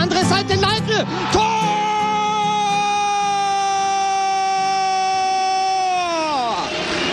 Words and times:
andere 0.00 0.24
Seite, 0.24 0.54
Leitl, 0.54 1.04
Tor! 1.32 1.42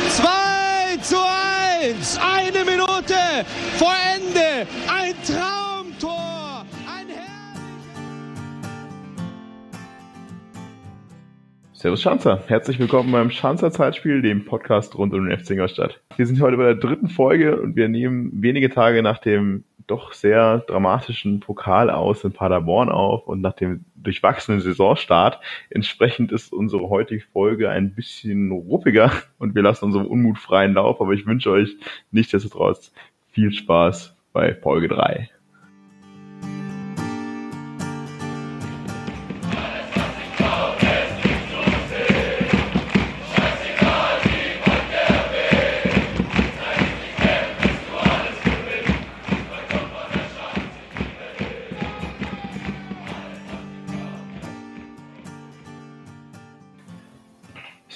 Zwei 0.09 0.97
zu 1.01 1.17
eins, 1.17 2.17
eine 2.17 2.63
Minute 2.63 3.15
vor 3.77 3.93
Ende, 4.15 4.65
ein 4.87 5.13
Traumtor, 5.25 6.65
ein. 6.87 7.07
Servus 11.73 12.01
Schanzer, 12.01 12.41
herzlich 12.47 12.79
willkommen 12.79 13.11
beim 13.11 13.29
Schanzer 13.29 13.71
Zeitspiel, 13.71 14.21
dem 14.21 14.45
Podcast 14.45 14.97
rund 14.97 15.13
um 15.13 15.27
den 15.27 15.37
FC 15.37 15.51
Ingolstadt. 15.51 15.99
Wir 16.15 16.25
sind 16.25 16.39
heute 16.39 16.55
bei 16.55 16.63
der 16.63 16.75
dritten 16.75 17.09
Folge 17.09 17.59
und 17.59 17.75
wir 17.75 17.89
nehmen 17.89 18.31
wenige 18.33 18.69
Tage 18.69 19.03
nach 19.03 19.17
dem 19.17 19.65
doch 19.87 20.13
sehr 20.13 20.59
dramatischen 20.59 21.39
Pokal 21.39 21.89
aus 21.89 22.23
in 22.23 22.33
Paderborn 22.33 22.89
auf 22.89 23.27
und 23.27 23.41
nach 23.41 23.53
dem 23.53 23.85
durchwachsenen 23.95 24.59
Saisonstart. 24.59 25.39
Entsprechend 25.69 26.31
ist 26.31 26.53
unsere 26.53 26.89
heutige 26.89 27.23
Folge 27.31 27.69
ein 27.69 27.95
bisschen 27.95 28.51
ruppiger 28.51 29.11
und 29.39 29.55
wir 29.55 29.63
lassen 29.63 29.85
unserem 29.85 30.05
Unmut 30.05 30.37
freien 30.37 30.73
Lauf, 30.73 31.01
aber 31.01 31.13
ich 31.13 31.25
wünsche 31.25 31.51
euch 31.51 31.75
nichtsdestotrotz 32.11 32.93
viel 33.31 33.51
Spaß 33.51 34.15
bei 34.33 34.53
Folge 34.53 34.89
3. 34.89 35.29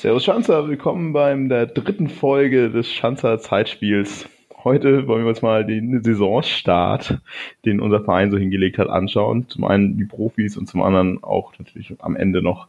Servus 0.01 0.23
Schanzer, 0.23 0.67
willkommen 0.67 1.13
beim 1.13 1.47
der 1.47 1.67
dritten 1.67 2.09
Folge 2.09 2.71
des 2.71 2.91
Schanzer 2.91 3.37
Zeitspiels. 3.37 4.27
Heute 4.63 5.05
wollen 5.05 5.25
wir 5.25 5.29
uns 5.29 5.43
mal 5.43 5.63
den 5.63 6.01
Saisonstart, 6.01 7.19
den 7.65 7.79
unser 7.79 8.03
Verein 8.03 8.31
so 8.31 8.37
hingelegt 8.39 8.79
hat, 8.79 8.89
anschauen. 8.89 9.47
Zum 9.47 9.63
einen 9.63 9.99
die 9.99 10.05
Profis 10.05 10.57
und 10.57 10.65
zum 10.65 10.81
anderen 10.81 11.23
auch 11.23 11.53
natürlich 11.59 11.93
am 11.99 12.15
Ende 12.15 12.41
noch 12.41 12.67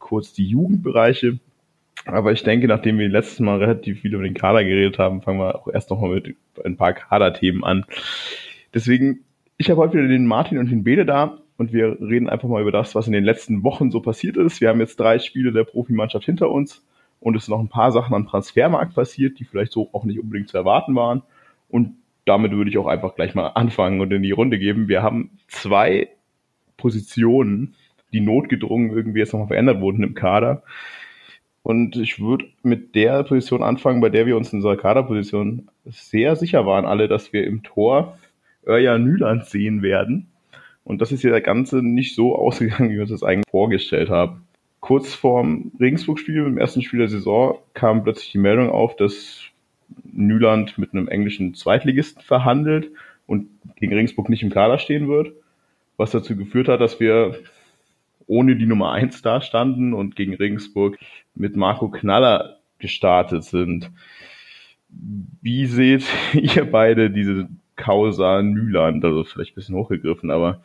kurz 0.00 0.32
die 0.32 0.44
Jugendbereiche. 0.44 1.38
Aber 2.04 2.32
ich 2.32 2.42
denke, 2.42 2.66
nachdem 2.66 2.98
wir 2.98 3.08
letztes 3.08 3.38
Mal 3.38 3.58
relativ 3.58 4.00
viel 4.00 4.14
über 4.14 4.24
den 4.24 4.34
Kader 4.34 4.64
geredet 4.64 4.98
haben, 4.98 5.22
fangen 5.22 5.38
wir 5.38 5.54
auch 5.54 5.68
erst 5.68 5.88
nochmal 5.88 6.10
mit 6.10 6.34
ein 6.64 6.76
paar 6.76 6.94
Kaderthemen 6.94 7.62
an. 7.62 7.84
Deswegen, 8.74 9.20
ich 9.56 9.70
habe 9.70 9.80
heute 9.80 9.98
wieder 9.98 10.08
den 10.08 10.26
Martin 10.26 10.58
und 10.58 10.68
den 10.68 10.82
Bede 10.82 11.06
da 11.06 11.41
und 11.62 11.72
wir 11.72 12.00
reden 12.00 12.28
einfach 12.28 12.48
mal 12.48 12.60
über 12.60 12.72
das, 12.72 12.96
was 12.96 13.06
in 13.06 13.12
den 13.12 13.22
letzten 13.22 13.62
Wochen 13.62 13.92
so 13.92 14.00
passiert 14.00 14.36
ist. 14.36 14.60
Wir 14.60 14.68
haben 14.68 14.80
jetzt 14.80 14.98
drei 14.98 15.20
Spiele 15.20 15.52
der 15.52 15.62
Profimannschaft 15.62 16.24
hinter 16.24 16.50
uns 16.50 16.84
und 17.20 17.36
es 17.36 17.46
sind 17.46 17.52
noch 17.52 17.60
ein 17.60 17.68
paar 17.68 17.92
Sachen 17.92 18.14
am 18.14 18.26
Transfermarkt 18.26 18.96
passiert, 18.96 19.38
die 19.38 19.44
vielleicht 19.44 19.70
so 19.70 19.88
auch 19.92 20.02
nicht 20.02 20.18
unbedingt 20.18 20.48
zu 20.48 20.56
erwarten 20.56 20.96
waren. 20.96 21.22
Und 21.68 21.94
damit 22.24 22.50
würde 22.50 22.68
ich 22.68 22.78
auch 22.78 22.88
einfach 22.88 23.14
gleich 23.14 23.36
mal 23.36 23.46
anfangen 23.46 24.00
und 24.00 24.12
in 24.12 24.24
die 24.24 24.32
Runde 24.32 24.58
geben. 24.58 24.88
Wir 24.88 25.04
haben 25.04 25.38
zwei 25.46 26.08
Positionen, 26.76 27.76
die 28.12 28.20
notgedrungen 28.20 28.90
irgendwie 28.90 29.20
jetzt 29.20 29.32
nochmal 29.32 29.46
verändert 29.46 29.80
wurden 29.80 30.02
im 30.02 30.14
Kader. 30.14 30.64
Und 31.62 31.94
ich 31.94 32.18
würde 32.18 32.46
mit 32.64 32.96
der 32.96 33.22
Position 33.22 33.62
anfangen, 33.62 34.00
bei 34.00 34.08
der 34.08 34.26
wir 34.26 34.36
uns 34.36 34.52
in 34.52 34.56
unserer 34.58 34.76
Kaderposition 34.76 35.68
sehr 35.84 36.34
sicher 36.34 36.66
waren 36.66 36.86
alle, 36.86 37.06
dass 37.06 37.32
wir 37.32 37.46
im 37.46 37.62
Tor 37.62 38.18
Örja 38.66 38.98
Nüland 38.98 39.46
sehen 39.46 39.80
werden. 39.82 40.31
Und 40.84 41.00
das 41.00 41.12
ist 41.12 41.22
ja 41.22 41.30
der 41.30 41.40
Ganze 41.40 41.82
nicht 41.82 42.14
so 42.14 42.36
ausgegangen, 42.38 42.90
wie 42.90 42.94
wir 42.94 43.02
uns 43.02 43.10
das 43.10 43.22
eigentlich 43.22 43.50
vorgestellt 43.50 44.10
haben. 44.10 44.46
Kurz 44.80 45.14
vorm 45.14 45.70
Regensburg-Spiel, 45.78 46.44
im 46.44 46.58
ersten 46.58 46.82
Spiel 46.82 46.98
der 46.98 47.08
Saison, 47.08 47.58
kam 47.74 48.02
plötzlich 48.02 48.32
die 48.32 48.38
Meldung 48.38 48.70
auf, 48.70 48.96
dass 48.96 49.42
Nyland 50.10 50.76
mit 50.78 50.92
einem 50.92 51.08
englischen 51.08 51.54
Zweitligisten 51.54 52.22
verhandelt 52.22 52.90
und 53.26 53.48
gegen 53.76 53.92
Regensburg 53.92 54.28
nicht 54.28 54.42
im 54.42 54.50
Kader 54.50 54.78
stehen 54.78 55.08
wird. 55.08 55.32
Was 55.96 56.10
dazu 56.10 56.36
geführt 56.36 56.68
hat, 56.68 56.80
dass 56.80 56.98
wir 56.98 57.38
ohne 58.26 58.56
die 58.56 58.66
Nummer 58.66 58.92
eins 58.92 59.22
da 59.22 59.40
standen 59.40 59.92
und 59.92 60.16
gegen 60.16 60.34
Regensburg 60.34 60.98
mit 61.34 61.56
Marco 61.56 61.88
Knaller 61.88 62.58
gestartet 62.78 63.44
sind. 63.44 63.90
Wie 64.88 65.66
seht 65.66 66.04
ihr 66.32 66.64
beide 66.70 67.10
diese 67.10 67.48
Causa 67.82 68.42
Nyland, 68.42 69.04
also 69.04 69.24
vielleicht 69.24 69.52
ein 69.52 69.54
bisschen 69.56 69.74
hochgegriffen, 69.74 70.30
aber 70.30 70.62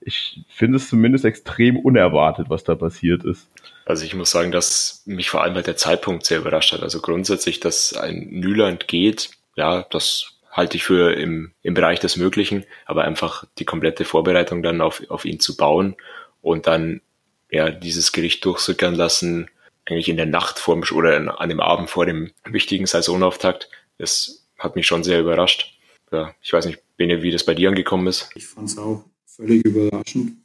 ich 0.00 0.40
finde 0.48 0.76
es 0.76 0.88
zumindest 0.88 1.24
extrem 1.24 1.76
unerwartet, 1.76 2.50
was 2.50 2.62
da 2.62 2.76
passiert 2.76 3.24
ist. 3.24 3.48
Also 3.84 4.04
ich 4.04 4.14
muss 4.14 4.30
sagen, 4.30 4.52
dass 4.52 5.02
mich 5.06 5.28
vor 5.28 5.42
allem 5.42 5.54
halt 5.54 5.66
der 5.66 5.76
Zeitpunkt 5.76 6.24
sehr 6.24 6.38
überrascht 6.38 6.72
hat. 6.72 6.82
Also 6.82 7.00
grundsätzlich, 7.00 7.58
dass 7.58 7.94
ein 7.94 8.28
Nyland 8.30 8.86
geht, 8.86 9.30
ja, 9.56 9.84
das 9.90 10.34
halte 10.50 10.76
ich 10.76 10.84
für 10.84 11.14
im, 11.14 11.52
im 11.62 11.74
Bereich 11.74 11.98
des 11.98 12.16
Möglichen, 12.16 12.64
aber 12.86 13.04
einfach 13.04 13.44
die 13.58 13.64
komplette 13.64 14.04
Vorbereitung 14.04 14.62
dann 14.62 14.80
auf, 14.80 15.02
auf 15.08 15.24
ihn 15.24 15.40
zu 15.40 15.56
bauen 15.56 15.96
und 16.42 16.66
dann 16.68 17.00
ja 17.50 17.70
dieses 17.70 18.12
Gericht 18.12 18.44
durchsickern 18.44 18.94
lassen, 18.94 19.48
eigentlich 19.84 20.08
in 20.08 20.16
der 20.16 20.26
Nacht 20.26 20.60
vor 20.60 20.80
oder 20.92 21.40
an 21.40 21.48
dem 21.48 21.60
Abend 21.60 21.90
vor 21.90 22.06
dem 22.06 22.30
wichtigen 22.44 22.86
Saisonauftakt, 22.86 23.68
das 23.98 24.46
hat 24.58 24.76
mich 24.76 24.86
schon 24.86 25.02
sehr 25.02 25.20
überrascht 25.20 25.76
ja, 26.12 26.34
ich 26.40 26.52
weiß 26.52 26.66
nicht, 26.66 26.82
Bene, 26.96 27.22
wie 27.22 27.30
das 27.30 27.44
bei 27.44 27.54
dir 27.54 27.68
angekommen 27.68 28.06
ist. 28.06 28.30
Ich 28.34 28.46
fand 28.46 28.68
es 28.68 28.78
auch 28.78 29.04
völlig 29.26 29.64
überraschend, 29.64 30.36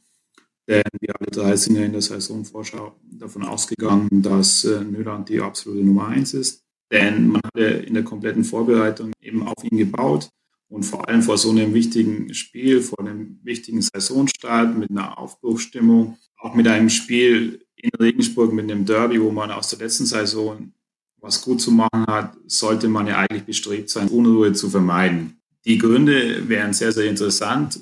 denn 0.66 0.82
wir 1.00 1.14
alle 1.18 1.30
drei 1.30 1.56
sind 1.56 1.76
ja 1.76 1.84
in 1.84 1.92
der 1.92 2.02
Saisonvorschau 2.02 2.96
davon 3.10 3.44
ausgegangen, 3.44 4.22
dass 4.22 4.64
äh, 4.64 4.82
Nyland 4.82 5.28
die 5.28 5.40
absolute 5.40 5.84
Nummer 5.84 6.08
eins 6.08 6.34
ist. 6.34 6.64
Denn 6.90 7.28
man 7.28 7.42
hatte 7.44 7.64
in 7.64 7.94
der 7.94 8.02
kompletten 8.02 8.44
Vorbereitung 8.44 9.12
eben 9.20 9.46
auf 9.46 9.62
ihn 9.62 9.76
gebaut 9.76 10.30
und 10.68 10.84
vor 10.84 11.06
allem 11.08 11.22
vor 11.22 11.36
so 11.36 11.50
einem 11.50 11.74
wichtigen 11.74 12.32
Spiel, 12.32 12.80
vor 12.80 13.00
einem 13.00 13.38
wichtigen 13.42 13.82
Saisonstart 13.82 14.76
mit 14.76 14.90
einer 14.90 15.18
Aufbruchsstimmung, 15.18 16.16
auch 16.38 16.54
mit 16.54 16.66
einem 16.66 16.88
Spiel 16.88 17.66
in 17.76 17.90
Regensburg 17.98 18.52
mit 18.52 18.70
einem 18.70 18.84
Derby, 18.84 19.20
wo 19.20 19.30
man 19.30 19.50
aus 19.50 19.70
der 19.70 19.78
letzten 19.80 20.06
Saison 20.06 20.72
was 21.20 21.42
gut 21.42 21.60
zu 21.60 21.72
machen 21.72 22.06
hat, 22.06 22.36
sollte 22.46 22.88
man 22.88 23.06
ja 23.06 23.18
eigentlich 23.18 23.44
bestrebt 23.44 23.90
sein, 23.90 24.08
Unruhe 24.08 24.52
zu 24.52 24.70
vermeiden. 24.70 25.37
Die 25.64 25.78
Gründe 25.78 26.48
wären 26.48 26.72
sehr, 26.72 26.92
sehr 26.92 27.06
interessant. 27.06 27.80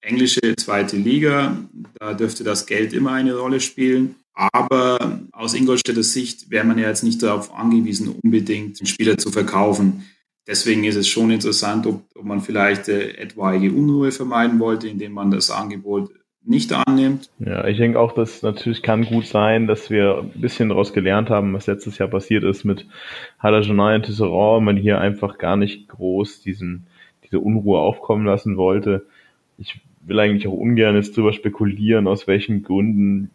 Englische 0.00 0.56
zweite 0.56 0.96
Liga, 0.96 1.56
da 1.98 2.14
dürfte 2.14 2.44
das 2.44 2.66
Geld 2.66 2.92
immer 2.92 3.12
eine 3.12 3.36
Rolle 3.36 3.60
spielen. 3.60 4.16
Aber 4.32 5.20
aus 5.32 5.54
Ingolstädter 5.54 6.04
Sicht 6.04 6.50
wäre 6.50 6.64
man 6.64 6.78
ja 6.78 6.88
jetzt 6.88 7.02
nicht 7.02 7.22
darauf 7.22 7.52
angewiesen, 7.52 8.14
unbedingt 8.22 8.80
einen 8.80 8.86
Spieler 8.86 9.18
zu 9.18 9.32
verkaufen. 9.32 10.04
Deswegen 10.46 10.84
ist 10.84 10.94
es 10.96 11.08
schon 11.08 11.30
interessant, 11.30 11.86
ob, 11.86 12.04
ob 12.14 12.24
man 12.24 12.40
vielleicht 12.40 12.88
äh, 12.88 13.10
etwaige 13.18 13.72
Unruhe 13.72 14.12
vermeiden 14.12 14.60
wollte, 14.60 14.88
indem 14.88 15.12
man 15.12 15.30
das 15.30 15.50
Angebot 15.50 16.10
nicht 16.44 16.72
annimmt. 16.72 17.28
Ja, 17.38 17.66
ich 17.66 17.76
denke 17.76 18.00
auch, 18.00 18.12
dass 18.12 18.42
natürlich 18.42 18.82
kann 18.82 19.04
gut 19.04 19.26
sein, 19.26 19.66
dass 19.66 19.90
wir 19.90 20.18
ein 20.18 20.40
bisschen 20.40 20.70
daraus 20.70 20.94
gelernt 20.94 21.28
haben, 21.28 21.52
was 21.52 21.66
letztes 21.66 21.98
Jahr 21.98 22.08
passiert 22.08 22.44
ist 22.44 22.64
mit 22.64 22.86
Halajonai 23.38 23.96
und 23.96 24.06
Tisserand, 24.06 24.64
man 24.64 24.76
hier 24.76 25.00
einfach 25.00 25.36
gar 25.36 25.56
nicht 25.56 25.88
groß 25.88 26.40
diesen 26.40 26.86
diese 27.30 27.40
Unruhe 27.40 27.78
aufkommen 27.78 28.26
lassen 28.26 28.56
wollte. 28.56 29.06
Ich 29.58 29.80
will 30.00 30.18
eigentlich 30.20 30.46
auch 30.46 30.52
ungern 30.52 30.96
jetzt 30.96 31.16
drüber 31.16 31.32
spekulieren, 31.32 32.06
aus 32.06 32.26
welchen 32.26 32.62
Gründen, 32.62 33.30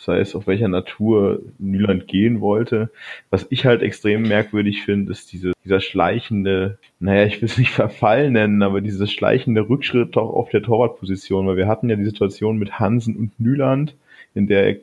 sei 0.00 0.18
es 0.20 0.34
auf 0.34 0.46
welcher 0.46 0.68
Natur 0.68 1.40
Nyland 1.58 2.06
gehen 2.08 2.40
wollte. 2.40 2.90
Was 3.30 3.46
ich 3.50 3.66
halt 3.66 3.82
extrem 3.82 4.22
merkwürdig 4.22 4.82
finde, 4.82 5.12
ist 5.12 5.32
diese, 5.32 5.52
dieser 5.64 5.80
schleichende, 5.80 6.78
naja, 6.98 7.24
ich 7.24 7.40
will 7.40 7.48
es 7.48 7.58
nicht 7.58 7.70
Verfall 7.72 8.30
nennen, 8.30 8.62
aber 8.62 8.80
dieser 8.80 9.06
schleichende 9.06 9.68
Rückschritt 9.68 10.16
auch 10.16 10.32
auf 10.32 10.50
der 10.50 10.62
Torwartposition, 10.62 11.46
weil 11.46 11.56
wir 11.56 11.68
hatten 11.68 11.90
ja 11.90 11.96
die 11.96 12.04
Situation 12.04 12.58
mit 12.58 12.78
Hansen 12.78 13.16
und 13.16 13.38
Nyland, 13.38 13.94
in 14.34 14.46
der 14.46 14.76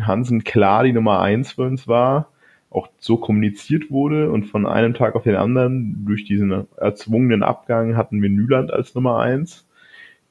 Hansen 0.00 0.44
klar 0.44 0.84
die 0.84 0.92
Nummer 0.92 1.20
eins 1.20 1.52
für 1.52 1.62
uns 1.62 1.86
war 1.86 2.31
auch 2.72 2.88
so 2.98 3.16
kommuniziert 3.16 3.90
wurde 3.90 4.30
und 4.30 4.44
von 4.44 4.66
einem 4.66 4.94
Tag 4.94 5.14
auf 5.14 5.24
den 5.24 5.36
anderen 5.36 6.04
durch 6.06 6.24
diesen 6.24 6.66
erzwungenen 6.76 7.42
Abgang 7.42 7.96
hatten 7.96 8.22
wir 8.22 8.30
Nyland 8.30 8.72
als 8.72 8.94
Nummer 8.94 9.18
eins, 9.18 9.68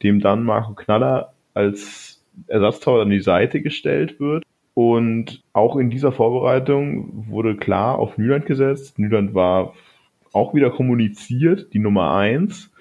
dem 0.04 0.20
dann 0.20 0.44
Marco 0.44 0.74
Knaller 0.74 1.34
als 1.54 2.24
Ersatztor 2.48 3.02
an 3.02 3.10
die 3.10 3.22
Seite 3.22 3.62
gestellt 3.62 4.20
wird. 4.20 4.44
Und 4.74 5.44
auch 5.54 5.76
in 5.76 5.90
dieser 5.90 6.12
Vorbereitung 6.12 7.28
wurde 7.30 7.58
klar 7.58 8.00
auf 8.00 8.18
Nyland 8.18 8.46
gesetzt. 8.46 8.98
Nyland 8.98 9.34
war 9.34 9.74
auch 10.32 10.54
wieder 10.54 10.72
kommuniziert, 10.72 11.74
die 11.74 11.80
Nummer 11.80 12.16
eins. 12.16 12.72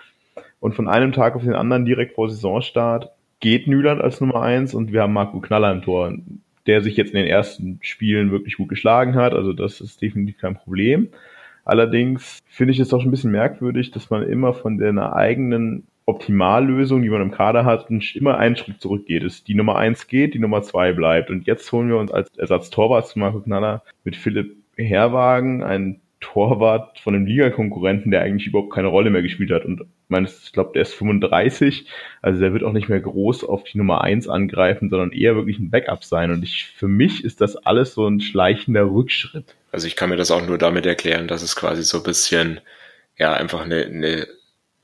Und 0.61 0.75
von 0.75 0.89
einem 0.89 1.13
Tag 1.13 1.35
auf 1.35 1.43
den 1.43 1.55
anderen 1.55 1.85
direkt 1.85 2.15
vor 2.15 2.31
Saisonstart 2.31 3.11
geht 3.41 3.67
Nyland 3.67 4.01
als 4.01 4.21
Nummer 4.21 4.43
eins 4.43 4.75
und 4.75 4.93
wir 4.93 5.03
haben 5.03 5.15
Marco 5.15 5.41
Knaller 5.41 5.73
im 5.73 5.83
Tor 5.83 6.13
der 6.71 6.83
sich 6.83 6.97
jetzt 6.97 7.13
in 7.13 7.19
den 7.19 7.27
ersten 7.27 7.81
Spielen 7.83 8.31
wirklich 8.31 8.57
gut 8.57 8.69
geschlagen 8.69 9.17
hat. 9.17 9.33
Also 9.35 9.53
das 9.53 9.81
ist 9.81 10.01
definitiv 10.01 10.39
kein 10.39 10.55
Problem. 10.55 11.09
Allerdings 11.65 12.39
finde 12.47 12.73
ich 12.73 12.79
es 12.79 12.91
doch 12.91 13.03
ein 13.03 13.11
bisschen 13.11 13.33
merkwürdig, 13.33 13.91
dass 13.91 14.09
man 14.09 14.23
immer 14.23 14.55
von 14.55 14.79
der 14.79 15.17
eigenen 15.17 15.89
Optimallösung, 16.07 17.03
die 17.03 17.11
man 17.11 17.23
im 17.23 17.33
Kader 17.33 17.65
hat, 17.65 17.89
immer 18.15 18.39
einen 18.39 18.55
Schritt 18.55 18.81
zurückgeht. 18.81 19.25
Ist 19.25 19.49
die 19.49 19.57
Nummer 19.57 19.79
eins 19.79 20.07
geht, 20.07 20.35
die 20.35 20.39
Nummer 20.39 20.63
zwei 20.63 20.93
bleibt. 20.93 21.29
Und 21.29 21.45
jetzt 21.49 21.73
holen 21.73 21.89
wir 21.89 21.97
uns 21.97 22.13
als 22.13 22.29
Ersatz 22.39 22.71
Torwart 22.71 23.09
zu 23.09 23.19
Marco 23.19 23.41
Knaller 23.41 23.83
mit 24.05 24.15
Philipp 24.15 24.55
Herwagen 24.77 25.65
einen 25.65 26.01
Torwart 26.21 26.99
von 26.99 27.15
einem 27.15 27.27
Ligakonkurrenten, 27.27 28.11
der 28.11 28.23
eigentlich 28.23 28.47
überhaupt 28.47 28.73
keine 28.73 28.89
Rolle 28.89 29.11
mehr 29.11 29.23
gespielt 29.23 29.51
hat. 29.51 29.65
Und 29.65 29.87
ich 30.11 30.53
glaube, 30.53 30.73
der 30.75 30.83
ist 30.83 30.95
35, 30.95 31.87
also 32.23 32.41
der 32.41 32.53
wird 32.53 32.63
auch 32.63 32.73
nicht 32.73 32.89
mehr 32.89 33.01
groß 33.01 33.45
auf 33.45 33.65
die 33.65 33.79
Nummer 33.79 34.03
eins 34.03 34.29
angreifen, 34.29 34.91
sondern 34.91 35.13
eher 35.13 35.35
wirklich 35.35 35.59
ein 35.59 35.71
Backup 35.71 36.05
sein. 36.05 36.31
Und 36.31 36.43
ich, 36.43 36.67
für 36.77 36.89
mich 36.89 37.25
ist 37.25 37.41
das 37.41 37.57
alles 37.57 37.95
so 37.95 38.07
ein 38.07 38.21
schleichender 38.21 38.91
Rückschritt. 38.91 39.57
Also 39.73 39.87
ich 39.87 39.97
kann 39.97 40.11
mir 40.11 40.17
das 40.17 40.31
auch 40.31 40.47
nur 40.47 40.59
damit 40.59 40.87
erklären, 40.87 41.27
dass 41.27 41.43
es 41.43 41.57
quasi 41.57 41.83
so 41.83 41.99
ein 41.99 42.05
bisschen, 42.05 42.61
ja, 43.17 43.33
einfach 43.33 43.65
eine, 43.65 43.87
eine 43.87 44.27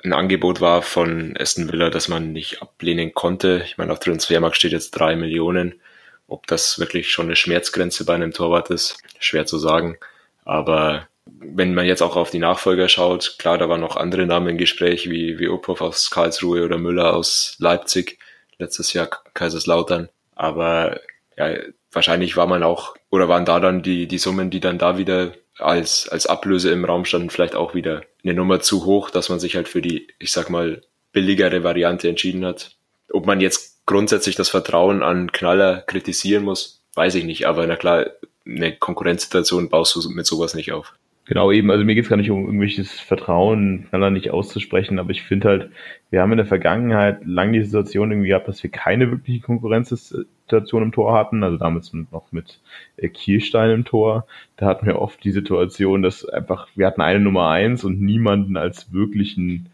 ein 0.05 0.13
Angebot 0.13 0.61
war 0.61 0.83
von 0.83 1.37
Aston 1.39 1.71
Villa, 1.71 1.91
das 1.91 2.09
man 2.09 2.33
nicht 2.33 2.63
ablehnen 2.63 3.13
konnte. 3.13 3.63
Ich 3.65 3.77
meine, 3.77 3.93
auf 3.93 3.99
Transfermarkt 3.99 4.57
steht 4.57 4.73
jetzt 4.73 4.93
drei 4.93 5.17
Millionen. 5.17 5.81
Ob 6.29 6.47
das 6.47 6.79
wirklich 6.79 7.11
schon 7.11 7.27
eine 7.27 7.37
Schmerzgrenze 7.37 8.05
bei 8.05 8.15
einem 8.15 8.33
Torwart 8.33 8.71
ist, 8.71 8.99
schwer 9.19 9.47
zu 9.47 9.59
sagen. 9.59 9.97
Aber 10.45 11.09
wenn 11.27 11.75
man 11.75 11.87
jetzt 11.87 12.03
auch 12.03 12.17
auf 12.17 12.31
die 12.31 12.39
Nachfolger 12.39 12.89
schaut, 12.89 13.37
klar, 13.39 13.59
da 13.59 13.69
waren 13.69 13.81
noch 13.81 13.97
andere 13.97 14.27
Namen 14.27 14.49
im 14.49 14.59
Gespräch, 14.59 15.11
wie, 15.11 15.39
wie 15.39 15.49
Opov 15.49 15.81
aus 15.81 16.11
Karlsruhe 16.11 16.65
oder 16.65 16.79
Müller 16.79 17.15
aus 17.15 17.57
Leipzig, 17.59 18.19
letztes 18.59 18.93
Jahr 18.93 19.09
Kaiserslautern. 19.35 20.09
Aber 20.35 21.01
ja, 21.37 21.57
wahrscheinlich 21.91 22.37
war 22.37 22.47
man 22.47 22.63
auch, 22.63 22.97
oder 23.11 23.29
waren 23.29 23.45
da 23.45 23.61
dann 23.61 23.83
die, 23.83 24.07
die 24.07 24.19
Summen, 24.19 24.51
die 24.51 24.61
dann 24.61 24.79
da 24.79 24.99
wieder 24.99 25.33
als, 25.59 26.09
als 26.09 26.27
Ablöse 26.27 26.71
im 26.71 26.85
Raum 26.85 27.05
standen, 27.05 27.31
vielleicht 27.31 27.55
auch 27.55 27.75
wieder 27.75 28.03
eine 28.23 28.35
Nummer 28.35 28.61
zu 28.61 28.85
hoch, 28.85 29.11
dass 29.11 29.29
man 29.29 29.41
sich 29.41 29.57
halt 29.57 29.69
für 29.69 29.83
die, 29.83 30.09
ich 30.19 30.31
sag 30.33 30.51
mal, 30.51 30.83
billigere 31.13 31.65
Variante 31.65 32.09
entschieden 32.09 32.45
hat. 32.45 32.77
Ob 33.11 33.27
man 33.27 33.41
jetzt 33.41 33.87
grundsätzlich 33.87 34.37
das 34.37 34.51
Vertrauen 34.51 35.03
an 35.03 35.33
Knaller 35.33 35.81
kritisieren 35.83 36.45
muss, 36.45 36.83
weiß 36.95 37.15
ich 37.15 37.25
nicht. 37.25 37.47
Aber 37.47 37.67
na 37.67 37.77
klar, 37.77 38.07
eine 38.45 38.77
Konkurrenzsituation 38.77 39.69
baust 39.69 39.97
du 39.97 40.09
mit 40.11 40.27
sowas 40.27 40.55
nicht 40.55 40.73
auf. 40.73 40.93
Genau, 41.29 41.51
eben, 41.51 41.73
also 41.73 41.85
mir 41.85 41.97
geht 41.97 42.05
es 42.05 42.09
gar 42.09 42.17
nicht 42.17 42.31
um 42.31 42.45
irgendwelches 42.45 43.01
Vertrauen, 43.01 43.87
Knaller 43.89 44.11
nicht 44.11 44.31
auszusprechen, 44.31 45.01
aber 45.01 45.11
ich 45.11 45.25
finde 45.25 45.49
halt, 45.49 45.71
wir 46.11 46.23
haben 46.23 46.31
in 46.31 46.37
der 46.37 46.47
Vergangenheit 46.47 47.25
lange 47.27 47.59
die 47.59 47.65
Situation 47.65 48.13
irgendwie 48.13 48.29
gehabt, 48.29 48.47
dass 48.47 48.63
wir 48.63 48.71
keine 48.71 49.11
wirkliche 49.11 49.41
Konkurrenzsituation 49.41 50.85
im 50.85 50.93
Tor 50.93 51.15
hatten, 51.15 51.43
also 51.43 51.57
damals 51.57 51.93
noch 51.93 52.31
mit 52.31 52.61
äh, 52.97 53.09
Kielstein 53.09 53.73
im 53.73 53.85
Tor, 53.85 54.27
da 54.57 54.67
hatten 54.67 54.87
wir 54.87 55.01
oft 55.01 55.25
die 55.25 55.33
Situation, 55.33 56.03
dass 56.03 56.25
einfach, 56.29 56.69
wir 56.77 56.87
hatten 56.87 57.01
eine 57.01 57.19
Nummer 57.19 57.49
eins 57.49 57.83
und 57.83 58.01
niemanden 58.01 58.57
als 58.57 58.93
wirklichen 58.93 59.69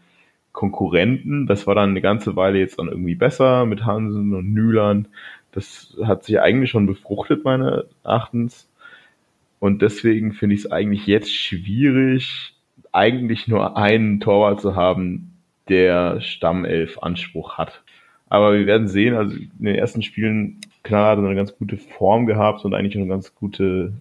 Konkurrenten, 0.53 1.45
das 1.45 1.67
war 1.67 1.75
dann 1.75 1.91
eine 1.91 2.01
ganze 2.01 2.35
Weile 2.35 2.57
jetzt 2.57 2.79
dann 2.79 2.87
irgendwie 2.87 3.15
besser 3.15 3.67
mit 3.67 3.85
Hansen 3.85 4.33
und 4.33 4.51
Nühlern, 4.53 5.07
das 5.51 5.95
hat 6.03 6.23
sich 6.23 6.39
eigentlich 6.41 6.71
schon 6.71 6.87
befruchtet, 6.87 7.43
meines 7.43 7.85
Erachtens, 8.03 8.67
und 9.63 9.81
deswegen 9.81 10.33
finde 10.33 10.55
ich 10.55 10.65
es 10.65 10.71
eigentlich 10.73 11.07
jetzt 11.07 11.33
schwierig, 11.33 12.53
eigentlich 12.91 13.47
nur 13.47 13.77
einen 13.77 14.19
Torwart 14.19 14.59
zu 14.59 14.75
haben, 14.75 15.37
der 15.69 16.19
Stammelf 16.19 16.97
Anspruch 16.99 17.57
hat. 17.57 17.81
Aber 18.27 18.51
wir 18.51 18.65
werden 18.65 18.89
sehen, 18.89 19.15
also 19.15 19.33
in 19.37 19.51
den 19.59 19.75
ersten 19.75 20.01
Spielen, 20.01 20.59
klar, 20.83 21.11
hat 21.11 21.19
er 21.19 21.23
eine 21.23 21.37
ganz 21.37 21.55
gute 21.55 21.77
Form 21.77 22.25
gehabt 22.25 22.65
und 22.65 22.73
eigentlich 22.73 22.97
eine 22.97 23.07
ganz 23.07 23.35
gute, 23.35 23.93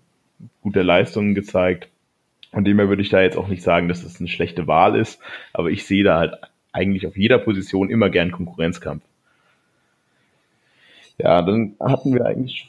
gute 0.62 0.82
Leistungen 0.82 1.36
gezeigt. 1.36 1.88
Und 2.50 2.64
demher 2.64 2.88
würde 2.88 3.02
ich 3.02 3.10
da 3.10 3.22
jetzt 3.22 3.36
auch 3.36 3.46
nicht 3.46 3.62
sagen, 3.62 3.86
dass 3.86 4.02
das 4.02 4.18
eine 4.18 4.28
schlechte 4.28 4.66
Wahl 4.66 4.96
ist, 4.96 5.20
aber 5.52 5.70
ich 5.70 5.86
sehe 5.86 6.02
da 6.02 6.18
halt 6.18 6.34
eigentlich 6.72 7.06
auf 7.06 7.16
jeder 7.16 7.38
Position 7.38 7.88
immer 7.88 8.10
gern 8.10 8.32
Konkurrenzkampf. 8.32 9.04
Ja, 11.18 11.40
dann 11.40 11.76
hatten 11.78 12.12
wir 12.12 12.26
eigentlich 12.26 12.68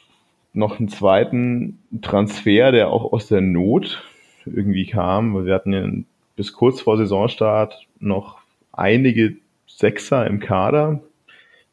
noch 0.54 0.78
einen 0.78 0.88
zweiten 0.88 1.78
Transfer, 2.00 2.72
der 2.72 2.88
auch 2.88 3.12
aus 3.12 3.26
der 3.26 3.40
Not 3.40 4.02
irgendwie 4.46 4.86
kam. 4.86 5.34
weil 5.34 5.46
Wir 5.46 5.54
hatten 5.54 5.72
ja 5.72 5.88
bis 6.36 6.52
kurz 6.52 6.80
vor 6.80 6.96
Saisonstart 6.96 7.86
noch 8.00 8.38
einige 8.72 9.36
Sechser 9.66 10.26
im 10.26 10.40
Kader, 10.40 11.00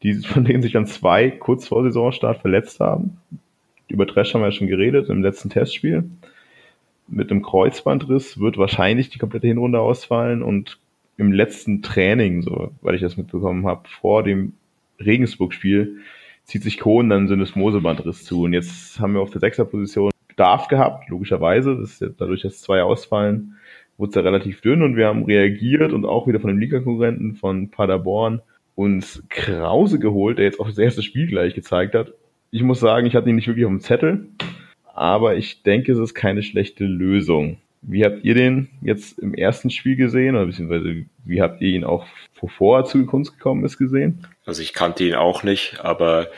die, 0.02 0.14
von 0.14 0.44
denen 0.44 0.62
sich 0.62 0.72
dann 0.72 0.86
zwei 0.86 1.30
kurz 1.30 1.68
vor 1.68 1.82
Saisonstart 1.84 2.40
verletzt 2.40 2.80
haben. 2.80 3.18
Über 3.88 4.06
Trash 4.06 4.34
haben 4.34 4.40
wir 4.40 4.46
ja 4.46 4.52
schon 4.52 4.68
geredet 4.68 5.08
im 5.08 5.22
letzten 5.22 5.50
Testspiel. 5.50 6.04
Mit 7.08 7.30
einem 7.30 7.42
Kreuzbandriss 7.42 8.40
wird 8.40 8.58
wahrscheinlich 8.58 9.10
die 9.10 9.18
komplette 9.18 9.46
Hinrunde 9.46 9.80
ausfallen 9.80 10.42
und 10.42 10.78
im 11.18 11.30
letzten 11.30 11.82
Training, 11.82 12.42
so 12.42 12.72
weil 12.80 12.94
ich 12.94 13.02
das 13.02 13.16
mitbekommen 13.16 13.66
habe, 13.66 13.88
vor 13.88 14.22
dem 14.22 14.54
Regensburg-Spiel, 14.98 15.98
zieht 16.44 16.62
sich 16.62 16.78
Kohn 16.78 17.08
dann 17.08 17.28
Syndesmosebandriss 17.28 18.24
zu. 18.24 18.42
Und 18.42 18.52
jetzt 18.52 19.00
haben 19.00 19.14
wir 19.14 19.20
auf 19.20 19.30
der 19.30 19.40
Sechserposition 19.40 20.10
Bedarf 20.28 20.68
gehabt, 20.68 21.08
logischerweise. 21.08 21.76
Das 21.76 21.90
ist 21.90 22.00
ja 22.00 22.08
dadurch, 22.16 22.42
dass 22.42 22.60
zwei 22.60 22.82
ausfallen, 22.82 23.56
wurde 23.98 24.10
es 24.10 24.14
ja 24.14 24.22
relativ 24.22 24.60
dünn 24.60 24.82
und 24.82 24.96
wir 24.96 25.06
haben 25.06 25.24
reagiert 25.24 25.92
und 25.92 26.04
auch 26.04 26.26
wieder 26.26 26.40
von 26.40 26.48
dem 26.48 26.58
Liga-Konkurrenten 26.58 27.34
von 27.34 27.70
Paderborn 27.70 28.40
uns 28.74 29.22
Krause 29.28 29.98
geholt, 29.98 30.38
der 30.38 30.46
jetzt 30.46 30.58
auch 30.58 30.66
das 30.66 30.78
erste 30.78 31.02
Spiel 31.02 31.26
gleich 31.26 31.54
gezeigt 31.54 31.94
hat. 31.94 32.14
Ich 32.50 32.62
muss 32.62 32.80
sagen, 32.80 33.06
ich 33.06 33.14
hatte 33.14 33.28
ihn 33.28 33.36
nicht 33.36 33.46
wirklich 33.46 33.66
auf 33.66 33.70
dem 33.70 33.80
Zettel, 33.80 34.28
aber 34.94 35.36
ich 35.36 35.62
denke, 35.62 35.92
es 35.92 35.98
ist 35.98 36.14
keine 36.14 36.42
schlechte 36.42 36.84
Lösung. 36.84 37.58
Wie 37.82 38.04
habt 38.04 38.24
ihr 38.24 38.34
den 38.34 38.68
jetzt 38.80 39.18
im 39.18 39.34
ersten 39.34 39.70
Spiel 39.70 39.96
gesehen 39.96 40.36
oder 40.36 40.46
beziehungsweise 40.46 41.04
wie 41.24 41.42
habt 41.42 41.60
ihr 41.60 41.70
ihn 41.70 41.84
auch 41.84 42.06
bevor 42.40 42.84
zu 42.84 43.04
Kunst 43.06 43.32
gekommen 43.32 43.64
ist 43.64 43.76
gesehen? 43.76 44.26
Also 44.44 44.62
ich 44.62 44.72
kannte 44.72 45.04
ihn 45.04 45.14
auch 45.14 45.42
nicht, 45.42 45.80
aber 45.80 46.28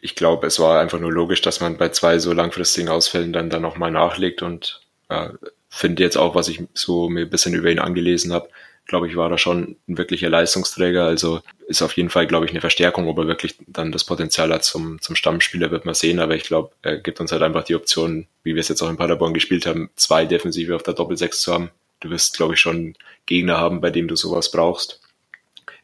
ich 0.00 0.16
glaube, 0.16 0.46
es 0.48 0.58
war 0.58 0.80
einfach 0.80 0.98
nur 0.98 1.12
logisch, 1.12 1.40
dass 1.40 1.60
man 1.60 1.76
bei 1.76 1.90
zwei 1.90 2.18
so 2.18 2.32
langfristigen 2.32 2.88
Ausfällen 2.88 3.32
dann 3.32 3.50
da 3.50 3.60
nochmal 3.60 3.92
nachlegt 3.92 4.42
und 4.42 4.82
äh, 5.08 5.28
finde 5.68 6.02
jetzt 6.02 6.16
auch, 6.16 6.34
was 6.34 6.48
ich 6.48 6.64
so 6.74 7.08
mir 7.08 7.22
ein 7.22 7.30
bisschen 7.30 7.54
über 7.54 7.70
ihn 7.70 7.78
angelesen 7.78 8.32
habe, 8.32 8.48
glaube 8.86 9.08
ich, 9.08 9.16
war 9.16 9.28
da 9.28 9.38
schon 9.38 9.76
ein 9.88 9.98
wirklicher 9.98 10.28
Leistungsträger. 10.28 11.04
Also 11.04 11.40
ist 11.66 11.82
auf 11.82 11.96
jeden 11.96 12.10
Fall, 12.10 12.26
glaube 12.26 12.46
ich, 12.46 12.50
eine 12.50 12.60
Verstärkung. 12.60 13.08
Ob 13.08 13.18
er 13.18 13.26
wirklich 13.26 13.56
dann 13.66 13.92
das 13.92 14.04
Potenzial 14.04 14.52
hat 14.52 14.64
zum, 14.64 15.00
zum 15.00 15.16
Stammspieler, 15.16 15.70
wird 15.70 15.84
man 15.84 15.94
sehen. 15.94 16.20
Aber 16.20 16.34
ich 16.34 16.44
glaube, 16.44 16.72
er 16.82 16.98
gibt 16.98 17.20
uns 17.20 17.32
halt 17.32 17.42
einfach 17.42 17.64
die 17.64 17.74
Option, 17.74 18.26
wie 18.42 18.54
wir 18.54 18.60
es 18.60 18.68
jetzt 18.68 18.82
auch 18.82 18.90
in 18.90 18.96
Paderborn 18.96 19.34
gespielt 19.34 19.66
haben, 19.66 19.90
zwei 19.96 20.26
Defensive 20.26 20.74
auf 20.74 20.82
der 20.82 20.94
Doppelsechs 20.94 21.40
zu 21.40 21.52
haben. 21.52 21.70
Du 22.00 22.10
wirst, 22.10 22.36
glaube 22.36 22.54
ich, 22.54 22.60
schon 22.60 22.94
Gegner 23.26 23.58
haben, 23.58 23.80
bei 23.80 23.90
dem 23.90 24.08
du 24.08 24.16
sowas 24.16 24.50
brauchst. 24.50 25.00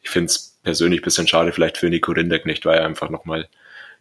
Ich 0.01 0.09
finde 0.09 0.27
es 0.27 0.57
persönlich 0.63 1.01
bisschen 1.01 1.27
schade, 1.27 1.51
vielleicht 1.51 1.77
für 1.77 1.89
Nico 1.89 2.11
Rinderknecht, 2.11 2.65
weil 2.65 2.79
er 2.79 2.85
einfach 2.85 3.09
nochmal 3.09 3.47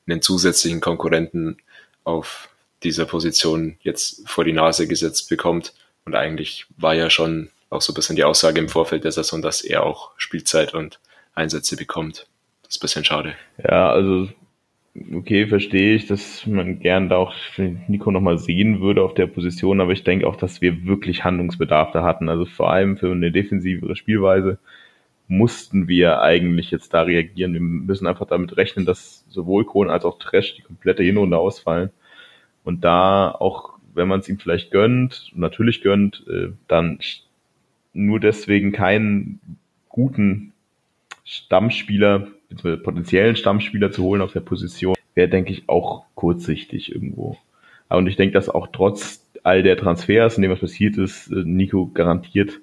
einen 0.06 0.22
zusätzlichen 0.22 0.80
Konkurrenten 0.80 1.58
auf 2.04 2.48
dieser 2.82 3.06
Position 3.06 3.76
jetzt 3.82 4.28
vor 4.28 4.44
die 4.44 4.52
Nase 4.52 4.88
gesetzt 4.88 5.28
bekommt. 5.28 5.74
Und 6.04 6.14
eigentlich 6.14 6.66
war 6.76 6.94
ja 6.94 7.10
schon 7.10 7.50
auch 7.70 7.82
so 7.82 7.92
ein 7.92 7.94
bisschen 7.94 8.16
die 8.16 8.24
Aussage 8.24 8.60
im 8.60 8.68
Vorfeld 8.68 9.04
der 9.04 9.12
Saison, 9.12 9.42
dass 9.42 9.62
er 9.62 9.84
auch 9.84 10.12
Spielzeit 10.16 10.74
und 10.74 11.00
Einsätze 11.34 11.76
bekommt. 11.76 12.26
Das 12.62 12.76
ist 12.76 12.78
ein 12.78 12.82
bisschen 12.82 13.04
schade. 13.04 13.34
Ja, 13.62 13.90
also 13.90 14.28
okay, 15.14 15.46
verstehe 15.46 15.94
ich, 15.94 16.06
dass 16.06 16.46
man 16.46 16.80
gern 16.80 17.08
da 17.08 17.16
auch 17.16 17.34
Nico 17.56 18.10
nochmal 18.10 18.38
sehen 18.38 18.80
würde 18.80 19.02
auf 19.02 19.14
der 19.14 19.26
Position, 19.26 19.80
aber 19.80 19.92
ich 19.92 20.04
denke 20.04 20.26
auch, 20.26 20.36
dass 20.36 20.60
wir 20.60 20.84
wirklich 20.86 21.24
Handlungsbedarf 21.24 21.92
da 21.92 22.02
hatten. 22.02 22.28
Also 22.28 22.46
vor 22.46 22.70
allem 22.70 22.96
für 22.96 23.12
eine 23.12 23.30
defensivere 23.30 23.96
Spielweise 23.96 24.58
mussten 25.28 25.88
wir 25.88 26.22
eigentlich 26.22 26.70
jetzt 26.70 26.94
da 26.94 27.02
reagieren. 27.02 27.52
Wir 27.52 27.60
müssen 27.60 28.06
einfach 28.06 28.26
damit 28.26 28.56
rechnen, 28.56 28.86
dass 28.86 29.24
sowohl 29.28 29.66
Kohn 29.66 29.90
als 29.90 30.04
auch 30.04 30.18
Trash 30.18 30.56
die 30.56 30.62
komplette 30.62 31.02
Hinrunde 31.02 31.36
ausfallen. 31.36 31.90
Und 32.64 32.82
da 32.82 33.30
auch, 33.30 33.78
wenn 33.94 34.08
man 34.08 34.20
es 34.20 34.28
ihm 34.28 34.38
vielleicht 34.38 34.70
gönnt, 34.70 35.30
natürlich 35.34 35.82
gönnt, 35.82 36.24
äh, 36.28 36.48
dann 36.66 36.98
nur 37.92 38.20
deswegen 38.20 38.72
keinen 38.72 39.40
guten 39.88 40.52
Stammspieler, 41.24 42.28
beziehungsweise 42.48 42.82
potenziellen 42.82 43.36
Stammspieler 43.36 43.90
zu 43.90 44.02
holen 44.02 44.22
auf 44.22 44.32
der 44.32 44.40
Position, 44.40 44.94
wäre, 45.14 45.28
denke 45.28 45.52
ich, 45.52 45.68
auch 45.68 46.04
kurzsichtig 46.14 46.92
irgendwo. 46.92 47.36
Und 47.88 48.06
ich 48.06 48.16
denke, 48.16 48.34
dass 48.34 48.48
auch 48.48 48.68
trotz 48.72 49.24
all 49.42 49.62
der 49.62 49.76
Transfers 49.76 50.36
und 50.36 50.42
dem, 50.42 50.50
was 50.50 50.60
passiert 50.60 50.96
ist, 50.98 51.30
äh, 51.32 51.42
Nico 51.44 51.90
garantiert 51.92 52.60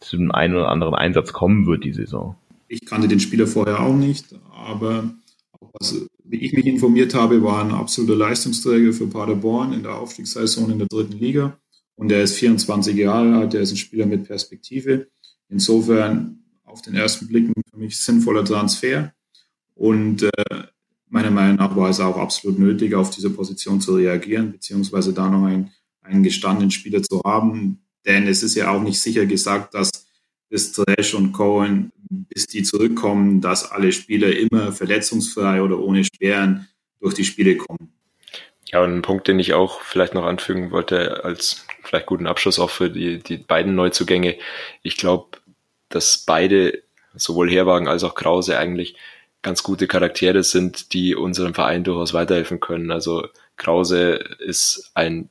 zu 0.00 0.16
einem 0.16 0.30
einen 0.30 0.54
oder 0.54 0.68
anderen 0.68 0.94
Einsatz 0.94 1.32
kommen 1.32 1.66
wird 1.66 1.84
die 1.84 1.92
Saison. 1.92 2.36
Ich 2.68 2.84
kannte 2.84 3.08
den 3.08 3.20
Spieler 3.20 3.46
vorher 3.46 3.80
auch 3.80 3.94
nicht, 3.94 4.34
aber 4.52 5.10
was, 5.72 6.06
wie 6.24 6.36
ich 6.36 6.52
mich 6.52 6.66
informiert 6.66 7.14
habe, 7.14 7.42
war 7.42 7.64
ein 7.64 7.72
absoluter 7.72 8.16
Leistungsträger 8.16 8.92
für 8.92 9.08
Paderborn 9.08 9.72
in 9.72 9.82
der 9.82 9.96
Aufstiegssaison 9.96 10.70
in 10.70 10.78
der 10.78 10.86
dritten 10.88 11.18
Liga. 11.18 11.56
Und 11.98 12.12
er 12.12 12.22
ist 12.22 12.36
24 12.36 12.96
Jahre 12.96 13.34
alt, 13.36 13.54
er 13.54 13.62
ist 13.62 13.72
ein 13.72 13.76
Spieler 13.76 14.06
mit 14.06 14.24
Perspektive. 14.24 15.08
Insofern 15.48 16.44
auf 16.62 16.80
den 16.80 16.94
ersten 16.94 17.26
Blick 17.26 17.50
für 17.68 17.76
mich 17.76 17.98
sinnvoller 17.98 18.44
Transfer. 18.44 19.12
Und 19.74 20.22
äh, 20.22 20.30
meiner 21.08 21.32
Meinung 21.32 21.56
nach 21.56 21.74
war 21.74 21.90
es 21.90 21.98
auch 21.98 22.16
absolut 22.16 22.60
nötig, 22.60 22.94
auf 22.94 23.10
diese 23.10 23.30
Position 23.30 23.80
zu 23.80 23.96
reagieren, 23.96 24.52
beziehungsweise 24.52 25.12
da 25.12 25.28
noch 25.28 25.44
einen, 25.44 25.72
einen 26.02 26.22
gestandenen 26.22 26.70
Spieler 26.70 27.02
zu 27.02 27.20
haben. 27.24 27.80
Denn 28.06 28.28
es 28.28 28.44
ist 28.44 28.54
ja 28.54 28.70
auch 28.70 28.80
nicht 28.80 29.00
sicher 29.00 29.26
gesagt, 29.26 29.74
dass 29.74 29.90
bis 30.48 30.70
Thresh 30.70 31.14
und 31.14 31.32
Cohen, 31.32 31.90
bis 32.08 32.46
die 32.46 32.62
zurückkommen, 32.62 33.40
dass 33.40 33.72
alle 33.72 33.90
Spieler 33.90 34.36
immer 34.36 34.70
verletzungsfrei 34.70 35.62
oder 35.62 35.80
ohne 35.80 36.04
Sperren 36.04 36.68
durch 37.00 37.14
die 37.14 37.24
Spiele 37.24 37.56
kommen. 37.56 37.92
Ja, 38.70 38.82
und 38.82 38.98
ein 38.98 39.02
Punkt, 39.02 39.28
den 39.28 39.38
ich 39.38 39.54
auch 39.54 39.80
vielleicht 39.80 40.14
noch 40.14 40.24
anfügen 40.24 40.70
wollte, 40.70 41.24
als 41.24 41.66
vielleicht 41.82 42.06
guten 42.06 42.26
Abschluss 42.26 42.58
auch 42.58 42.68
für 42.68 42.90
die, 42.90 43.18
die 43.18 43.38
beiden 43.38 43.74
Neuzugänge. 43.74 44.36
Ich 44.82 44.98
glaube, 44.98 45.38
dass 45.88 46.18
beide, 46.18 46.82
sowohl 47.14 47.50
Herwagen 47.50 47.88
als 47.88 48.04
auch 48.04 48.14
Krause, 48.14 48.58
eigentlich 48.58 48.96
ganz 49.40 49.62
gute 49.62 49.86
Charaktere 49.86 50.42
sind, 50.42 50.92
die 50.92 51.14
unserem 51.14 51.54
Verein 51.54 51.82
durchaus 51.82 52.12
weiterhelfen 52.12 52.60
können. 52.60 52.90
Also 52.90 53.28
Krause 53.56 54.12
ist 54.38 54.90
ein 54.94 55.30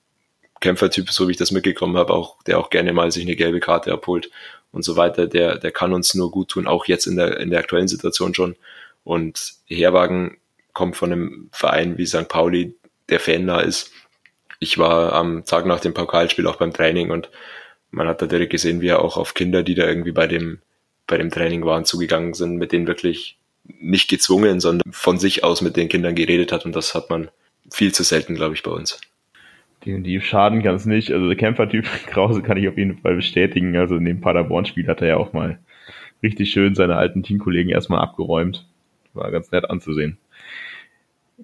Kämpfertyp, 0.60 1.12
so 1.12 1.28
wie 1.28 1.34
ich 1.34 1.38
das 1.38 1.52
mitgekommen 1.52 1.98
habe, 1.98 2.14
auch, 2.14 2.42
der 2.44 2.58
auch 2.58 2.72
gerne 2.72 2.92
mal 2.92 3.12
sich 3.12 3.24
eine 3.24 3.36
gelbe 3.36 3.60
Karte 3.60 3.92
abholt 3.92 4.32
und 4.72 4.84
so 4.84 4.96
weiter. 4.96 5.28
Der, 5.28 5.60
der 5.60 5.72
kann 5.72 5.94
uns 5.94 6.16
nur 6.16 6.32
gut 6.32 6.50
tun, 6.50 6.66
auch 6.66 6.88
jetzt 6.88 7.06
in 7.06 7.18
der, 7.18 7.40
in 7.40 7.52
der 7.52 7.60
aktuellen 7.60 7.88
Situation 7.88 8.34
schon. 8.34 8.56
Und 9.04 9.54
Herwagen 9.68 10.38
kommt 10.74 10.96
von 10.96 11.12
einem 11.12 11.50
Verein 11.52 11.98
wie 11.98 12.06
St. 12.06 12.28
Pauli, 12.28 12.76
der 13.10 13.20
fannah 13.20 13.62
ist. 13.62 13.92
Ich 14.60 14.78
war 14.78 15.14
am 15.14 15.46
Tag 15.46 15.66
nach 15.66 15.80
dem 15.80 15.94
Pokalspiel 15.94 16.48
auch 16.48 16.56
beim 16.56 16.74
Training 16.74 17.12
und 17.12 17.30
man 17.92 18.08
hat 18.08 18.22
da 18.22 18.26
direkt 18.26 18.52
gesehen, 18.52 18.82
wie 18.82 18.88
er 18.88 19.02
auch 19.02 19.18
auf 19.18 19.34
Kinder, 19.34 19.64
die 19.64 19.76
da 19.76 19.88
irgendwie 19.88 20.12
bei 20.12 20.28
dem, 20.28 20.60
bei 21.06 21.18
dem 21.18 21.30
Training 21.30 21.66
waren, 21.66 21.86
zugegangen 21.86 22.34
sind, 22.34 22.58
mit 22.58 22.72
denen 22.72 22.88
wirklich 22.88 23.38
nicht 23.64 24.10
gezwungen, 24.10 24.60
sondern 24.60 24.92
von 24.92 25.20
sich 25.20 25.44
aus 25.44 25.62
mit 25.62 25.78
den 25.78 25.90
Kindern 25.90 26.16
geredet 26.16 26.52
hat 26.52 26.66
und 26.66 26.76
das 26.76 26.96
hat 26.96 27.10
man 27.10 27.30
viel 27.72 27.94
zu 27.94 28.04
selten, 28.04 28.36
glaube 28.36 28.56
ich, 28.56 28.64
bei 28.64 28.72
uns. 28.72 29.00
Die 29.86 30.20
schaden 30.22 30.66
es 30.66 30.86
nicht. 30.86 31.12
Also 31.12 31.28
der 31.28 31.38
Kämpfertyp 31.38 31.86
Krause 32.08 32.42
kann 32.42 32.58
ich 32.58 32.68
auf 32.68 32.78
jeden 32.78 32.98
Fall 32.98 33.16
bestätigen. 33.16 33.76
Also 33.78 33.96
in 33.96 34.06
dem 34.06 34.22
Paderborn-Spiel 34.22 34.88
hat 34.88 35.02
er 35.02 35.08
ja 35.08 35.18
auch 35.18 35.34
mal 35.34 35.60
richtig 36.24 36.52
schön 36.52 36.76
seine 36.76 36.98
alten 36.98 37.24
Teamkollegen 37.24 37.72
erstmal 37.72 38.02
abgeräumt. 38.02 38.66
War 39.14 39.32
ganz 39.32 39.52
nett 39.52 39.70
anzusehen 39.70 40.18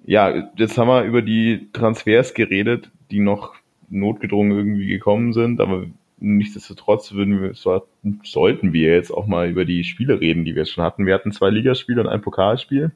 ja, 0.02 0.50
jetzt 0.56 0.76
haben 0.76 0.88
wir 0.88 1.04
über 1.04 1.22
die 1.22 1.68
Transfers 1.72 2.34
geredet, 2.34 2.90
die 3.10 3.20
noch 3.20 3.54
notgedrungen 3.88 4.56
irgendwie 4.56 4.86
gekommen 4.86 5.32
sind, 5.32 5.60
aber 5.60 5.86
nichtsdestotrotz 6.18 7.12
würden 7.12 7.40
wir, 7.40 7.54
sollten 7.54 8.72
wir 8.72 8.94
jetzt 8.94 9.10
auch 9.10 9.26
mal 9.26 9.48
über 9.48 9.64
die 9.64 9.84
Spiele 9.84 10.20
reden, 10.20 10.44
die 10.44 10.54
wir 10.54 10.64
schon 10.64 10.84
hatten. 10.84 11.06
Wir 11.06 11.14
hatten 11.14 11.32
zwei 11.32 11.50
Ligaspiele 11.50 12.00
und 12.00 12.08
ein 12.08 12.22
Pokalspiel. 12.22 12.92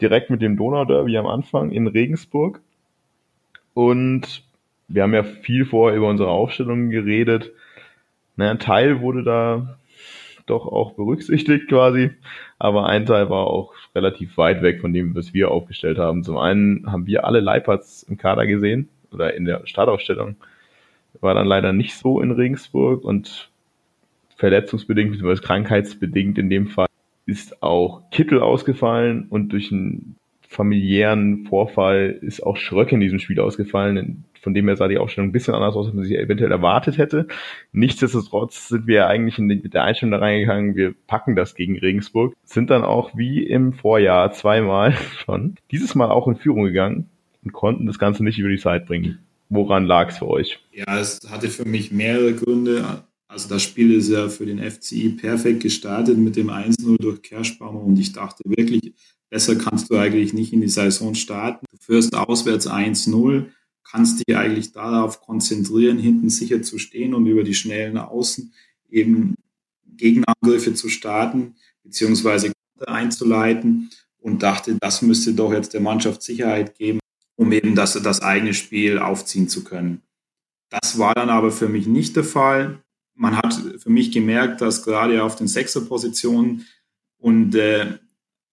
Direkt 0.00 0.30
mit 0.30 0.42
dem 0.42 0.56
Donauderby 0.56 1.16
am 1.16 1.26
Anfang 1.26 1.70
in 1.70 1.86
Regensburg. 1.86 2.60
Und 3.74 4.42
wir 4.88 5.04
haben 5.04 5.14
ja 5.14 5.22
viel 5.22 5.64
vorher 5.64 5.96
über 5.96 6.08
unsere 6.08 6.30
Aufstellungen 6.30 6.90
geredet. 6.90 7.52
Naja, 8.36 8.50
ein 8.50 8.58
Teil 8.58 9.00
wurde 9.00 9.22
da 9.22 9.78
doch 10.46 10.66
auch 10.66 10.94
berücksichtigt 10.94 11.68
quasi. 11.68 12.10
Aber 12.58 12.86
ein 12.86 13.06
Teil 13.06 13.30
war 13.30 13.46
auch 13.46 13.74
relativ 13.94 14.36
weit 14.36 14.62
weg 14.62 14.80
von 14.80 14.92
dem, 14.92 15.14
was 15.14 15.34
wir 15.34 15.50
aufgestellt 15.50 15.98
haben. 15.98 16.24
Zum 16.24 16.38
einen 16.38 16.90
haben 16.90 17.06
wir 17.06 17.24
alle 17.24 17.40
Leiperts 17.40 18.02
im 18.02 18.16
Kader 18.16 18.46
gesehen 18.46 18.88
oder 19.12 19.34
in 19.34 19.44
der 19.44 19.66
Startaufstellung. 19.66 20.36
War 21.20 21.34
dann 21.34 21.46
leider 21.46 21.72
nicht 21.72 21.94
so 21.94 22.20
in 22.20 22.30
Regensburg 22.30 23.04
und 23.04 23.50
verletzungsbedingt 24.36 25.12
bzw. 25.12 25.40
krankheitsbedingt 25.40 26.38
in 26.38 26.50
dem 26.50 26.66
Fall 26.66 26.88
ist 27.26 27.62
auch 27.62 28.10
Kittel 28.10 28.40
ausgefallen 28.40 29.26
und 29.28 29.52
durch 29.52 29.70
einen 29.70 30.16
familiären 30.48 31.46
Vorfall 31.46 32.18
ist 32.20 32.42
auch 32.42 32.56
Schröck 32.56 32.92
in 32.92 33.00
diesem 33.00 33.18
Spiel 33.18 33.40
ausgefallen. 33.40 34.24
Von 34.42 34.54
dem 34.54 34.66
her 34.66 34.76
sah 34.76 34.88
die 34.88 34.98
Aufstellung 34.98 35.30
ein 35.30 35.32
bisschen 35.32 35.54
anders 35.54 35.76
aus, 35.76 35.86
als 35.86 35.94
man 35.94 36.04
sich 36.04 36.18
eventuell 36.18 36.50
erwartet 36.50 36.98
hätte. 36.98 37.28
Nichtsdestotrotz 37.70 38.68
sind 38.68 38.88
wir 38.88 39.06
eigentlich 39.06 39.38
mit 39.38 39.72
der 39.72 39.84
Einstellung 39.84 40.12
da 40.12 40.18
reingegangen, 40.18 40.74
wir 40.74 40.94
packen 41.06 41.36
das 41.36 41.54
gegen 41.54 41.78
Regensburg, 41.78 42.34
sind 42.44 42.70
dann 42.70 42.82
auch 42.82 43.16
wie 43.16 43.44
im 43.44 43.72
Vorjahr 43.72 44.32
zweimal 44.32 44.92
schon, 45.24 45.54
dieses 45.70 45.94
Mal 45.94 46.10
auch 46.10 46.26
in 46.26 46.36
Führung 46.36 46.64
gegangen 46.64 47.08
und 47.44 47.52
konnten 47.52 47.86
das 47.86 47.98
Ganze 47.98 48.24
nicht 48.24 48.38
über 48.38 48.48
die 48.48 48.58
Zeit 48.58 48.86
bringen. 48.86 49.20
Woran 49.48 49.86
lag 49.86 50.10
es 50.10 50.18
für 50.18 50.28
euch? 50.28 50.58
Ja, 50.72 50.98
es 50.98 51.20
hatte 51.30 51.48
für 51.48 51.66
mich 51.66 51.92
mehrere 51.92 52.32
Gründe. 52.34 53.04
Also 53.28 53.48
das 53.48 53.62
Spiel 53.62 53.94
ist 53.94 54.08
ja 54.08 54.28
für 54.28 54.46
den 54.46 54.58
FCI 54.58 55.10
perfekt 55.10 55.62
gestartet 55.62 56.18
mit 56.18 56.36
dem 56.36 56.50
1-0 56.50 57.00
durch 57.00 57.22
Kerschbaumer 57.22 57.82
und 57.82 57.98
ich 57.98 58.12
dachte 58.12 58.42
wirklich, 58.44 58.94
besser 59.30 59.56
kannst 59.56 59.90
du 59.90 59.96
eigentlich 59.96 60.34
nicht 60.34 60.52
in 60.52 60.60
die 60.60 60.68
Saison 60.68 61.14
starten. 61.14 61.64
Du 61.70 61.76
führst 61.78 62.14
auswärts 62.14 62.68
1-0, 62.68 63.46
kannst 63.92 64.26
dich 64.26 64.36
eigentlich 64.36 64.72
darauf 64.72 65.20
konzentrieren, 65.20 65.98
hinten 65.98 66.30
sicher 66.30 66.62
zu 66.62 66.78
stehen 66.78 67.14
und 67.14 67.26
über 67.26 67.44
die 67.44 67.54
schnellen 67.54 67.98
Außen 67.98 68.52
eben 68.90 69.34
Gegenangriffe 69.96 70.74
zu 70.74 70.88
starten, 70.88 71.56
beziehungsweise 71.84 72.52
einzuleiten. 72.86 73.90
Und 74.18 74.44
dachte, 74.44 74.76
das 74.80 75.02
müsste 75.02 75.34
doch 75.34 75.52
jetzt 75.52 75.74
der 75.74 75.80
Mannschaft 75.80 76.22
Sicherheit 76.22 76.78
geben, 76.78 77.00
um 77.34 77.50
eben 77.50 77.74
das, 77.74 77.94
das 77.94 78.22
eigene 78.22 78.54
Spiel 78.54 78.98
aufziehen 79.00 79.48
zu 79.48 79.64
können. 79.64 80.00
Das 80.70 80.96
war 80.96 81.12
dann 81.14 81.28
aber 81.28 81.50
für 81.50 81.68
mich 81.68 81.88
nicht 81.88 82.14
der 82.14 82.22
Fall. 82.22 82.78
Man 83.14 83.36
hat 83.36 83.60
für 83.78 83.90
mich 83.90 84.12
gemerkt, 84.12 84.60
dass 84.60 84.84
gerade 84.84 85.24
auf 85.24 85.34
den 85.34 85.48
Sechserpositionen 85.48 86.66
und 87.18 87.56
äh, 87.56 87.98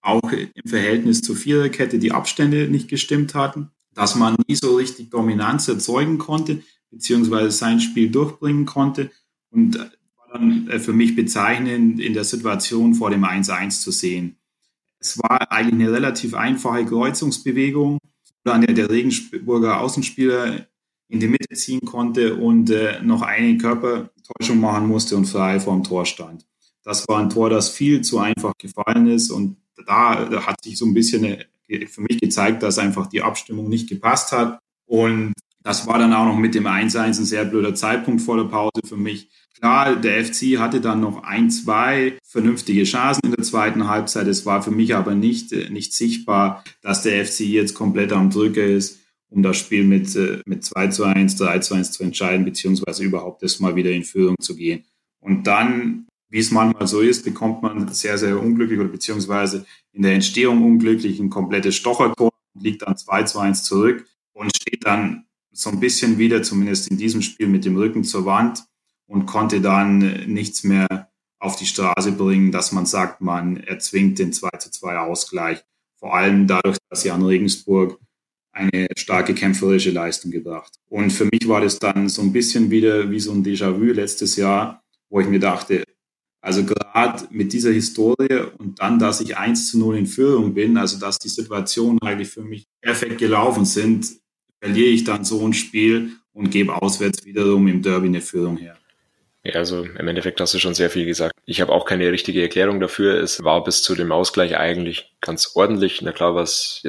auch 0.02 0.32
im 0.32 0.68
Verhältnis 0.68 1.22
zur 1.22 1.36
Viererkette 1.36 2.00
die 2.00 2.12
Abstände 2.12 2.68
nicht 2.68 2.88
gestimmt 2.88 3.36
hatten, 3.36 3.70
dass 4.00 4.14
man 4.14 4.34
nie 4.48 4.54
so 4.54 4.76
richtig 4.76 5.10
Dominanz 5.10 5.68
erzeugen 5.68 6.16
konnte, 6.16 6.62
beziehungsweise 6.90 7.50
sein 7.50 7.80
Spiel 7.80 8.10
durchbringen 8.10 8.64
konnte. 8.64 9.10
Und 9.50 9.76
äh, 9.76 9.90
war 10.16 10.28
dann 10.32 10.68
äh, 10.68 10.78
für 10.78 10.94
mich 10.94 11.14
bezeichnend 11.14 12.00
in 12.00 12.14
der 12.14 12.24
Situation 12.24 12.94
vor 12.94 13.10
dem 13.10 13.24
1-1 13.24 13.82
zu 13.82 13.90
sehen. 13.90 14.36
Es 15.00 15.18
war 15.18 15.52
eigentlich 15.52 15.74
eine 15.74 15.92
relativ 15.92 16.32
einfache 16.32 16.86
Kreuzungsbewegung, 16.86 17.98
an 18.44 18.62
der 18.62 18.74
der 18.74 18.88
Regensburger 18.88 19.80
Außenspieler 19.80 20.66
in 21.08 21.20
die 21.20 21.28
Mitte 21.28 21.54
ziehen 21.54 21.82
konnte 21.82 22.36
und 22.36 22.70
äh, 22.70 23.02
noch 23.02 23.20
eine 23.20 23.58
Körpertäuschung 23.58 24.60
machen 24.60 24.88
musste 24.88 25.14
und 25.14 25.26
frei 25.26 25.60
vorm 25.60 25.84
Tor 25.84 26.06
stand. 26.06 26.46
Das 26.84 27.06
war 27.06 27.18
ein 27.18 27.28
Tor, 27.28 27.50
das 27.50 27.68
viel 27.68 28.00
zu 28.00 28.18
einfach 28.18 28.54
gefallen 28.56 29.08
ist 29.08 29.30
und 29.30 29.58
da, 29.86 30.46
hat 30.46 30.64
sich 30.64 30.78
so 30.78 30.86
ein 30.86 30.94
bisschen 30.94 31.24
äh, 31.24 31.44
für 31.88 32.00
mich 32.02 32.20
gezeigt, 32.20 32.62
dass 32.62 32.78
einfach 32.78 33.06
die 33.06 33.22
Abstimmung 33.22 33.68
nicht 33.68 33.88
gepasst 33.88 34.32
hat 34.32 34.58
und 34.86 35.32
das 35.62 35.86
war 35.86 35.98
dann 35.98 36.14
auch 36.14 36.24
noch 36.24 36.38
mit 36.38 36.54
dem 36.54 36.66
1-1 36.66 36.98
ein 36.98 37.12
sehr 37.12 37.44
blöder 37.44 37.74
Zeitpunkt 37.74 38.22
vor 38.22 38.38
der 38.38 38.44
Pause 38.44 38.80
für 38.86 38.96
mich. 38.96 39.28
Klar, 39.58 39.96
der 39.96 40.24
FC 40.24 40.58
hatte 40.58 40.80
dann 40.80 41.00
noch 41.00 41.22
ein, 41.22 41.50
zwei 41.50 42.16
vernünftige 42.24 42.84
Chancen 42.84 43.20
in 43.26 43.32
der 43.32 43.44
zweiten 43.44 43.86
Halbzeit. 43.86 44.26
Es 44.26 44.46
war 44.46 44.62
für 44.62 44.70
mich 44.70 44.94
aber 44.94 45.14
nicht, 45.14 45.52
äh, 45.52 45.68
nicht 45.68 45.92
sichtbar, 45.92 46.64
dass 46.80 47.02
der 47.02 47.26
FC 47.26 47.40
jetzt 47.40 47.74
komplett 47.74 48.12
am 48.12 48.30
Drücker 48.30 48.64
ist 48.64 49.00
um 49.30 49.42
das 49.42 49.56
Spiel 49.56 49.84
mit, 49.84 50.14
äh, 50.16 50.42
mit 50.44 50.64
2 50.64 50.88
zu 50.88 51.04
1, 51.04 51.36
3 51.36 51.60
zu 51.60 51.74
1 51.74 51.92
zu 51.92 52.02
entscheiden, 52.02 52.44
beziehungsweise 52.44 53.04
überhaupt 53.04 53.42
erstmal 53.42 53.76
wieder 53.76 53.90
in 53.90 54.04
Führung 54.04 54.36
zu 54.40 54.56
gehen. 54.56 54.84
Und 55.20 55.46
dann, 55.46 56.06
wie 56.30 56.38
es 56.38 56.50
manchmal 56.50 56.86
so 56.86 57.00
ist, 57.00 57.24
bekommt 57.24 57.62
man 57.62 57.88
sehr, 57.88 58.16
sehr 58.16 58.40
unglücklich 58.40 58.78
oder 58.78 58.88
beziehungsweise 58.88 59.66
in 59.92 60.02
der 60.02 60.14
Entstehung 60.14 60.64
unglücklich 60.64 61.18
ein 61.18 61.28
komplettes 61.28 61.74
Stochertor, 61.76 62.30
liegt 62.58 62.82
dann 62.82 62.96
2 62.96 63.24
zu 63.24 63.38
1 63.40 63.64
zurück 63.64 64.06
und 64.32 64.56
steht 64.56 64.86
dann 64.86 65.26
so 65.52 65.70
ein 65.70 65.80
bisschen 65.80 66.18
wieder, 66.18 66.42
zumindest 66.42 66.88
in 66.88 66.96
diesem 66.96 67.22
Spiel, 67.22 67.48
mit 67.48 67.64
dem 67.64 67.76
Rücken 67.76 68.04
zur 68.04 68.24
Wand 68.24 68.64
und 69.06 69.26
konnte 69.26 69.60
dann 69.60 69.98
nichts 70.32 70.62
mehr 70.62 71.10
auf 71.40 71.56
die 71.56 71.66
Straße 71.66 72.12
bringen, 72.12 72.52
dass 72.52 72.70
man 72.70 72.86
sagt, 72.86 73.20
man 73.20 73.56
erzwingt 73.56 74.18
den 74.18 74.32
2 74.32 74.50
zu 74.58 74.70
2 74.70 74.98
Ausgleich. 74.98 75.64
Vor 75.96 76.14
allem 76.14 76.46
dadurch, 76.46 76.78
dass 76.88 77.04
Jan 77.04 77.22
Regensburg 77.22 77.98
eine 78.52 78.88
starke 78.96 79.34
kämpferische 79.34 79.90
Leistung 79.90 80.30
gebracht. 80.30 80.72
Und 80.88 81.10
für 81.10 81.24
mich 81.24 81.48
war 81.48 81.60
das 81.60 81.78
dann 81.78 82.08
so 82.08 82.22
ein 82.22 82.32
bisschen 82.32 82.70
wieder 82.70 83.10
wie 83.10 83.20
so 83.20 83.32
ein 83.32 83.44
Déjà-vu 83.44 83.92
letztes 83.92 84.36
Jahr, 84.36 84.82
wo 85.08 85.20
ich 85.20 85.28
mir 85.28 85.40
dachte, 85.40 85.84
also 86.40 86.64
gerade 86.64 87.24
mit 87.30 87.52
dieser 87.52 87.70
Historie 87.70 88.46
und 88.58 88.80
dann, 88.80 88.98
dass 88.98 89.20
ich 89.20 89.36
1 89.36 89.70
zu 89.70 89.78
0 89.78 89.98
in 89.98 90.06
Führung 90.06 90.54
bin, 90.54 90.76
also 90.78 90.98
dass 90.98 91.18
die 91.18 91.28
Situationen 91.28 92.00
eigentlich 92.02 92.30
für 92.30 92.42
mich 92.42 92.66
perfekt 92.80 93.18
gelaufen 93.18 93.64
sind, 93.64 94.06
verliere 94.60 94.88
ich 94.88 95.04
dann 95.04 95.24
so 95.24 95.46
ein 95.46 95.52
Spiel 95.52 96.12
und 96.32 96.50
gebe 96.50 96.80
auswärts 96.80 97.24
wiederum 97.24 97.66
im 97.68 97.82
Derby 97.82 98.06
eine 98.06 98.20
Führung 98.20 98.56
her. 98.56 98.76
Ja, 99.42 99.54
also 99.54 99.84
im 99.84 100.08
Endeffekt 100.08 100.38
hast 100.40 100.52
du 100.52 100.58
schon 100.58 100.74
sehr 100.74 100.90
viel 100.90 101.06
gesagt. 101.06 101.34
Ich 101.46 101.62
habe 101.62 101.72
auch 101.72 101.86
keine 101.86 102.12
richtige 102.12 102.42
Erklärung 102.42 102.78
dafür. 102.78 103.14
Es 103.22 103.42
war 103.42 103.64
bis 103.64 103.82
zu 103.82 103.94
dem 103.94 104.12
Ausgleich 104.12 104.58
eigentlich 104.58 105.14
ganz 105.22 105.52
ordentlich. 105.54 106.02
Na 106.02 106.12
klar 106.12 106.34
war 106.34 106.42
es 106.42 106.82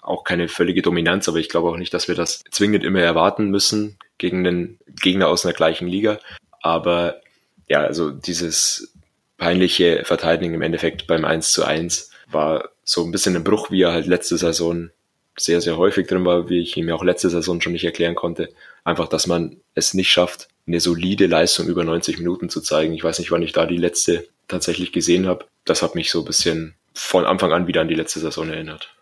auch 0.00 0.22
keine 0.22 0.48
völlige 0.48 0.82
Dominanz, 0.82 1.28
aber 1.28 1.38
ich 1.38 1.48
glaube 1.48 1.68
auch 1.68 1.76
nicht, 1.76 1.92
dass 1.92 2.06
wir 2.06 2.14
das 2.14 2.44
zwingend 2.50 2.84
immer 2.84 3.00
erwarten 3.00 3.50
müssen 3.50 3.98
gegen 4.18 4.46
einen 4.46 4.78
Gegner 5.02 5.26
aus 5.26 5.44
einer 5.44 5.54
gleichen 5.54 5.88
Liga. 5.88 6.20
Aber 6.60 7.20
ja, 7.68 7.80
also 7.80 8.12
dieses 8.12 8.95
peinliche 9.38 10.02
Verteidigen 10.04 10.54
im 10.54 10.62
Endeffekt 10.62 11.06
beim 11.06 11.24
1 11.24 11.52
zu 11.52 11.64
1 11.64 12.10
war 12.30 12.70
so 12.84 13.04
ein 13.04 13.10
bisschen 13.10 13.36
ein 13.36 13.44
Bruch, 13.44 13.70
wie 13.70 13.82
er 13.82 13.92
halt 13.92 14.06
letzte 14.06 14.36
Saison 14.36 14.90
sehr, 15.38 15.60
sehr 15.60 15.76
häufig 15.76 16.06
drin 16.06 16.24
war, 16.24 16.48
wie 16.48 16.60
ich 16.60 16.76
ihm 16.76 16.90
auch 16.90 17.04
letzte 17.04 17.28
Saison 17.28 17.60
schon 17.60 17.72
nicht 17.72 17.84
erklären 17.84 18.14
konnte. 18.14 18.48
Einfach, 18.84 19.08
dass 19.08 19.26
man 19.26 19.56
es 19.74 19.92
nicht 19.92 20.10
schafft, 20.10 20.48
eine 20.66 20.80
solide 20.80 21.26
Leistung 21.26 21.66
über 21.68 21.84
90 21.84 22.18
Minuten 22.18 22.48
zu 22.48 22.60
zeigen. 22.60 22.94
Ich 22.94 23.04
weiß 23.04 23.18
nicht, 23.18 23.30
wann 23.30 23.42
ich 23.42 23.52
da 23.52 23.66
die 23.66 23.76
letzte 23.76 24.26
tatsächlich 24.48 24.92
gesehen 24.92 25.26
habe. 25.26 25.44
Das 25.64 25.82
hat 25.82 25.94
mich 25.94 26.10
so 26.10 26.20
ein 26.20 26.24
bisschen 26.24 26.74
von 26.94 27.26
Anfang 27.26 27.52
an 27.52 27.66
wieder 27.66 27.82
an 27.82 27.88
die 27.88 27.94
letzte 27.94 28.20
Saison 28.20 28.48
erinnert. 28.48 28.94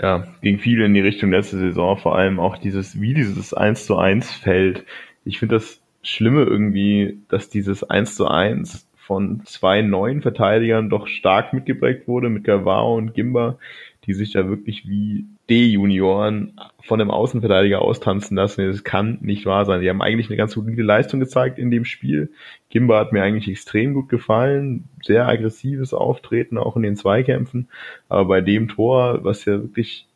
Ja, 0.00 0.34
ging 0.40 0.58
viel 0.58 0.80
in 0.80 0.94
die 0.94 1.00
Richtung 1.00 1.30
letzte 1.30 1.58
Saison, 1.58 1.96
vor 1.96 2.16
allem 2.16 2.40
auch 2.40 2.58
dieses, 2.58 3.00
wie 3.00 3.14
dieses 3.14 3.54
1 3.54 3.86
zu 3.86 3.96
1 3.96 4.32
fällt. 4.32 4.84
Ich 5.24 5.38
finde 5.38 5.56
das 5.56 5.80
Schlimme 6.02 6.44
irgendwie, 6.44 7.18
dass 7.28 7.48
dieses 7.48 7.84
1 7.84 8.16
zu 8.16 8.26
1 8.26 8.86
von 9.06 9.42
zwei 9.44 9.82
neuen 9.82 10.22
Verteidigern 10.22 10.88
doch 10.88 11.06
stark 11.08 11.52
mitgeprägt 11.52 12.08
wurde, 12.08 12.30
mit 12.30 12.44
Gavao 12.44 12.96
und 12.96 13.12
Gimba, 13.12 13.58
die 14.06 14.14
sich 14.14 14.32
da 14.32 14.48
wirklich 14.48 14.88
wie 14.88 15.26
D-Junioren 15.50 16.58
von 16.82 16.98
dem 16.98 17.10
Außenverteidiger 17.10 17.82
austanzen 17.82 18.36
lassen. 18.36 18.66
Das 18.66 18.82
kann 18.82 19.18
nicht 19.20 19.44
wahr 19.44 19.66
sein. 19.66 19.82
Die 19.82 19.90
haben 19.90 20.00
eigentlich 20.00 20.28
eine 20.28 20.38
ganz 20.38 20.52
solide 20.52 20.82
Leistung 20.82 21.20
gezeigt 21.20 21.58
in 21.58 21.70
dem 21.70 21.84
Spiel. 21.84 22.30
Gimba 22.70 22.98
hat 22.98 23.12
mir 23.12 23.22
eigentlich 23.22 23.48
extrem 23.48 23.92
gut 23.92 24.08
gefallen. 24.08 24.84
Sehr 25.02 25.28
aggressives 25.28 25.92
Auftreten, 25.92 26.56
auch 26.56 26.76
in 26.76 26.82
den 26.82 26.96
Zweikämpfen. 26.96 27.68
Aber 28.08 28.24
bei 28.24 28.40
dem 28.40 28.68
Tor, 28.68 29.22
was 29.22 29.44
ja 29.44 29.60
wirklich 29.60 30.06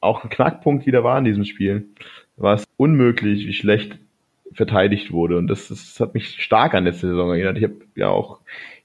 auch 0.00 0.24
ein 0.24 0.30
Knackpunkt 0.30 0.86
wieder 0.86 1.04
war 1.04 1.18
in 1.18 1.24
diesem 1.24 1.44
Spiel, 1.44 1.88
war 2.38 2.54
es 2.54 2.64
unmöglich, 2.78 3.46
wie 3.46 3.52
schlecht 3.52 3.98
verteidigt 4.52 5.12
wurde. 5.12 5.38
Und 5.38 5.46
das, 5.46 5.68
das 5.68 5.98
hat 6.00 6.14
mich 6.14 6.42
stark 6.42 6.74
an 6.74 6.84
letzte 6.84 7.08
Saison 7.08 7.30
erinnert. 7.30 7.58
Ich 7.58 7.64
habe 7.64 7.76
ja 7.94 8.08
auch 8.08 8.40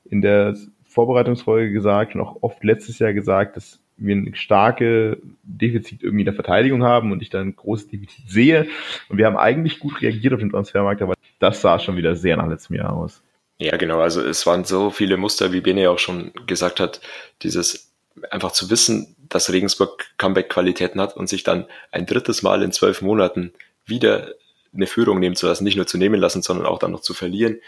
in 0.09 0.21
der 0.21 0.55
Vorbereitungsfolge 0.85 1.71
gesagt 1.71 2.15
und 2.15 2.21
auch 2.21 2.37
oft 2.41 2.63
letztes 2.63 2.99
Jahr 2.99 3.13
gesagt, 3.13 3.57
dass 3.57 3.79
wir 3.97 4.15
ein 4.15 4.35
starke 4.35 5.17
Defizit 5.43 6.03
irgendwie 6.03 6.21
in 6.21 6.25
der 6.25 6.33
Verteidigung 6.33 6.83
haben 6.83 7.11
und 7.11 7.21
ich 7.21 7.29
dann 7.29 7.47
ein 7.49 7.55
großes 7.55 7.87
Defizit 7.87 8.29
sehe. 8.29 8.67
Und 9.09 9.17
wir 9.17 9.25
haben 9.25 9.37
eigentlich 9.37 9.79
gut 9.79 10.01
reagiert 10.01 10.33
auf 10.33 10.39
den 10.39 10.49
Transfermarkt, 10.49 11.01
aber 11.01 11.13
das 11.39 11.61
sah 11.61 11.79
schon 11.79 11.97
wieder 11.97 12.15
sehr 12.15 12.37
nach 12.37 12.47
letztem 12.47 12.75
Jahr 12.75 12.93
aus. 12.93 13.21
Ja, 13.57 13.77
genau. 13.77 13.99
Also 14.01 14.21
es 14.21 14.45
waren 14.45 14.65
so 14.65 14.89
viele 14.89 15.15
Muster, 15.17 15.53
wie 15.53 15.61
Bene 15.61 15.89
auch 15.89 15.99
schon 15.99 16.31
gesagt 16.45 16.79
hat, 16.79 16.99
dieses 17.41 17.93
einfach 18.31 18.51
zu 18.51 18.69
wissen, 18.69 19.15
dass 19.29 19.51
Regensburg 19.51 20.05
Comeback-Qualitäten 20.17 20.99
hat 20.99 21.15
und 21.15 21.27
sich 21.27 21.43
dann 21.43 21.65
ein 21.91 22.05
drittes 22.05 22.43
Mal 22.43 22.63
in 22.63 22.71
zwölf 22.71 23.01
Monaten 23.01 23.53
wieder 23.85 24.33
eine 24.75 24.87
Führung 24.87 25.19
nehmen 25.19 25.35
zu 25.35 25.47
lassen, 25.47 25.63
nicht 25.63 25.77
nur 25.77 25.87
zu 25.87 25.97
nehmen 25.97 26.19
lassen, 26.19 26.41
sondern 26.41 26.65
auch 26.65 26.79
dann 26.79 26.91
noch 26.91 27.01
zu 27.01 27.13
verlieren. 27.13 27.59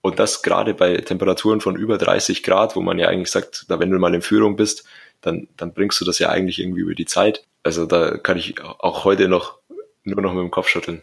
Und 0.00 0.18
das 0.18 0.42
gerade 0.42 0.74
bei 0.74 0.96
Temperaturen 0.98 1.60
von 1.60 1.76
über 1.76 1.96
30 1.96 2.42
Grad, 2.42 2.76
wo 2.76 2.80
man 2.80 2.98
ja 2.98 3.08
eigentlich 3.08 3.30
sagt, 3.30 3.66
da 3.68 3.78
wenn 3.80 3.90
du 3.90 3.98
mal 3.98 4.14
in 4.14 4.22
Führung 4.22 4.56
bist, 4.56 4.86
dann, 5.22 5.48
dann 5.56 5.72
bringst 5.72 6.00
du 6.00 6.04
das 6.04 6.18
ja 6.18 6.28
eigentlich 6.28 6.60
irgendwie 6.60 6.82
über 6.82 6.94
die 6.94 7.06
Zeit. 7.06 7.44
Also 7.62 7.86
da 7.86 8.18
kann 8.18 8.36
ich 8.36 8.62
auch 8.62 9.04
heute 9.04 9.28
noch 9.28 9.58
nur 10.04 10.20
noch 10.20 10.34
mit 10.34 10.42
dem 10.42 10.50
Kopf 10.50 10.68
schütteln. 10.68 11.02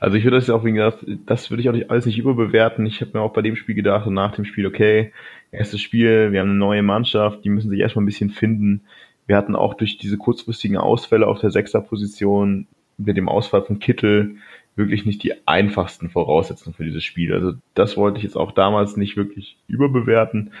Also 0.00 0.16
ich 0.16 0.24
würde 0.24 0.36
das 0.36 0.46
ja 0.46 0.54
auch, 0.54 0.64
wie 0.64 0.72
gesagt, 0.72 1.04
das 1.26 1.50
würde 1.50 1.62
ich 1.62 1.68
auch 1.68 1.72
nicht, 1.72 1.90
alles 1.90 2.06
nicht 2.06 2.18
überbewerten. 2.18 2.86
Ich 2.86 3.00
habe 3.00 3.12
mir 3.14 3.20
auch 3.20 3.32
bei 3.32 3.42
dem 3.42 3.56
Spiel 3.56 3.74
gedacht 3.74 4.06
und 4.06 4.14
nach 4.14 4.34
dem 4.34 4.44
Spiel, 4.44 4.66
okay, 4.66 5.12
erstes 5.50 5.80
Spiel, 5.80 6.32
wir 6.32 6.40
haben 6.40 6.50
eine 6.50 6.58
neue 6.58 6.82
Mannschaft, 6.82 7.44
die 7.44 7.48
müssen 7.48 7.70
sich 7.70 7.80
erstmal 7.80 8.02
ein 8.02 8.06
bisschen 8.06 8.30
finden. 8.30 8.84
Wir 9.26 9.36
hatten 9.36 9.56
auch 9.56 9.74
durch 9.74 9.98
diese 9.98 10.18
kurzfristigen 10.18 10.76
Ausfälle 10.76 11.26
auf 11.26 11.40
der 11.40 11.50
Sechserposition 11.50 12.66
mit 12.98 13.16
dem 13.16 13.28
Ausfall 13.28 13.62
von 13.62 13.78
Kittel 13.78 14.36
wirklich 14.76 15.06
nicht 15.06 15.22
die 15.22 15.46
einfachsten 15.46 16.08
Voraussetzungen 16.08 16.74
für 16.74 16.84
dieses 16.84 17.04
Spiel. 17.04 17.32
Also 17.32 17.54
das 17.74 17.96
wollte 17.96 18.18
ich 18.18 18.24
jetzt 18.24 18.36
auch 18.36 18.52
damals 18.52 18.96
nicht 18.96 19.16
wirklich 19.16 19.56
überbewerten. 19.66 20.52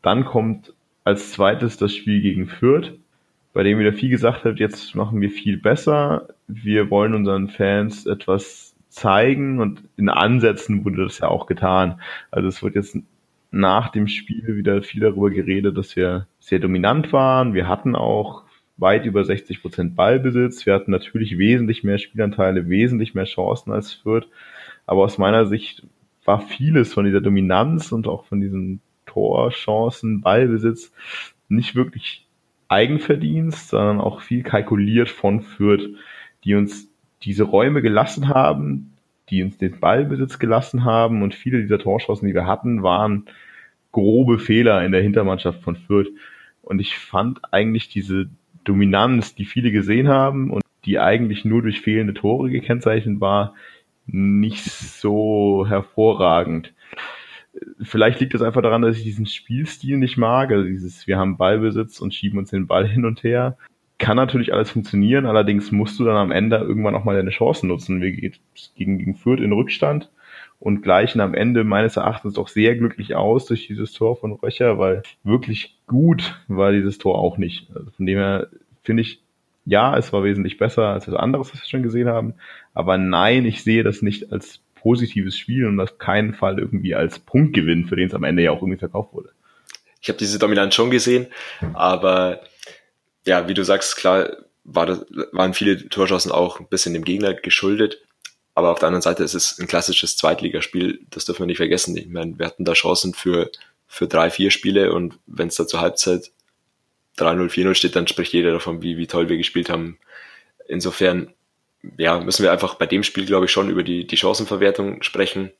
Dann 0.00 0.24
kommt 0.24 0.72
als 1.04 1.32
zweites 1.32 1.76
das 1.76 1.94
Spiel 1.94 2.22
gegen 2.22 2.46
Fürth, 2.46 2.92
bei 3.52 3.62
dem 3.62 3.78
wieder 3.78 3.92
viel 3.92 4.08
gesagt 4.08 4.44
hat, 4.44 4.58
jetzt 4.58 4.94
machen 4.94 5.20
wir 5.20 5.30
viel 5.30 5.58
besser, 5.58 6.28
wir 6.48 6.90
wollen 6.90 7.14
unseren 7.14 7.48
Fans 7.48 8.06
etwas 8.06 8.74
zeigen 8.88 9.60
und 9.60 9.82
in 9.96 10.08
Ansätzen 10.08 10.84
wurde 10.84 11.04
das 11.04 11.18
ja 11.18 11.28
auch 11.28 11.46
getan. 11.46 12.00
Also 12.30 12.48
es 12.48 12.62
wird 12.62 12.74
jetzt 12.74 12.96
nach 13.50 13.90
dem 13.90 14.08
Spiel 14.08 14.56
wieder 14.56 14.82
viel 14.82 15.02
darüber 15.02 15.30
geredet, 15.30 15.76
dass 15.76 15.94
wir 15.96 16.26
sehr 16.40 16.58
dominant 16.58 17.12
waren. 17.12 17.52
Wir 17.52 17.68
hatten 17.68 17.94
auch 17.94 18.44
weit 18.76 19.04
über 19.06 19.24
60 19.24 19.62
Prozent 19.62 19.96
Ballbesitz. 19.96 20.66
Wir 20.66 20.74
hatten 20.74 20.90
natürlich 20.90 21.38
wesentlich 21.38 21.84
mehr 21.84 21.98
Spielanteile, 21.98 22.68
wesentlich 22.68 23.14
mehr 23.14 23.24
Chancen 23.24 23.72
als 23.72 23.92
Fürth. 23.92 24.28
Aber 24.86 25.02
aus 25.04 25.18
meiner 25.18 25.46
Sicht 25.46 25.86
war 26.24 26.40
vieles 26.40 26.92
von 26.92 27.04
dieser 27.04 27.20
Dominanz 27.20 27.92
und 27.92 28.06
auch 28.06 28.24
von 28.26 28.40
diesen 28.40 28.80
Torchancen, 29.06 30.20
Ballbesitz 30.20 30.92
nicht 31.48 31.74
wirklich 31.74 32.26
Eigenverdienst, 32.68 33.68
sondern 33.68 34.00
auch 34.00 34.22
viel 34.22 34.42
kalkuliert 34.42 35.10
von 35.10 35.42
Fürth, 35.42 35.90
die 36.44 36.54
uns 36.54 36.88
diese 37.22 37.44
Räume 37.44 37.82
gelassen 37.82 38.28
haben, 38.28 38.94
die 39.28 39.42
uns 39.42 39.58
den 39.58 39.78
Ballbesitz 39.78 40.38
gelassen 40.38 40.84
haben 40.84 41.22
und 41.22 41.34
viele 41.34 41.60
dieser 41.60 41.78
Torchancen, 41.78 42.26
die 42.26 42.34
wir 42.34 42.46
hatten, 42.46 42.82
waren 42.82 43.26
grobe 43.92 44.38
Fehler 44.38 44.84
in 44.84 44.92
der 44.92 45.02
Hintermannschaft 45.02 45.62
von 45.62 45.76
Fürth. 45.76 46.08
Und 46.62 46.80
ich 46.80 46.96
fand 46.96 47.40
eigentlich 47.52 47.88
diese 47.88 48.30
Dominanz, 48.64 49.34
die 49.34 49.44
viele 49.44 49.72
gesehen 49.72 50.08
haben 50.08 50.50
und 50.50 50.62
die 50.84 50.98
eigentlich 50.98 51.44
nur 51.44 51.62
durch 51.62 51.80
fehlende 51.80 52.14
Tore 52.14 52.50
gekennzeichnet 52.50 53.20
war, 53.20 53.54
nicht 54.06 54.64
so 54.64 55.66
hervorragend. 55.68 56.72
Vielleicht 57.82 58.20
liegt 58.20 58.34
es 58.34 58.42
einfach 58.42 58.62
daran, 58.62 58.82
dass 58.82 58.96
ich 58.96 59.04
diesen 59.04 59.26
Spielstil 59.26 59.98
nicht 59.98 60.16
mag. 60.16 60.50
Also 60.50 60.64
dieses, 60.64 61.06
wir 61.06 61.18
haben 61.18 61.36
Ballbesitz 61.36 62.00
und 62.00 62.14
schieben 62.14 62.38
uns 62.38 62.50
den 62.50 62.66
Ball 62.66 62.88
hin 62.88 63.04
und 63.04 63.22
her. 63.22 63.56
Kann 63.98 64.16
natürlich 64.16 64.52
alles 64.52 64.72
funktionieren, 64.72 65.26
allerdings 65.26 65.70
musst 65.70 66.00
du 66.00 66.04
dann 66.04 66.16
am 66.16 66.32
Ende 66.32 66.56
irgendwann 66.56 66.96
auch 66.96 67.04
mal 67.04 67.14
deine 67.14 67.30
Chancen 67.30 67.68
nutzen. 67.68 68.00
Wir 68.00 68.10
gehen 68.10 68.34
gegen, 68.74 68.98
gegen 68.98 69.14
Fürth 69.14 69.38
in 69.38 69.52
Rückstand 69.52 70.10
und 70.62 70.82
gleichen 70.82 71.20
am 71.20 71.34
Ende 71.34 71.64
meines 71.64 71.96
Erachtens 71.96 72.34
doch 72.34 72.46
sehr 72.46 72.76
glücklich 72.76 73.16
aus 73.16 73.46
durch 73.46 73.66
dieses 73.66 73.92
Tor 73.92 74.16
von 74.16 74.30
Röcher, 74.30 74.78
weil 74.78 75.02
wirklich 75.24 75.76
gut 75.88 76.40
war 76.46 76.70
dieses 76.70 76.98
Tor 76.98 77.18
auch 77.18 77.36
nicht. 77.36 77.66
Also 77.74 77.90
von 77.90 78.06
dem 78.06 78.16
her 78.16 78.46
finde 78.84 79.02
ich, 79.02 79.20
ja, 79.64 79.96
es 79.98 80.12
war 80.12 80.22
wesentlich 80.22 80.58
besser 80.58 80.86
als 80.86 81.06
das 81.06 81.16
andere, 81.16 81.40
was 81.40 81.52
wir 81.52 81.60
schon 81.66 81.82
gesehen 81.82 82.08
haben. 82.08 82.34
Aber 82.74 82.96
nein, 82.96 83.44
ich 83.44 83.64
sehe 83.64 83.82
das 83.82 84.02
nicht 84.02 84.30
als 84.30 84.60
positives 84.76 85.36
Spiel 85.36 85.66
und 85.66 85.80
auf 85.80 85.98
keinen 85.98 86.32
Fall 86.32 86.60
irgendwie 86.60 86.94
als 86.94 87.18
Punktgewinn, 87.18 87.86
für 87.86 87.96
den 87.96 88.06
es 88.06 88.14
am 88.14 88.22
Ende 88.22 88.44
ja 88.44 88.52
auch 88.52 88.62
irgendwie 88.62 88.78
verkauft 88.78 89.12
wurde. 89.14 89.30
Ich 90.00 90.08
habe 90.08 90.18
diese 90.18 90.38
Dominanz 90.38 90.76
schon 90.76 90.92
gesehen, 90.92 91.26
aber 91.72 92.40
ja, 93.26 93.48
wie 93.48 93.54
du 93.54 93.64
sagst, 93.64 93.96
klar 93.96 94.30
war 94.62 94.86
das, 94.86 95.04
waren 95.32 95.54
viele 95.54 95.88
Torchancen 95.88 96.30
auch 96.30 96.60
ein 96.60 96.68
bisschen 96.68 96.94
dem 96.94 97.04
Gegner 97.04 97.34
geschuldet. 97.34 98.00
Aber 98.54 98.70
auf 98.70 98.78
der 98.78 98.88
anderen 98.88 99.02
Seite 99.02 99.24
ist 99.24 99.34
es 99.34 99.58
ein 99.58 99.66
klassisches 99.66 100.16
Zweitligaspiel, 100.16 101.00
das 101.10 101.24
dürfen 101.24 101.40
wir 101.40 101.46
nicht 101.46 101.56
vergessen. 101.56 101.96
Ich 101.96 102.08
meine, 102.08 102.38
wir 102.38 102.46
hatten 102.46 102.64
da 102.64 102.74
Chancen 102.74 103.14
für, 103.14 103.50
für 103.86 104.06
drei, 104.06 104.30
vier 104.30 104.50
Spiele 104.50 104.92
und 104.92 105.18
wenn 105.26 105.48
es 105.48 105.56
da 105.56 105.66
zur 105.66 105.80
Halbzeit 105.80 106.30
3-0, 107.18 107.48
4-0 107.48 107.74
steht, 107.74 107.96
dann 107.96 108.08
spricht 108.08 108.32
jeder 108.32 108.52
davon, 108.52 108.82
wie, 108.82 108.96
wie 108.96 109.06
toll 109.06 109.28
wir 109.28 109.36
gespielt 109.36 109.70
haben. 109.70 109.98
Insofern 110.68 111.34
ja, 111.98 112.20
müssen 112.20 112.42
wir 112.42 112.52
einfach 112.52 112.74
bei 112.74 112.86
dem 112.86 113.02
Spiel, 113.02 113.26
glaube 113.26 113.46
ich, 113.46 113.52
schon 113.52 113.68
über 113.68 113.82
die, 113.82 114.06
die 114.06 114.16
Chancenverwertung 114.16 115.02
sprechen. 115.02 115.50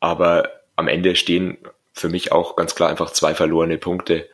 Aber 0.00 0.50
am 0.76 0.88
Ende 0.88 1.16
stehen 1.16 1.58
für 1.92 2.08
mich 2.08 2.32
auch 2.32 2.56
ganz 2.56 2.74
klar 2.74 2.88
einfach 2.88 3.10
zwei 3.10 3.34
verlorene 3.34 3.78
Punkte. 3.78 4.28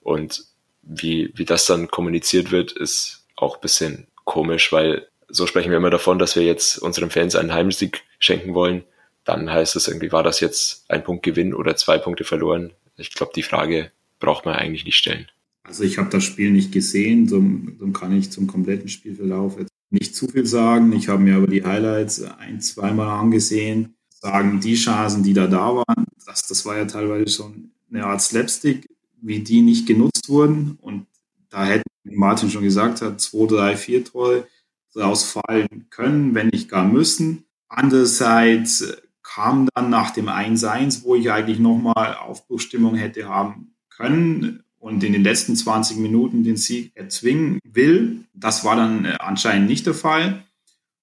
Und 0.00 0.44
wie, 0.82 1.32
wie 1.34 1.44
das 1.44 1.66
dann 1.66 1.88
kommuniziert 1.88 2.50
wird, 2.50 2.72
ist 2.72 3.26
auch 3.36 3.58
bisschen 3.58 4.08
komisch, 4.24 4.72
weil 4.72 5.08
so 5.30 5.46
sprechen 5.46 5.70
wir 5.70 5.78
immer 5.78 5.90
davon, 5.90 6.18
dass 6.18 6.36
wir 6.36 6.42
jetzt 6.42 6.78
unseren 6.78 7.10
Fans 7.10 7.36
einen 7.36 7.52
Heimsieg 7.52 8.02
schenken 8.18 8.54
wollen. 8.54 8.84
Dann 9.24 9.50
heißt 9.50 9.76
es 9.76 9.88
irgendwie, 9.88 10.12
war 10.12 10.22
das 10.22 10.40
jetzt 10.40 10.84
ein 10.88 11.04
Punkt 11.04 11.22
Gewinn 11.22 11.54
oder 11.54 11.76
zwei 11.76 11.98
Punkte 11.98 12.24
verloren? 12.24 12.72
Ich 12.96 13.14
glaube, 13.14 13.32
die 13.34 13.42
Frage 13.42 13.92
braucht 14.18 14.44
man 14.44 14.54
eigentlich 14.54 14.84
nicht 14.84 14.96
stellen. 14.96 15.26
Also 15.62 15.84
ich 15.84 15.98
habe 15.98 16.10
das 16.10 16.24
Spiel 16.24 16.50
nicht 16.50 16.72
gesehen, 16.72 17.28
so, 17.28 17.42
so 17.78 17.86
kann 17.92 18.16
ich 18.16 18.30
zum 18.30 18.46
kompletten 18.46 18.88
Spielverlauf 18.88 19.58
jetzt 19.58 19.70
nicht 19.90 20.14
zu 20.14 20.28
viel 20.28 20.46
sagen. 20.46 20.92
Ich 20.92 21.08
habe 21.08 21.22
mir 21.22 21.36
aber 21.36 21.46
die 21.46 21.64
Highlights 21.64 22.22
ein, 22.22 22.60
zweimal 22.60 23.08
angesehen. 23.08 23.94
Sagen, 24.08 24.60
die 24.60 24.74
Chancen, 24.74 25.22
die 25.22 25.32
da 25.32 25.46
da 25.46 25.76
waren, 25.76 26.06
das, 26.26 26.46
das 26.46 26.64
war 26.64 26.76
ja 26.76 26.84
teilweise 26.84 27.28
schon 27.28 27.70
eine 27.90 28.04
Art 28.04 28.20
Slapstick, 28.20 28.86
wie 29.20 29.40
die 29.40 29.62
nicht 29.62 29.86
genutzt 29.86 30.28
wurden. 30.28 30.78
Und 30.80 31.06
da 31.48 31.64
hätten, 31.64 31.88
wie 32.04 32.16
Martin 32.16 32.50
schon 32.50 32.62
gesagt 32.62 33.02
hat, 33.02 33.20
zwei, 33.20 33.46
drei, 33.46 33.76
vier 33.76 34.04
Tore 34.04 34.46
daraus 34.94 35.24
fallen 35.24 35.86
können, 35.90 36.34
wenn 36.34 36.48
nicht 36.48 36.68
gar 36.68 36.84
müssen. 36.84 37.44
Andererseits 37.68 38.96
kam 39.22 39.68
dann 39.74 39.90
nach 39.90 40.10
dem 40.10 40.28
1-1, 40.28 41.04
wo 41.04 41.14
ich 41.14 41.30
eigentlich 41.30 41.58
nochmal 41.58 42.16
Aufbruchstimmung 42.16 42.96
hätte 42.96 43.28
haben 43.28 43.74
können, 43.88 44.64
und 44.80 45.04
in 45.04 45.12
den 45.12 45.22
letzten 45.22 45.54
20 45.54 45.98
Minuten 45.98 46.42
den 46.42 46.56
Sieg 46.56 46.92
erzwingen 46.96 47.60
will. 47.62 48.24
Das 48.32 48.64
war 48.64 48.74
dann 48.76 49.04
äh, 49.04 49.16
anscheinend 49.20 49.68
nicht 49.68 49.86
der 49.86 49.94
Fall. 49.94 50.42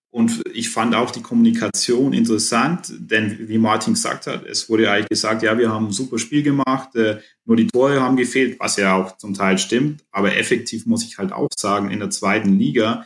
Und 0.10 0.41
ich 0.52 0.71
fand 0.71 0.95
auch 0.95 1.12
die 1.12 1.21
Kommunikation 1.21 2.12
interessant, 2.13 2.91
denn 2.97 3.50
wie 3.50 3.60
Martin 3.60 3.93
gesagt 3.93 4.26
hat, 4.26 4.45
es 4.47 4.67
wurde 4.67 4.89
eigentlich 4.89 5.10
gesagt, 5.10 5.43
ja, 5.43 5.60
wir 5.60 5.69
haben 5.69 5.88
ein 5.88 5.91
super 5.91 6.17
Spiel 6.17 6.41
gemacht, 6.41 6.95
äh, 6.95 7.19
nur 7.45 7.56
die 7.56 7.67
Tore 7.67 8.02
haben 8.02 8.17
gefehlt, 8.17 8.60
was 8.60 8.78
ja 8.78 8.95
auch 8.95 9.17
zum 9.17 9.36
Teil 9.36 9.60
stimmt. 9.60 10.04
Aber 10.12 10.36
effektiv 10.36 10.88
muss 10.88 11.04
ich 11.04 11.19
halt 11.19 11.32
auch 11.32 11.50
sagen, 11.56 11.91
in 11.91 12.00
der 12.00 12.10
zweiten 12.10 12.58
Liga 12.58 13.06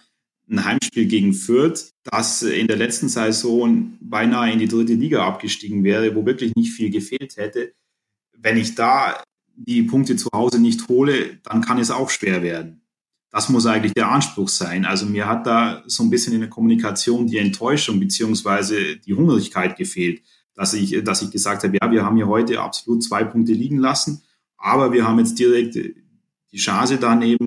ein 0.51 0.65
Heimspiel 0.65 1.05
gegen 1.05 1.33
Fürth, 1.33 1.93
das 2.03 2.41
in 2.41 2.67
der 2.67 2.75
letzten 2.75 3.07
Saison 3.07 3.97
beinahe 4.01 4.51
in 4.51 4.59
die 4.59 4.67
dritte 4.67 4.93
Liga 4.93 5.25
abgestiegen 5.25 5.83
wäre, 5.83 6.13
wo 6.15 6.25
wirklich 6.25 6.53
nicht 6.55 6.73
viel 6.73 6.89
gefehlt 6.89 7.37
hätte. 7.37 7.73
Wenn 8.37 8.57
ich 8.57 8.75
da 8.75 9.23
die 9.55 9.83
Punkte 9.83 10.15
zu 10.15 10.29
Hause 10.33 10.59
nicht 10.59 10.87
hole, 10.87 11.39
dann 11.43 11.61
kann 11.61 11.79
es 11.79 11.91
auch 11.91 12.09
schwer 12.09 12.43
werden. 12.43 12.81
Das 13.31 13.47
muss 13.47 13.65
eigentlich 13.65 13.93
der 13.93 14.11
Anspruch 14.11 14.49
sein. 14.49 14.85
Also 14.85 15.05
mir 15.05 15.27
hat 15.27 15.47
da 15.47 15.83
so 15.85 16.03
ein 16.03 16.09
bisschen 16.09 16.33
in 16.33 16.41
der 16.41 16.49
Kommunikation 16.49 17.27
die 17.27 17.37
Enttäuschung 17.37 17.99
beziehungsweise 17.99 18.97
die 18.97 19.13
Hungrigkeit 19.13 19.77
gefehlt, 19.77 20.21
dass 20.53 20.73
ich, 20.73 21.01
dass 21.03 21.21
ich 21.21 21.31
gesagt 21.31 21.63
habe, 21.63 21.77
ja, 21.81 21.89
wir 21.89 22.03
haben 22.03 22.17
hier 22.17 22.27
heute 22.27 22.59
absolut 22.59 23.03
zwei 23.03 23.23
Punkte 23.23 23.53
liegen 23.53 23.77
lassen, 23.77 24.21
aber 24.57 24.91
wir 24.91 25.07
haben 25.07 25.19
jetzt 25.19 25.39
direkt 25.39 25.75
die 25.75 26.57
Chance 26.57 26.97
daneben, 26.99 27.45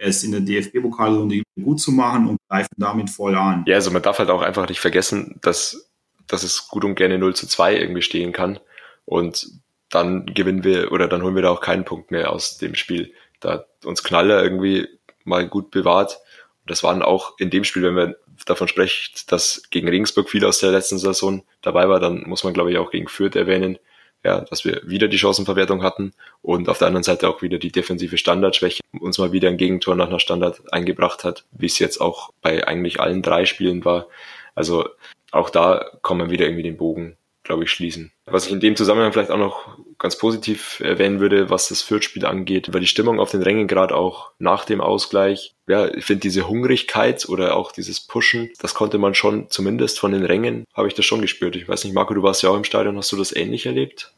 es 0.00 0.24
in 0.24 0.32
der 0.32 0.40
DFB-Pokalrunde 0.40 1.42
gut 1.62 1.80
zu 1.80 1.92
machen 1.92 2.26
und 2.26 2.38
greifen 2.48 2.74
damit 2.76 3.10
voll 3.10 3.36
an. 3.36 3.64
Ja, 3.66 3.76
also 3.76 3.90
man 3.90 4.02
darf 4.02 4.18
halt 4.18 4.30
auch 4.30 4.42
einfach 4.42 4.68
nicht 4.68 4.80
vergessen, 4.80 5.38
dass, 5.42 5.90
dass 6.26 6.42
es 6.42 6.68
gut 6.68 6.84
und 6.84 6.94
gerne 6.94 7.18
0 7.18 7.34
zu 7.36 7.46
2 7.46 7.76
irgendwie 7.76 8.02
stehen 8.02 8.32
kann. 8.32 8.58
Und 9.04 9.48
dann 9.90 10.26
gewinnen 10.26 10.64
wir 10.64 10.92
oder 10.92 11.08
dann 11.08 11.22
holen 11.22 11.34
wir 11.34 11.42
da 11.42 11.50
auch 11.50 11.60
keinen 11.60 11.84
Punkt 11.84 12.10
mehr 12.10 12.32
aus 12.32 12.58
dem 12.58 12.74
Spiel. 12.74 13.12
Da 13.40 13.52
hat 13.52 13.66
uns 13.84 14.02
Knaller 14.02 14.42
irgendwie 14.42 14.88
mal 15.24 15.46
gut 15.46 15.70
bewahrt. 15.70 16.18
Und 16.62 16.70
das 16.70 16.82
waren 16.82 17.02
auch 17.02 17.38
in 17.38 17.50
dem 17.50 17.64
Spiel, 17.64 17.82
wenn 17.82 17.94
man 17.94 18.14
davon 18.46 18.68
spricht, 18.68 19.30
dass 19.32 19.64
gegen 19.70 19.88
Regensburg 19.88 20.30
viel 20.30 20.44
aus 20.46 20.60
der 20.60 20.70
letzten 20.70 20.98
Saison 20.98 21.42
dabei 21.60 21.88
war, 21.88 22.00
dann 22.00 22.22
muss 22.26 22.42
man, 22.42 22.54
glaube 22.54 22.72
ich, 22.72 22.78
auch 22.78 22.90
gegen 22.90 23.08
Fürth 23.08 23.36
erwähnen, 23.36 23.78
ja, 24.24 24.40
dass 24.42 24.64
wir 24.64 24.82
wieder 24.84 25.08
die 25.08 25.18
Chancenverwertung 25.18 25.82
hatten 25.82 26.12
und 26.42 26.68
auf 26.68 26.78
der 26.78 26.88
anderen 26.88 27.04
Seite 27.04 27.28
auch 27.28 27.42
wieder 27.42 27.58
die 27.58 27.72
defensive 27.72 28.18
Standardschwäche 28.18 28.80
uns 28.98 29.18
mal 29.18 29.32
wieder 29.32 29.48
ein 29.48 29.56
Gegentor 29.56 29.94
nach 29.94 30.08
einer 30.08 30.20
Standard 30.20 30.60
eingebracht 30.72 31.24
hat, 31.24 31.44
wie 31.52 31.66
es 31.66 31.78
jetzt 31.78 32.00
auch 32.00 32.30
bei 32.42 32.66
eigentlich 32.66 33.00
allen 33.00 33.22
drei 33.22 33.46
Spielen 33.46 33.84
war. 33.84 34.06
Also 34.54 34.88
auch 35.30 35.48
da 35.48 35.90
kann 36.02 36.18
man 36.18 36.30
wieder 36.30 36.44
irgendwie 36.44 36.64
den 36.64 36.76
Bogen 36.76 37.16
glaube 37.50 37.64
ich, 37.64 37.72
schließen. 37.72 38.12
Was 38.26 38.46
ich 38.46 38.52
in 38.52 38.60
dem 38.60 38.76
Zusammenhang 38.76 39.12
vielleicht 39.12 39.32
auch 39.32 39.36
noch 39.36 39.76
ganz 39.98 40.16
positiv 40.16 40.78
erwähnen 40.78 41.18
würde, 41.18 41.50
was 41.50 41.68
das 41.68 41.82
Fürth-Spiel 41.82 42.24
angeht, 42.24 42.72
war 42.72 42.78
die 42.78 42.86
Stimmung 42.86 43.18
auf 43.18 43.32
den 43.32 43.42
Rängen 43.42 43.66
gerade 43.66 43.96
auch 43.96 44.30
nach 44.38 44.64
dem 44.64 44.80
Ausgleich. 44.80 45.56
Ja, 45.66 45.88
ich 45.92 46.04
finde 46.04 46.20
diese 46.20 46.48
Hungrigkeit 46.48 47.28
oder 47.28 47.56
auch 47.56 47.72
dieses 47.72 47.98
Pushen, 47.98 48.50
das 48.60 48.74
konnte 48.74 48.98
man 48.98 49.14
schon, 49.14 49.50
zumindest 49.50 49.98
von 49.98 50.12
den 50.12 50.24
Rängen, 50.24 50.64
habe 50.74 50.86
ich 50.86 50.94
das 50.94 51.04
schon 51.04 51.22
gespürt. 51.22 51.56
Ich 51.56 51.68
weiß 51.68 51.82
nicht, 51.82 51.92
Marco, 51.92 52.14
du 52.14 52.22
warst 52.22 52.44
ja 52.44 52.50
auch 52.50 52.56
im 52.56 52.62
Stadion, 52.62 52.96
hast 52.96 53.10
du 53.10 53.16
das 53.16 53.34
ähnlich 53.34 53.66
erlebt? 53.66 54.12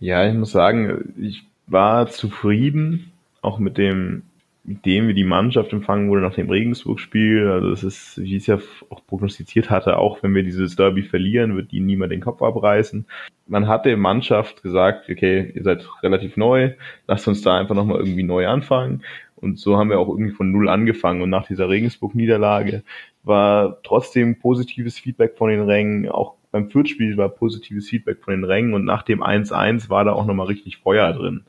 Ja, 0.00 0.26
ich 0.26 0.34
muss 0.34 0.50
sagen, 0.50 1.14
ich 1.16 1.44
war 1.68 2.10
zufrieden, 2.10 3.12
auch 3.42 3.60
mit 3.60 3.78
dem 3.78 4.24
mit 4.66 4.86
dem, 4.86 5.08
wie 5.08 5.14
die 5.14 5.24
Mannschaft 5.24 5.72
empfangen 5.74 6.08
wurde 6.08 6.22
nach 6.22 6.34
dem 6.34 6.48
Regensburg-Spiel. 6.48 7.48
Also 7.48 7.70
es 7.70 7.84
ist, 7.84 8.18
wie 8.18 8.36
ich 8.36 8.42
es 8.42 8.46
ja 8.46 8.58
auch 8.88 9.06
prognostiziert 9.06 9.68
hatte, 9.68 9.98
auch 9.98 10.22
wenn 10.22 10.34
wir 10.34 10.42
dieses 10.42 10.74
Derby 10.74 11.02
verlieren, 11.02 11.54
wird 11.54 11.72
ihnen 11.74 11.84
niemand 11.86 12.12
den 12.12 12.22
Kopf 12.22 12.40
abreißen. 12.40 13.06
Man 13.46 13.68
hat 13.68 13.84
der 13.84 13.98
Mannschaft 13.98 14.62
gesagt, 14.62 15.10
okay, 15.10 15.52
ihr 15.54 15.62
seid 15.62 15.86
relativ 16.02 16.38
neu, 16.38 16.72
lasst 17.06 17.28
uns 17.28 17.42
da 17.42 17.58
einfach 17.58 17.74
nochmal 17.74 17.98
irgendwie 17.98 18.22
neu 18.22 18.48
anfangen. 18.48 19.02
Und 19.36 19.58
so 19.58 19.76
haben 19.76 19.90
wir 19.90 20.00
auch 20.00 20.08
irgendwie 20.08 20.32
von 20.32 20.50
Null 20.50 20.70
angefangen. 20.70 21.20
Und 21.20 21.28
nach 21.28 21.46
dieser 21.46 21.68
Regensburg-Niederlage 21.68 22.82
war 23.22 23.82
trotzdem 23.82 24.38
positives 24.38 24.98
Feedback 24.98 25.36
von 25.36 25.50
den 25.50 25.60
Rängen. 25.60 26.08
Auch 26.08 26.36
beim 26.50 26.70
Fürth-Spiel 26.70 27.18
war 27.18 27.28
positives 27.28 27.90
Feedback 27.90 28.22
von 28.24 28.32
den 28.32 28.44
Rängen. 28.44 28.72
Und 28.72 28.86
nach 28.86 29.02
dem 29.02 29.22
1-1 29.22 29.90
war 29.90 30.06
da 30.06 30.12
auch 30.14 30.24
nochmal 30.24 30.46
richtig 30.46 30.78
Feuer 30.78 31.12
drin. 31.12 31.44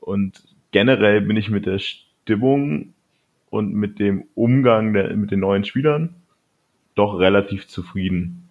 Und 0.00 0.42
generell 0.72 1.20
bin 1.20 1.36
ich 1.36 1.50
mit 1.50 1.66
der 1.66 1.78
Stimmung 2.30 2.94
und 3.50 3.74
mit 3.74 3.98
dem 3.98 4.24
Umgang 4.36 4.92
der, 4.92 5.16
mit 5.16 5.32
den 5.32 5.40
neuen 5.40 5.64
Spielern 5.64 6.14
doch 6.94 7.18
relativ 7.18 7.66
zufrieden. 7.66 8.48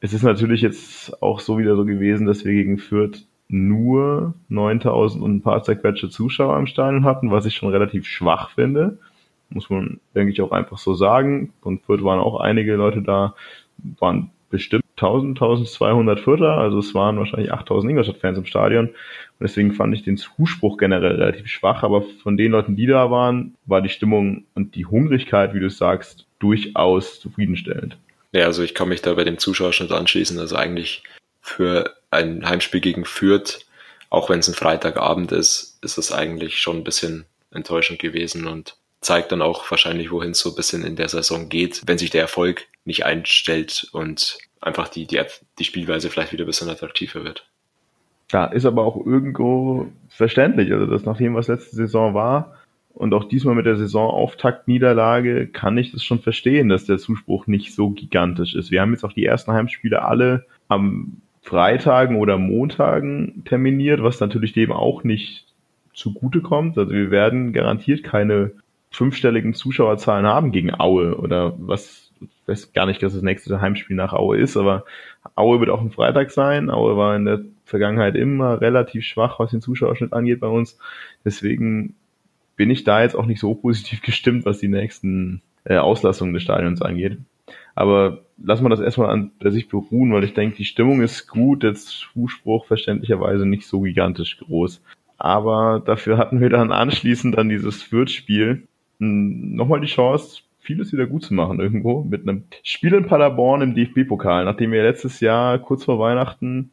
Es 0.00 0.12
ist 0.12 0.24
natürlich 0.24 0.60
jetzt 0.60 1.22
auch 1.22 1.38
so 1.38 1.58
wieder 1.58 1.76
so 1.76 1.84
gewesen, 1.84 2.26
dass 2.26 2.44
wir 2.44 2.52
gegen 2.52 2.78
Fürth 2.78 3.26
nur 3.48 4.34
9000 4.48 5.22
und 5.22 5.36
ein 5.36 5.42
paar 5.42 5.62
zerquetschte 5.62 6.08
Zuschauer 6.08 6.56
am 6.56 6.66
Stadion 6.66 7.04
hatten, 7.04 7.30
was 7.30 7.46
ich 7.46 7.54
schon 7.54 7.70
relativ 7.70 8.06
schwach 8.06 8.50
finde. 8.50 8.98
Muss 9.50 9.70
man, 9.70 10.00
denke 10.16 10.32
ich, 10.32 10.42
auch 10.42 10.50
einfach 10.50 10.78
so 10.78 10.94
sagen. 10.94 11.52
Und 11.60 11.82
Fürth 11.82 12.02
waren 12.02 12.18
auch 12.18 12.40
einige 12.40 12.74
Leute 12.74 13.02
da, 13.02 13.34
waren 14.00 14.30
bestimmt 14.48 14.84
1000, 15.02 15.40
1200 15.40 16.20
Vierter, 16.20 16.58
also 16.58 16.78
es 16.78 16.94
waren 16.94 17.18
wahrscheinlich 17.18 17.52
8000 17.52 17.90
Ingolstadt-Fans 17.90 18.38
im 18.38 18.44
Stadion. 18.44 18.88
Und 18.88 18.94
deswegen 19.40 19.72
fand 19.72 19.94
ich 19.94 20.02
den 20.02 20.16
Zuspruch 20.16 20.76
generell 20.76 21.16
relativ 21.16 21.46
schwach, 21.48 21.82
aber 21.82 22.02
von 22.22 22.36
den 22.36 22.52
Leuten, 22.52 22.76
die 22.76 22.86
da 22.86 23.10
waren, 23.10 23.54
war 23.66 23.80
die 23.80 23.88
Stimmung 23.88 24.44
und 24.54 24.74
die 24.74 24.86
Hungrigkeit, 24.86 25.54
wie 25.54 25.60
du 25.60 25.70
sagst, 25.70 26.26
durchaus 26.38 27.20
zufriedenstellend. 27.20 27.96
Ja, 28.32 28.44
also 28.44 28.62
ich 28.62 28.74
kann 28.74 28.88
mich 28.88 29.02
da 29.02 29.14
bei 29.14 29.24
dem 29.24 29.38
Zuschauerschnitt 29.38 29.92
anschließen. 29.92 30.38
Also 30.38 30.56
eigentlich 30.56 31.02
für 31.40 31.94
ein 32.10 32.48
Heimspiel 32.48 32.80
gegen 32.80 33.04
Fürth, 33.04 33.66
auch 34.10 34.28
wenn 34.28 34.40
es 34.40 34.48
ein 34.48 34.54
Freitagabend 34.54 35.32
ist, 35.32 35.78
ist 35.82 35.98
es 35.98 36.12
eigentlich 36.12 36.60
schon 36.60 36.78
ein 36.78 36.84
bisschen 36.84 37.24
enttäuschend 37.52 37.98
gewesen 37.98 38.46
und 38.46 38.76
zeigt 39.00 39.32
dann 39.32 39.42
auch 39.42 39.68
wahrscheinlich, 39.70 40.10
wohin 40.10 40.32
es 40.32 40.40
so 40.40 40.50
ein 40.50 40.56
bisschen 40.56 40.84
in 40.84 40.96
der 40.96 41.08
Saison 41.08 41.48
geht, 41.48 41.82
wenn 41.86 41.98
sich 41.98 42.10
der 42.10 42.20
Erfolg 42.20 42.66
nicht 42.84 43.04
einstellt 43.06 43.88
und 43.92 44.38
einfach 44.60 44.88
die, 44.88 45.06
die, 45.06 45.20
die 45.58 45.64
Spielweise 45.64 46.10
vielleicht 46.10 46.32
wieder 46.32 46.44
ein 46.44 46.48
bisschen 46.48 46.68
attraktiver 46.68 47.24
wird. 47.24 47.46
Ja, 48.30 48.44
ist 48.44 48.66
aber 48.66 48.84
auch 48.84 49.04
irgendwo 49.04 49.86
verständlich. 50.08 50.72
Also 50.72 50.86
das 50.86 51.04
nach 51.04 51.16
dem, 51.16 51.34
was 51.34 51.48
letzte 51.48 51.74
Saison 51.74 52.14
war 52.14 52.56
und 52.94 53.14
auch 53.14 53.24
diesmal 53.24 53.54
mit 53.54 53.66
der 53.66 53.76
Saisonauftakt-Niederlage, 53.76 55.48
kann 55.48 55.78
ich 55.78 55.92
das 55.92 56.04
schon 56.04 56.20
verstehen, 56.20 56.68
dass 56.68 56.84
der 56.84 56.98
Zuspruch 56.98 57.46
nicht 57.46 57.74
so 57.74 57.90
gigantisch 57.90 58.54
ist. 58.54 58.70
Wir 58.70 58.82
haben 58.82 58.92
jetzt 58.92 59.04
auch 59.04 59.12
die 59.12 59.24
ersten 59.24 59.52
Heimspiele 59.52 60.02
alle 60.02 60.46
am 60.68 61.20
Freitagen 61.42 62.16
oder 62.16 62.38
Montagen 62.38 63.42
terminiert, 63.44 64.02
was 64.02 64.20
natürlich 64.20 64.52
dem 64.52 64.72
auch 64.72 65.02
nicht 65.02 65.46
zugute 65.94 66.40
kommt. 66.40 66.78
Also 66.78 66.92
wir 66.92 67.10
werden 67.10 67.52
garantiert 67.52 68.04
keine 68.04 68.52
fünfstelligen 68.90 69.54
Zuschauerzahlen 69.54 70.26
haben 70.26 70.52
gegen 70.52 70.78
Aue 70.78 71.16
oder 71.16 71.54
was, 71.58 72.09
weiß 72.50 72.72
gar 72.72 72.86
nicht, 72.86 73.02
dass 73.02 73.14
das 73.14 73.22
nächste 73.22 73.60
Heimspiel 73.60 73.96
nach 73.96 74.12
Aue 74.12 74.38
ist, 74.38 74.56
aber 74.56 74.84
Aue 75.34 75.60
wird 75.60 75.70
auch 75.70 75.80
ein 75.80 75.90
Freitag 75.90 76.30
sein. 76.30 76.70
Aue 76.70 76.96
war 76.96 77.16
in 77.16 77.24
der 77.24 77.40
Vergangenheit 77.64 78.16
immer 78.16 78.60
relativ 78.60 79.04
schwach, 79.04 79.38
was 79.38 79.52
den 79.52 79.60
Zuschauerschnitt 79.60 80.12
angeht 80.12 80.40
bei 80.40 80.48
uns. 80.48 80.78
Deswegen 81.24 81.94
bin 82.56 82.70
ich 82.70 82.84
da 82.84 83.02
jetzt 83.02 83.14
auch 83.14 83.26
nicht 83.26 83.40
so 83.40 83.54
positiv 83.54 84.02
gestimmt, 84.02 84.44
was 84.44 84.58
die 84.58 84.68
nächsten 84.68 85.40
äh, 85.64 85.76
Auslassungen 85.76 86.34
des 86.34 86.42
Stadions 86.42 86.82
angeht. 86.82 87.18
Aber 87.74 88.22
lassen 88.42 88.64
wir 88.64 88.68
das 88.68 88.80
erstmal 88.80 89.10
an 89.10 89.30
der 89.42 89.52
sich 89.52 89.68
beruhen, 89.68 90.12
weil 90.12 90.24
ich 90.24 90.34
denke, 90.34 90.56
die 90.56 90.64
Stimmung 90.64 91.00
ist 91.00 91.28
gut, 91.28 91.62
der 91.62 91.74
Zuspruch 91.74 92.66
verständlicherweise 92.66 93.46
nicht 93.46 93.66
so 93.66 93.80
gigantisch 93.80 94.38
groß. 94.38 94.82
Aber 95.16 95.82
dafür 95.84 96.18
hatten 96.18 96.40
wir 96.40 96.50
dann 96.50 96.72
anschließend 96.72 97.38
an 97.38 97.48
dieses 97.48 97.82
Fürth-Spiel, 97.82 98.66
nochmal 98.98 99.80
die 99.80 99.86
Chance, 99.86 100.42
vieles 100.60 100.92
wieder 100.92 101.06
gut 101.06 101.24
zu 101.24 101.34
machen 101.34 101.58
irgendwo 101.58 102.04
mit 102.04 102.22
einem 102.22 102.44
Spiel 102.62 102.94
in 102.94 103.06
Paderborn 103.06 103.62
im 103.62 103.74
DFB-Pokal, 103.74 104.44
nachdem 104.44 104.72
wir 104.72 104.82
letztes 104.82 105.20
Jahr 105.20 105.58
kurz 105.58 105.84
vor 105.84 105.98
Weihnachten 105.98 106.70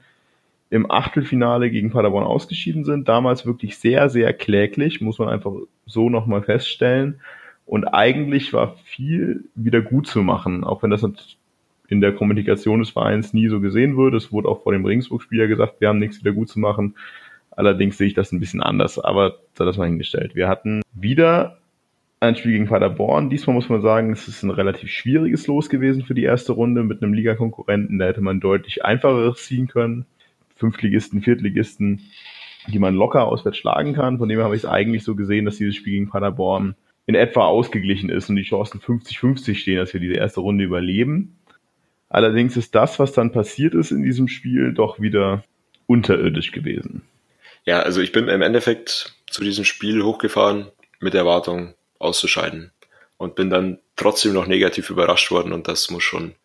im 0.70 0.92
Achtelfinale 0.92 1.70
gegen 1.72 1.92
Paderborn 1.92 2.26
ausgeschieden 2.26 2.84
sind. 2.84 3.08
Damals 3.08 3.46
wirklich 3.46 3.78
sehr, 3.78 4.10
sehr 4.10 4.34
kläglich, 4.34 5.00
muss 5.00 5.20
man 5.20 5.30
einfach 5.30 5.54
so 5.86 6.10
nochmal 6.10 6.44
feststellen. 6.44 7.22
Und 7.66 7.86
eigentlich 7.86 8.54
war 8.54 8.76
viel 8.84 9.46
wieder 9.56 9.82
gut 9.82 10.08
zu 10.08 10.22
machen, 10.22 10.64
auch 10.64 10.84
wenn 10.84 10.90
das 10.90 11.06
in 11.88 12.02
der 12.02 12.14
Kommunikation 12.14 12.80
des 12.80 12.90
Vereins 12.90 13.34
nie 13.34 13.48
so 13.48 13.62
gesehen 13.62 13.96
wurde. 13.96 14.18
Es 14.18 14.32
wurde 14.32 14.50
auch 14.50 14.64
vor 14.64 14.74
dem 14.74 14.86
Regensburg-Spieler 14.86 15.48
gesagt, 15.48 15.80
wir 15.80 15.88
haben 15.88 16.00
nichts 16.00 16.20
wieder 16.20 16.34
gut 16.34 16.50
zu 16.50 16.60
machen. 16.60 16.96
Allerdings 17.52 17.98
sehe 17.98 18.08
ich 18.08 18.14
das 18.14 18.32
ein 18.32 18.40
bisschen 18.40 18.62
anders, 18.62 19.00
aber 19.00 19.38
da 19.56 19.66
das 19.66 19.78
mal 19.78 19.88
hingestellt. 19.88 20.36
Wir 20.36 20.48
hatten 20.48 20.82
wieder 20.94 21.58
ein 22.20 22.36
Spiel 22.36 22.54
gegen 22.54 22.68
Paderborn. 22.68 23.30
Diesmal 23.30 23.54
muss 23.54 23.70
man 23.70 23.82
sagen, 23.82 24.12
es 24.12 24.28
ist 24.28 24.44
ein 24.44 24.50
relativ 24.50 24.90
schwieriges 24.90 25.48
Los 25.48 25.70
gewesen 25.70 26.04
für 26.04 26.16
die 26.16 26.24
erste 26.24 26.54
Runde 26.54 26.84
mit 26.84 27.02
einem 27.02 27.14
Ligakonkurrenten. 27.14 28.00
Da 28.00 28.06
hätte 28.06 28.22
man 28.22 28.40
deutlich 28.40 28.84
einfacheres 28.84 29.46
ziehen 29.46 29.68
können. 29.68 30.06
Fünftligisten, 30.56 31.22
Viertligisten, 31.22 32.02
die 32.68 32.80
man 32.80 32.96
locker 32.96 33.28
auswärts 33.28 33.58
schlagen 33.58 33.94
kann. 33.94 34.18
Von 34.18 34.30
dem 34.30 34.38
her 34.38 34.46
habe 34.46 34.56
ich 34.56 34.64
es 34.64 34.70
eigentlich 34.70 35.04
so 35.04 35.16
gesehen, 35.16 35.46
dass 35.46 35.58
dieses 35.58 35.76
Spiel 35.76 35.94
gegen 35.94 36.10
Paderborn 36.10 36.76
in 37.06 37.16
etwa 37.16 37.46
ausgeglichen 37.46 38.10
ist 38.10 38.30
und 38.30 38.36
die 38.36 38.44
Chancen 38.44 38.82
50-50 38.82 39.56
stehen, 39.56 39.78
dass 39.78 39.94
wir 39.94 40.02
diese 40.02 40.16
erste 40.16 40.42
Runde 40.42 40.64
überleben. 40.64 41.38
Allerdings 42.10 42.58
ist 42.58 42.74
das, 42.74 43.00
was 43.00 43.14
dann 43.14 43.32
passiert 43.32 43.76
ist 43.76 43.92
in 43.92 44.04
diesem 44.04 44.28
Spiel, 44.28 44.74
doch 44.74 45.00
wieder 45.00 45.44
unterirdisch 45.86 46.52
gewesen. 46.52 47.04
Ja, 47.66 47.80
also 47.80 48.02
ich 48.02 48.12
bin 48.12 48.28
im 48.28 48.42
Endeffekt 48.42 49.16
zu 49.30 49.44
diesem 49.44 49.66
Spiel 49.66 50.02
hochgefahren 50.04 50.68
mit 51.00 51.16
Erwartung, 51.16 51.74
auszuscheiden. 52.00 52.72
Und 53.18 53.36
bin 53.36 53.50
dann 53.50 53.80
trotzdem 53.96 54.34
noch 54.34 54.46
negativ 54.46 54.90
überrascht 54.90 55.32
worden 55.32 55.52
und 55.52 55.68
das 55.68 55.90
muss 55.90 56.04
schon 56.04 56.36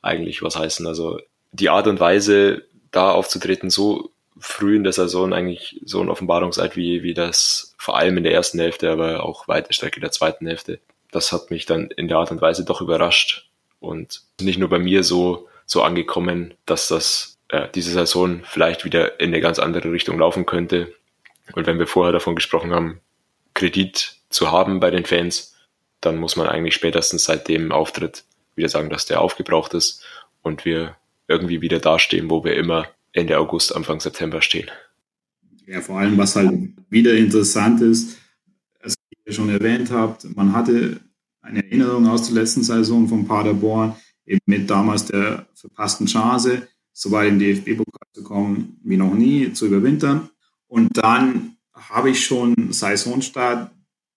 eigentlich 0.00 0.42
was 0.42 0.56
heißen. 0.56 0.86
Also 0.86 1.20
die 1.52 1.68
Art 1.68 1.86
und 1.86 2.00
Weise, 2.00 2.64
da 2.90 3.10
aufzutreten, 3.10 3.70
so 3.70 4.10
früh 4.38 4.76
in 4.76 4.84
der 4.84 4.92
Saison 4.92 5.32
eigentlich 5.32 5.80
so 5.84 6.00
ein 6.00 6.08
Offenbarungseid 6.08 6.76
wie, 6.76 7.02
wie 7.02 7.14
das 7.14 7.74
vor 7.78 7.96
allem 7.96 8.16
in 8.16 8.24
der 8.24 8.32
ersten 8.32 8.58
Hälfte, 8.58 8.90
aber 8.90 9.22
auch 9.22 9.48
weite 9.48 9.72
Strecke 9.72 10.00
der 10.00 10.10
zweiten 10.10 10.46
Hälfte. 10.46 10.80
das 11.12 11.30
hat 11.30 11.50
mich 11.50 11.64
dann 11.64 11.90
in 11.92 12.08
der 12.08 12.18
Art 12.18 12.32
und 12.32 12.40
Weise 12.40 12.64
doch 12.64 12.80
überrascht 12.80 13.48
und 13.78 14.22
nicht 14.40 14.58
nur 14.58 14.68
bei 14.68 14.80
mir 14.80 15.04
so, 15.04 15.48
so 15.64 15.82
angekommen, 15.82 16.54
dass 16.66 16.88
das 16.88 17.38
äh, 17.48 17.68
diese 17.72 17.92
Saison 17.92 18.42
vielleicht 18.44 18.84
wieder 18.84 19.20
in 19.20 19.28
eine 19.28 19.40
ganz 19.40 19.60
andere 19.60 19.92
Richtung 19.92 20.18
laufen 20.18 20.44
könnte. 20.44 20.92
Und 21.52 21.66
wenn 21.66 21.78
wir 21.78 21.86
vorher 21.86 22.12
davon 22.12 22.34
gesprochen 22.34 22.72
haben, 22.72 23.00
Kredit 23.54 24.16
zu 24.34 24.50
haben 24.50 24.80
bei 24.80 24.90
den 24.90 25.04
Fans, 25.04 25.54
dann 26.00 26.18
muss 26.18 26.34
man 26.34 26.48
eigentlich 26.48 26.74
spätestens 26.74 27.24
seit 27.24 27.46
dem 27.46 27.70
Auftritt 27.70 28.24
wieder 28.56 28.68
sagen, 28.68 28.90
dass 28.90 29.06
der 29.06 29.20
aufgebraucht 29.20 29.74
ist 29.74 30.02
und 30.42 30.64
wir 30.64 30.96
irgendwie 31.28 31.60
wieder 31.60 31.78
dastehen, 31.78 32.28
wo 32.28 32.42
wir 32.44 32.56
immer 32.56 32.88
Ende 33.12 33.38
August, 33.38 33.74
Anfang 33.74 34.00
September 34.00 34.42
stehen. 34.42 34.68
Ja, 35.66 35.80
vor 35.80 36.00
allem, 36.00 36.18
was 36.18 36.34
halt 36.34 36.50
wieder 36.90 37.14
interessant 37.14 37.80
ist, 37.80 38.18
als 38.80 38.94
ihr 39.24 39.32
schon 39.32 39.48
erwähnt 39.48 39.90
habt, 39.92 40.24
man 40.36 40.52
hatte 40.52 41.00
eine 41.40 41.64
Erinnerung 41.64 42.08
aus 42.08 42.24
der 42.24 42.34
letzten 42.34 42.64
Saison 42.64 43.06
von 43.08 43.26
Paderborn, 43.26 43.94
eben 44.26 44.40
mit 44.46 44.68
damals 44.68 45.06
der 45.06 45.46
verpassten 45.54 46.06
Chance, 46.06 46.66
so 46.92 47.10
weit 47.12 47.28
im 47.28 47.38
DFB-Pokal 47.38 48.08
zu 48.12 48.24
kommen 48.24 48.80
wie 48.82 48.96
noch 48.96 49.14
nie, 49.14 49.52
zu 49.52 49.66
überwintern. 49.66 50.28
Und 50.66 50.96
dann 50.96 51.56
habe 51.72 52.10
ich 52.10 52.24
schon 52.24 52.72
Saisonstart, 52.72 53.70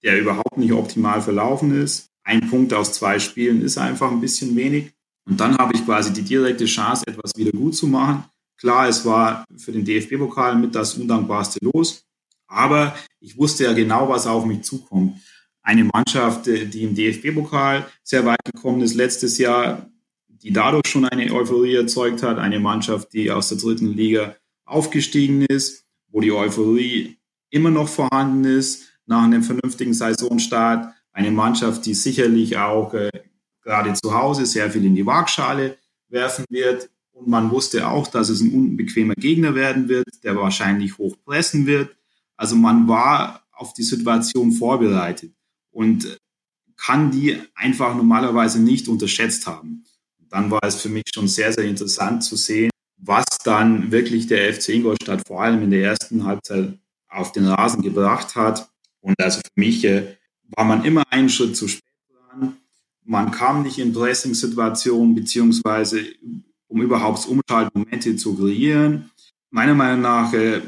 der 0.03 0.19
überhaupt 0.19 0.57
nicht 0.57 0.73
optimal 0.73 1.21
verlaufen 1.21 1.81
ist. 1.81 2.10
Ein 2.23 2.49
Punkt 2.49 2.73
aus 2.73 2.93
zwei 2.93 3.19
Spielen 3.19 3.62
ist 3.62 3.77
einfach 3.77 4.12
ein 4.12 4.21
bisschen 4.21 4.55
wenig. 4.55 4.91
Und 5.25 5.39
dann 5.39 5.57
habe 5.57 5.73
ich 5.75 5.86
quasi 5.86 6.13
die 6.13 6.21
direkte 6.21 6.65
Chance, 6.65 7.03
etwas 7.07 7.31
wieder 7.36 7.51
gut 7.51 7.75
zu 7.75 7.88
machen. 7.88 8.23
Klar, 8.57 8.88
es 8.88 9.05
war 9.05 9.45
für 9.57 9.71
den 9.71 9.86
DFB-Pokal 9.86 10.55
mit 10.55 10.73
das 10.73 10.95
undankbarste 10.95 11.60
Los. 11.62 12.03
Aber 12.47 12.95
ich 13.19 13.38
wusste 13.38 13.65
ja 13.65 13.73
genau, 13.73 14.10
was 14.10 14.25
auf 14.25 14.45
mich 14.45 14.63
zukommt. 14.63 15.21
Eine 15.62 15.83
Mannschaft, 15.83 16.45
die 16.45 16.83
im 16.83 16.95
DFB-Pokal 16.95 17.86
sehr 18.03 18.25
weit 18.25 18.43
gekommen 18.45 18.81
ist 18.81 18.95
letztes 18.95 19.38
Jahr, 19.38 19.89
die 20.29 20.53
dadurch 20.53 20.88
schon 20.88 21.05
eine 21.05 21.31
Euphorie 21.33 21.75
erzeugt 21.75 22.23
hat. 22.23 22.38
Eine 22.38 22.60
Mannschaft, 22.60 23.12
die 23.12 23.31
aus 23.31 23.49
der 23.49 23.57
dritten 23.57 23.93
Liga 23.93 24.38
aufgestiegen 24.65 25.41
ist, 25.41 25.86
wo 26.10 26.21
die 26.21 26.31
Euphorie 26.31 27.17
immer 27.49 27.69
noch 27.69 27.89
vorhanden 27.89 28.45
ist 28.45 28.87
nach 29.08 29.24
einem 29.24 29.43
vernünftigen 29.43 29.93
Saisonstart. 29.93 30.93
Eine 31.12 31.32
Mannschaft, 31.32 31.86
die 31.86 31.96
sicherlich 31.96 32.58
auch 32.58 32.93
äh, 32.93 33.10
gerade 33.63 33.93
zu 33.93 34.13
Hause 34.13 34.46
sehr 34.46 34.70
viel 34.72 34.86
in 34.86 34.96
die 34.96 35.06
Waagschale 35.06 35.78
werfen 36.10 36.46
wird. 36.50 36.89
Und 37.12 37.28
man 37.28 37.50
wusste 37.50 37.88
auch, 37.88 38.08
dass 38.08 38.30
es 38.30 38.41
ein 38.41 38.54
unbequemer 38.54 39.15
Gegner 39.15 39.56
werden 39.56 39.89
wird, 39.89 40.24
der 40.24 40.36
wahrscheinlich 40.36 40.98
hoch 40.98 41.15
pressen 41.26 41.65
wird. 41.65 41.96
Also 42.36 42.56
man 42.56 42.88
war 42.88 43.43
auf 43.52 43.74
die 43.74 43.84
Situation 43.84 44.52
vorbereitet 44.52 45.34
und 45.72 46.20
kann 46.76 47.10
die 47.10 47.41
einfach 47.56 47.96
normalerweise 47.96 48.62
nicht 48.62 48.88
unterschätzt 48.88 49.48
haben. 49.48 49.84
Dann 50.30 50.52
war 50.52 50.63
es 50.63 50.76
für 50.76 50.89
mich 50.89 51.06
schon 51.13 51.28
sehr, 51.28 51.52
sehr 51.52 51.63
interessant 51.63 52.24
zu 52.24 52.36
sehen, 52.36 52.70
was 52.98 53.26
dann 53.43 53.91
wirklich 53.91 54.28
der 54.28 54.54
FC 54.54 54.70
Ingolstadt 54.70 55.28
vor 55.28 55.41
allem 55.41 55.63
in 55.63 55.72
der 55.72 55.84
ersten 55.84 56.26
Halbzeit 56.26 56.78
auf 57.10 57.32
den 57.32 57.48
Rasen 57.48 57.82
gebracht 57.82 58.36
hat. 58.36 58.70
Und 59.08 59.15
also 59.22 59.39
für 59.39 59.60
mich 59.60 59.86
äh, 59.86 60.17
war 60.50 60.65
man 60.65 60.84
immer 60.84 61.04
einen 61.10 61.30
Schritt 61.30 61.56
zu 61.56 61.70
spät 61.70 61.84
dran. 62.12 62.58
Man 63.06 63.32
kam 63.32 63.63
nicht 63.63 63.80
in 63.80 63.93
Pressing-Situationen, 63.93 65.15
beziehungsweise 65.15 66.04
um 66.67 66.82
überhaupt 66.82 67.26
Umschaltmomente 67.26 68.17
zu 68.17 68.36
kreieren. 68.36 69.10
Meiner 69.50 69.76
Meinung 69.76 70.02
nach 70.02 70.34
äh, 70.34 70.62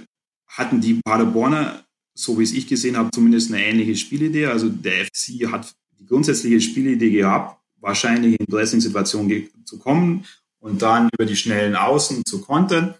hatten 0.48 0.80
die 0.80 1.02
Paderborner, 1.04 1.84
so 2.14 2.40
wie 2.40 2.44
es 2.44 2.54
ich 2.54 2.66
gesehen 2.68 2.96
habe, 2.96 3.12
zumindest 3.12 3.52
eine 3.52 3.62
ähnliche 3.62 3.98
Spielidee. 3.98 4.46
Also 4.46 4.70
der 4.70 5.06
FC 5.06 5.52
hat 5.52 5.76
die 6.00 6.06
grundsätzliche 6.06 6.62
Spielidee 6.62 7.12
gehabt, 7.12 7.62
wahrscheinlich 7.82 8.40
in 8.40 8.46
Pressing-Situationen 8.46 9.50
zu 9.66 9.80
kommen 9.80 10.24
und 10.60 10.82
dann 10.82 11.10
über 11.14 11.26
die 11.26 11.36
schnellen 11.36 11.76
Außen 11.76 12.24
zu 12.26 12.40
kontern. 12.40 12.96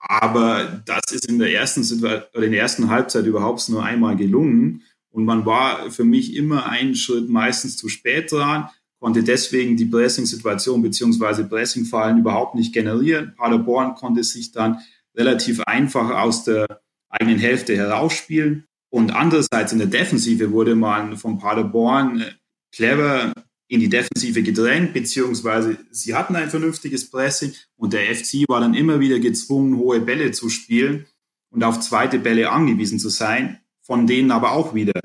Aber 0.00 0.82
das 0.86 1.12
ist 1.12 1.26
in 1.26 1.38
der 1.38 1.52
ersten, 1.52 1.82
oder 2.02 2.26
in 2.34 2.52
der 2.52 2.60
ersten 2.60 2.88
Halbzeit 2.88 3.26
überhaupt 3.26 3.68
nur 3.68 3.84
einmal 3.84 4.16
gelungen. 4.16 4.82
Und 5.10 5.24
man 5.24 5.44
war 5.44 5.90
für 5.90 6.04
mich 6.04 6.34
immer 6.34 6.66
einen 6.66 6.94
Schritt 6.94 7.28
meistens 7.28 7.76
zu 7.76 7.88
spät 7.88 8.32
dran, 8.32 8.68
konnte 8.98 9.22
deswegen 9.22 9.76
die 9.76 9.86
Pressing-Situation 9.86 10.82
beziehungsweise 10.82 11.44
Pressing-Fallen 11.44 12.18
überhaupt 12.18 12.54
nicht 12.54 12.72
generieren. 12.72 13.34
Paderborn 13.36 13.94
konnte 13.94 14.24
sich 14.24 14.52
dann 14.52 14.78
relativ 15.14 15.60
einfach 15.62 16.10
aus 16.10 16.44
der 16.44 16.66
eigenen 17.08 17.38
Hälfte 17.38 17.76
herausspielen. 17.76 18.64
Und 18.90 19.10
andererseits 19.12 19.72
in 19.72 19.78
der 19.78 19.88
Defensive 19.88 20.50
wurde 20.52 20.74
man 20.74 21.16
von 21.16 21.38
Paderborn 21.38 22.20
äh, 22.20 22.32
clever 22.72 23.32
in 23.70 23.78
die 23.78 23.88
Defensive 23.88 24.42
gedrängt, 24.42 24.92
beziehungsweise 24.92 25.78
sie 25.92 26.16
hatten 26.16 26.34
ein 26.34 26.50
vernünftiges 26.50 27.08
Pressing 27.08 27.54
und 27.76 27.92
der 27.92 28.12
FC 28.14 28.44
war 28.48 28.60
dann 28.60 28.74
immer 28.74 28.98
wieder 28.98 29.20
gezwungen, 29.20 29.76
hohe 29.76 30.00
Bälle 30.00 30.32
zu 30.32 30.48
spielen 30.48 31.06
und 31.50 31.62
auf 31.62 31.78
zweite 31.78 32.18
Bälle 32.18 32.50
angewiesen 32.50 32.98
zu 32.98 33.10
sein, 33.10 33.60
von 33.80 34.08
denen 34.08 34.32
aber 34.32 34.52
auch 34.52 34.74
wieder 34.74 35.00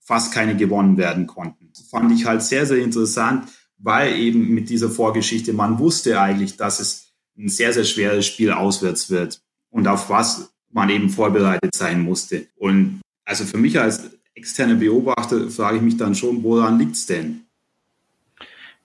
fast 0.00 0.32
keine 0.34 0.56
gewonnen 0.56 0.96
werden 0.96 1.28
konnten. 1.28 1.70
Das 1.72 1.86
fand 1.86 2.10
ich 2.12 2.26
halt 2.26 2.42
sehr, 2.42 2.66
sehr 2.66 2.78
interessant, 2.78 3.50
weil 3.76 4.18
eben 4.18 4.48
mit 4.52 4.68
dieser 4.68 4.90
Vorgeschichte 4.90 5.52
man 5.52 5.78
wusste 5.78 6.20
eigentlich, 6.20 6.56
dass 6.56 6.80
es 6.80 7.12
ein 7.38 7.48
sehr, 7.48 7.72
sehr 7.72 7.84
schweres 7.84 8.26
Spiel 8.26 8.50
auswärts 8.50 9.10
wird 9.10 9.40
und 9.70 9.86
auf 9.86 10.10
was 10.10 10.52
man 10.72 10.90
eben 10.90 11.08
vorbereitet 11.08 11.72
sein 11.72 12.02
musste. 12.02 12.48
Und 12.56 13.00
also 13.24 13.44
für 13.44 13.58
mich 13.58 13.78
als 13.78 14.10
externer 14.34 14.74
Beobachter 14.74 15.48
frage 15.50 15.76
ich 15.76 15.82
mich 15.84 15.96
dann 15.96 16.16
schon, 16.16 16.42
woran 16.42 16.80
liegt's 16.80 17.06
denn? 17.06 17.47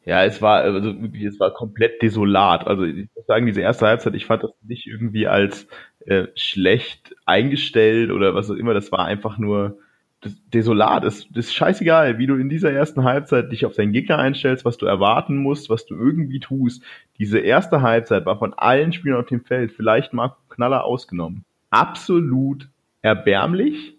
Ja, 0.06 0.26
es 0.26 0.42
war, 0.42 0.62
also 0.62 0.94
es 1.14 1.40
war 1.40 1.52
komplett 1.54 2.02
desolat. 2.02 2.68
Also 2.68 2.84
ich 2.84 3.08
muss 3.16 3.26
sagen, 3.26 3.46
diese 3.46 3.62
erste 3.62 3.88
Halbzeit, 3.88 4.16
ich 4.16 4.26
fand 4.26 4.44
das 4.44 4.52
nicht 4.62 4.86
irgendwie 4.86 5.28
als 5.28 5.68
äh, 6.06 6.28
schlecht 6.36 7.16
eingestellt 7.26 8.12
oder 8.12 8.36
was 8.36 8.52
auch 8.52 8.56
immer. 8.56 8.74
Das 8.74 8.92
war 8.92 9.06
einfach 9.06 9.38
nur 9.38 9.78
desolat. 10.54 11.04
Es 11.04 11.28
das 11.30 11.46
ist 11.46 11.54
scheißegal, 11.54 12.18
wie 12.18 12.28
du 12.28 12.36
in 12.36 12.50
dieser 12.50 12.72
ersten 12.72 13.04
Halbzeit 13.04 13.52
dich 13.52 13.66
auf 13.66 13.76
deinen 13.76 13.94
Gegner 13.94 14.20
einstellst, 14.20 14.66
was 14.66 14.78
du 14.78 14.86
erwarten 14.86 15.38
musst, 15.38 15.70
was 15.70 15.86
du 15.86 15.96
irgendwie 15.96 16.40
tust. 16.40 16.84
Diese 17.18 17.40
erste 17.40 17.82
Halbzeit 17.82 18.26
war 18.26 18.38
von 18.38 18.54
allen 18.54 18.94
Spielern 18.94 19.22
auf 19.22 19.28
dem 19.28 19.44
Feld, 19.44 19.72
vielleicht 19.72 20.14
Marco 20.14 20.38
Knaller 20.50 20.84
ausgenommen, 20.84 21.46
absolut 21.70 22.68
erbärmlich 23.02 23.96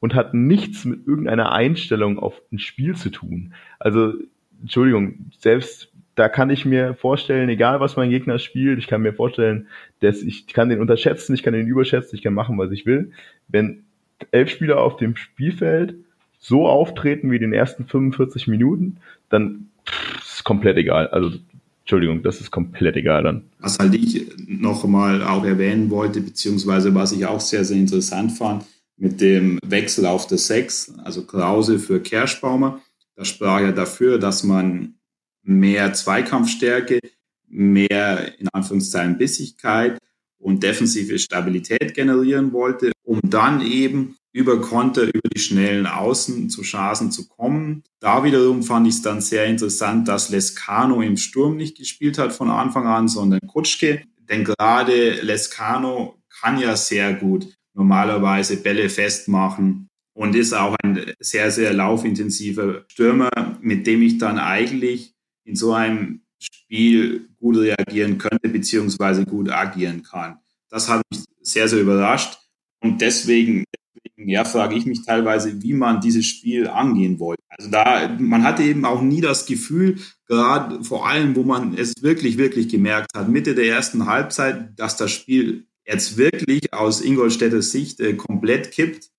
und 0.00 0.14
hat 0.14 0.34
nichts 0.34 0.84
mit 0.84 1.06
irgendeiner 1.06 1.52
Einstellung 1.52 2.18
auf 2.18 2.40
ein 2.52 2.58
Spiel 2.58 2.94
zu 2.96 3.10
tun. 3.10 3.54
Also 3.78 4.14
Entschuldigung, 4.60 5.30
selbst 5.38 5.90
da 6.14 6.28
kann 6.28 6.50
ich 6.50 6.64
mir 6.64 6.94
vorstellen, 6.94 7.48
egal 7.48 7.80
was 7.80 7.96
mein 7.96 8.10
Gegner 8.10 8.38
spielt, 8.38 8.78
ich 8.78 8.88
kann 8.88 9.02
mir 9.02 9.14
vorstellen, 9.14 9.68
dass 10.00 10.22
ich 10.22 10.46
kann 10.46 10.68
den 10.68 10.80
unterschätzen, 10.80 11.34
ich 11.34 11.42
kann 11.42 11.54
den 11.54 11.66
überschätzen, 11.66 12.16
ich 12.16 12.22
kann 12.22 12.34
machen, 12.34 12.58
was 12.58 12.70
ich 12.72 12.84
will. 12.84 13.12
Wenn 13.48 13.84
elf 14.30 14.50
Spieler 14.50 14.80
auf 14.80 14.96
dem 14.96 15.16
Spielfeld 15.16 15.94
so 16.38 16.68
auftreten 16.68 17.30
wie 17.30 17.36
in 17.36 17.42
den 17.42 17.52
ersten 17.52 17.86
45 17.86 18.48
Minuten, 18.48 18.98
dann 19.28 19.70
ist 20.20 20.34
es 20.34 20.44
komplett 20.44 20.76
egal. 20.76 21.08
Also 21.08 21.38
Entschuldigung, 21.80 22.22
das 22.22 22.40
ist 22.40 22.50
komplett 22.50 22.96
egal 22.96 23.22
dann. 23.22 23.44
Was 23.58 23.78
halt 23.78 23.94
ich 23.94 24.26
noch 24.46 24.84
mal 24.84 25.22
auch 25.22 25.44
erwähnen 25.44 25.90
wollte, 25.90 26.20
beziehungsweise 26.20 26.94
was 26.94 27.12
ich 27.12 27.26
auch 27.26 27.40
sehr, 27.40 27.64
sehr 27.64 27.78
interessant 27.78 28.32
fand, 28.32 28.64
mit 28.96 29.20
dem 29.20 29.58
Wechsel 29.64 30.06
auf 30.06 30.26
der 30.26 30.38
Sechs, 30.38 30.92
also 31.02 31.24
Krause 31.24 31.78
für 31.78 32.00
Kerschbaumer 32.00 32.80
das 33.20 33.28
sprach 33.28 33.60
ja 33.60 33.70
dafür, 33.70 34.18
dass 34.18 34.44
man 34.44 34.94
mehr 35.42 35.92
Zweikampfstärke, 35.92 37.00
mehr 37.46 38.38
in 38.40 38.48
Anführungszeichen 38.48 39.18
Bissigkeit 39.18 39.98
und 40.38 40.62
defensive 40.62 41.18
Stabilität 41.18 41.92
generieren 41.92 42.54
wollte, 42.54 42.92
um 43.02 43.20
dann 43.22 43.60
eben 43.60 44.16
über 44.32 44.62
Konter, 44.62 45.02
über 45.02 45.28
die 45.28 45.38
schnellen 45.38 45.86
Außen 45.86 46.48
zu 46.48 46.62
Chancen 46.62 47.12
zu 47.12 47.28
kommen. 47.28 47.82
Da 47.98 48.24
wiederum 48.24 48.62
fand 48.62 48.86
ich 48.86 48.94
es 48.94 49.02
dann 49.02 49.20
sehr 49.20 49.44
interessant, 49.44 50.08
dass 50.08 50.30
Lescano 50.30 51.02
im 51.02 51.18
Sturm 51.18 51.58
nicht 51.58 51.76
gespielt 51.76 52.16
hat 52.16 52.32
von 52.32 52.48
Anfang 52.48 52.86
an, 52.86 53.06
sondern 53.06 53.40
Kutschke. 53.46 54.00
Denn 54.30 54.44
gerade 54.44 55.20
Lescano 55.20 56.22
kann 56.40 56.58
ja 56.58 56.74
sehr 56.74 57.12
gut 57.12 57.52
normalerweise 57.74 58.56
Bälle 58.56 58.88
festmachen, 58.88 59.89
und 60.12 60.34
ist 60.34 60.52
auch 60.52 60.76
ein 60.82 61.12
sehr, 61.20 61.50
sehr 61.50 61.72
laufintensiver 61.72 62.84
Stürmer, 62.88 63.30
mit 63.60 63.86
dem 63.86 64.02
ich 64.02 64.18
dann 64.18 64.38
eigentlich 64.38 65.14
in 65.44 65.56
so 65.56 65.72
einem 65.72 66.22
Spiel 66.38 67.28
gut 67.38 67.58
reagieren 67.58 68.18
könnte, 68.18 68.48
beziehungsweise 68.48 69.24
gut 69.24 69.50
agieren 69.50 70.02
kann. 70.02 70.38
Das 70.68 70.88
hat 70.88 71.02
mich 71.10 71.24
sehr, 71.42 71.68
sehr 71.68 71.80
überrascht. 71.80 72.38
Und 72.82 73.00
deswegen, 73.00 73.64
deswegen 74.04 74.30
ja, 74.30 74.44
frage 74.44 74.76
ich 74.76 74.86
mich 74.86 75.04
teilweise, 75.04 75.62
wie 75.62 75.74
man 75.74 76.00
dieses 76.00 76.26
Spiel 76.26 76.68
angehen 76.68 77.18
wollte. 77.18 77.42
Also 77.48 77.70
da, 77.70 78.16
man 78.18 78.42
hatte 78.42 78.62
eben 78.62 78.84
auch 78.84 79.02
nie 79.02 79.20
das 79.20 79.46
Gefühl, 79.46 79.98
gerade 80.26 80.82
vor 80.82 81.08
allem, 81.08 81.36
wo 81.36 81.42
man 81.42 81.76
es 81.76 81.94
wirklich, 82.00 82.38
wirklich 82.38 82.68
gemerkt 82.68 83.14
hat, 83.14 83.28
Mitte 83.28 83.54
der 83.54 83.66
ersten 83.66 84.06
Halbzeit, 84.06 84.78
dass 84.78 84.96
das 84.96 85.10
Spiel 85.12 85.66
jetzt 85.84 86.16
wirklich 86.16 86.72
aus 86.72 87.00
Ingolstädter 87.00 87.62
Sicht 87.62 88.00
äh, 88.00 88.14
komplett 88.14 88.70
kippt 88.70 89.10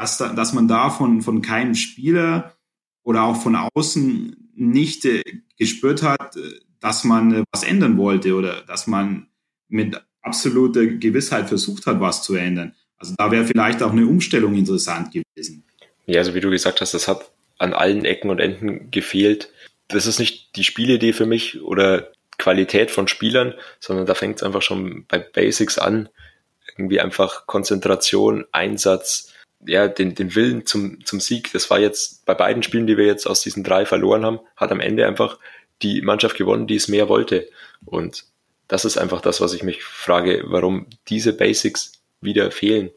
dass, 0.00 0.16
dass 0.16 0.54
man 0.54 0.66
da 0.66 0.88
von, 0.88 1.20
von 1.20 1.42
keinem 1.42 1.74
Spieler 1.74 2.54
oder 3.02 3.24
auch 3.24 3.36
von 3.36 3.54
außen 3.54 4.50
nicht 4.54 5.04
äh, 5.04 5.22
gespürt 5.58 6.02
hat, 6.02 6.36
äh, 6.36 6.60
dass 6.80 7.04
man 7.04 7.34
äh, 7.34 7.42
was 7.52 7.64
ändern 7.64 7.98
wollte 7.98 8.34
oder 8.34 8.62
dass 8.62 8.86
man 8.86 9.26
mit 9.68 10.00
absoluter 10.22 10.86
Gewissheit 10.86 11.48
versucht 11.48 11.86
hat, 11.86 12.00
was 12.00 12.22
zu 12.22 12.34
ändern. 12.34 12.74
Also 12.96 13.14
da 13.18 13.30
wäre 13.30 13.44
vielleicht 13.44 13.82
auch 13.82 13.92
eine 13.92 14.06
Umstellung 14.06 14.54
interessant 14.54 15.12
gewesen. 15.12 15.64
Ja, 16.06 16.20
also 16.20 16.34
wie 16.34 16.40
du 16.40 16.48
gesagt 16.48 16.80
hast, 16.80 16.94
das 16.94 17.06
hat 17.06 17.30
an 17.58 17.74
allen 17.74 18.06
Ecken 18.06 18.30
und 18.30 18.40
Enden 18.40 18.90
gefehlt. 18.90 19.52
Das 19.88 20.06
ist 20.06 20.18
nicht 20.18 20.56
die 20.56 20.64
Spielidee 20.64 21.12
für 21.12 21.26
mich 21.26 21.60
oder 21.60 22.10
Qualität 22.38 22.90
von 22.90 23.06
Spielern, 23.06 23.52
sondern 23.80 24.06
da 24.06 24.14
fängt 24.14 24.36
es 24.36 24.42
einfach 24.42 24.62
schon 24.62 25.04
bei 25.08 25.18
Basics 25.18 25.78
an. 25.78 26.08
Irgendwie 26.74 27.00
einfach 27.00 27.46
Konzentration, 27.46 28.46
Einsatz, 28.52 29.29
ja, 29.66 29.88
den, 29.88 30.14
den 30.14 30.34
Willen 30.34 30.66
zum, 30.66 31.04
zum 31.04 31.20
Sieg. 31.20 31.52
Das 31.52 31.70
war 31.70 31.78
jetzt 31.78 32.24
bei 32.26 32.34
beiden 32.34 32.62
Spielen, 32.62 32.86
die 32.86 32.96
wir 32.96 33.06
jetzt 33.06 33.26
aus 33.26 33.42
diesen 33.42 33.64
drei 33.64 33.84
verloren 33.84 34.24
haben, 34.24 34.40
hat 34.56 34.72
am 34.72 34.80
Ende 34.80 35.06
einfach 35.06 35.38
die 35.82 36.02
Mannschaft 36.02 36.36
gewonnen, 36.36 36.66
die 36.66 36.76
es 36.76 36.88
mehr 36.88 37.08
wollte. 37.08 37.48
Und 37.84 38.24
das 38.68 38.84
ist 38.84 38.98
einfach 38.98 39.20
das, 39.20 39.40
was 39.40 39.54
ich 39.54 39.62
mich 39.62 39.82
frage, 39.82 40.44
warum 40.46 40.86
diese 41.08 41.36
Basics 41.36 42.02
wieder 42.20 42.50
fehlen. 42.50 42.90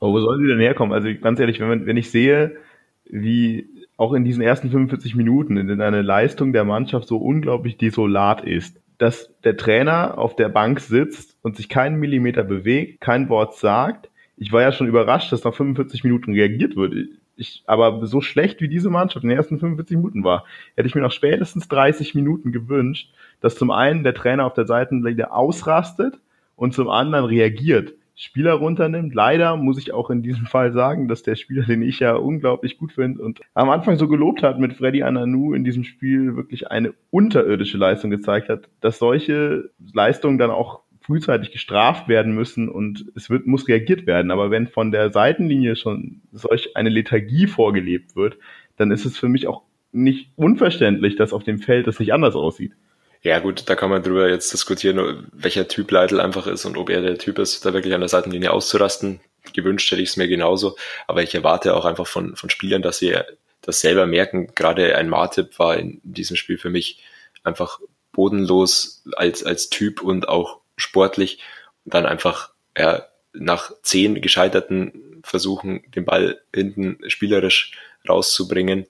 Aber 0.00 0.12
wo 0.12 0.20
sollen 0.20 0.40
sie 0.40 0.48
denn 0.48 0.60
herkommen? 0.60 0.92
Also 0.92 1.08
ganz 1.20 1.38
ehrlich, 1.40 1.60
wenn, 1.60 1.68
man, 1.68 1.86
wenn 1.86 1.96
ich 1.96 2.10
sehe, 2.10 2.56
wie 3.04 3.68
auch 3.96 4.14
in 4.14 4.24
diesen 4.24 4.42
ersten 4.42 4.70
45 4.70 5.14
Minuten 5.14 5.56
in 5.56 5.80
eine 5.80 6.02
Leistung 6.02 6.52
der 6.52 6.64
Mannschaft 6.64 7.06
so 7.06 7.18
unglaublich 7.18 7.76
desolat 7.76 8.42
ist, 8.44 8.80
dass 8.96 9.30
der 9.44 9.56
Trainer 9.56 10.18
auf 10.18 10.36
der 10.36 10.48
Bank 10.48 10.80
sitzt 10.80 11.36
und 11.42 11.56
sich 11.56 11.68
keinen 11.68 11.98
Millimeter 12.00 12.42
bewegt, 12.42 13.00
kein 13.00 13.28
Wort 13.28 13.56
sagt. 13.56 14.09
Ich 14.40 14.52
war 14.52 14.62
ja 14.62 14.72
schon 14.72 14.88
überrascht, 14.88 15.30
dass 15.32 15.44
nach 15.44 15.54
45 15.54 16.02
Minuten 16.02 16.32
reagiert 16.32 16.74
wird. 16.74 16.94
Ich, 17.36 17.62
aber 17.66 18.06
so 18.06 18.22
schlecht 18.22 18.62
wie 18.62 18.68
diese 18.68 18.88
Mannschaft 18.88 19.22
in 19.22 19.28
den 19.28 19.36
ersten 19.36 19.58
45 19.58 19.98
Minuten 19.98 20.24
war, 20.24 20.46
hätte 20.76 20.88
ich 20.88 20.94
mir 20.94 21.02
nach 21.02 21.12
spätestens 21.12 21.68
30 21.68 22.14
Minuten 22.14 22.50
gewünscht, 22.50 23.12
dass 23.42 23.56
zum 23.56 23.70
einen 23.70 24.02
der 24.02 24.14
Trainer 24.14 24.46
auf 24.46 24.54
der 24.54 24.66
Seitenlinie 24.66 25.30
ausrastet 25.30 26.18
und 26.56 26.72
zum 26.72 26.88
anderen 26.88 27.26
reagiert. 27.26 27.92
Spieler 28.16 28.54
runternimmt. 28.54 29.14
Leider 29.14 29.56
muss 29.56 29.78
ich 29.78 29.92
auch 29.92 30.08
in 30.08 30.22
diesem 30.22 30.46
Fall 30.46 30.72
sagen, 30.72 31.08
dass 31.08 31.22
der 31.22 31.36
Spieler, 31.36 31.64
den 31.64 31.82
ich 31.82 32.00
ja 32.00 32.14
unglaublich 32.14 32.78
gut 32.78 32.92
finde 32.92 33.22
und 33.22 33.40
am 33.54 33.70
Anfang 33.70 33.96
so 33.96 34.08
gelobt 34.08 34.42
hat 34.42 34.58
mit 34.58 34.74
Freddy 34.74 35.02
Ananu 35.02 35.54
in 35.54 35.64
diesem 35.64 35.84
Spiel 35.84 36.36
wirklich 36.36 36.70
eine 36.70 36.92
unterirdische 37.10 37.78
Leistung 37.78 38.10
gezeigt 38.10 38.48
hat, 38.48 38.68
dass 38.80 38.98
solche 38.98 39.70
Leistungen 39.92 40.36
dann 40.36 40.50
auch 40.50 40.79
frühzeitig 41.10 41.50
gestraft 41.50 42.06
werden 42.06 42.32
müssen 42.36 42.68
und 42.68 43.06
es 43.16 43.30
wird, 43.30 43.44
muss 43.44 43.66
reagiert 43.66 44.06
werden. 44.06 44.30
Aber 44.30 44.52
wenn 44.52 44.68
von 44.68 44.92
der 44.92 45.10
Seitenlinie 45.10 45.74
schon 45.74 46.22
solch 46.30 46.76
eine 46.76 46.88
Lethargie 46.88 47.48
vorgelebt 47.48 48.14
wird, 48.14 48.38
dann 48.76 48.92
ist 48.92 49.04
es 49.04 49.18
für 49.18 49.28
mich 49.28 49.48
auch 49.48 49.62
nicht 49.90 50.30
unverständlich, 50.36 51.16
dass 51.16 51.32
auf 51.32 51.42
dem 51.42 51.58
Feld 51.58 51.88
es 51.88 51.98
nicht 51.98 52.12
anders 52.12 52.36
aussieht. 52.36 52.74
Ja 53.22 53.40
gut, 53.40 53.68
da 53.68 53.74
kann 53.74 53.90
man 53.90 54.04
drüber 54.04 54.30
jetzt 54.30 54.52
diskutieren, 54.52 55.26
welcher 55.32 55.66
Typ 55.66 55.90
Leitl 55.90 56.20
einfach 56.20 56.46
ist 56.46 56.64
und 56.64 56.78
ob 56.78 56.90
er 56.90 57.02
der 57.02 57.18
Typ 57.18 57.40
ist, 57.40 57.66
da 57.66 57.72
wirklich 57.72 57.92
an 57.92 58.00
der 58.00 58.08
Seitenlinie 58.08 58.52
auszurasten. 58.52 59.18
Gewünscht 59.52 59.90
hätte 59.90 60.02
ich 60.02 60.10
es 60.10 60.16
mir 60.16 60.28
genauso, 60.28 60.76
aber 61.08 61.24
ich 61.24 61.34
erwarte 61.34 61.74
auch 61.74 61.86
einfach 61.86 62.06
von, 62.06 62.36
von 62.36 62.50
Spielern, 62.50 62.82
dass 62.82 62.98
sie 62.98 63.16
das 63.62 63.80
selber 63.80 64.06
merken. 64.06 64.52
Gerade 64.54 64.96
ein 64.96 65.08
Martip 65.08 65.58
war 65.58 65.76
in 65.76 66.00
diesem 66.04 66.36
Spiel 66.36 66.56
für 66.56 66.70
mich 66.70 67.02
einfach 67.42 67.80
bodenlos 68.12 69.02
als, 69.16 69.44
als 69.44 69.70
Typ 69.70 70.02
und 70.02 70.28
auch 70.28 70.59
sportlich. 70.80 71.40
Dann 71.84 72.06
einfach 72.06 72.52
ja, 72.76 73.06
nach 73.32 73.72
zehn 73.82 74.20
gescheiterten 74.20 75.20
Versuchen, 75.22 75.82
den 75.92 76.04
Ball 76.04 76.40
hinten 76.54 76.98
spielerisch 77.08 77.72
rauszubringen, 78.08 78.86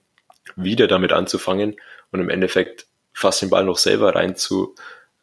wieder 0.57 0.87
damit 0.87 1.13
anzufangen 1.13 1.77
und 2.13 2.21
im 2.21 2.31
Endeffekt 2.31 2.87
fast 3.13 3.43
den 3.43 3.51
Ball 3.51 3.65
noch 3.65 3.79
selber 3.79 4.15
rein 4.15 4.37
zu, 4.37 4.75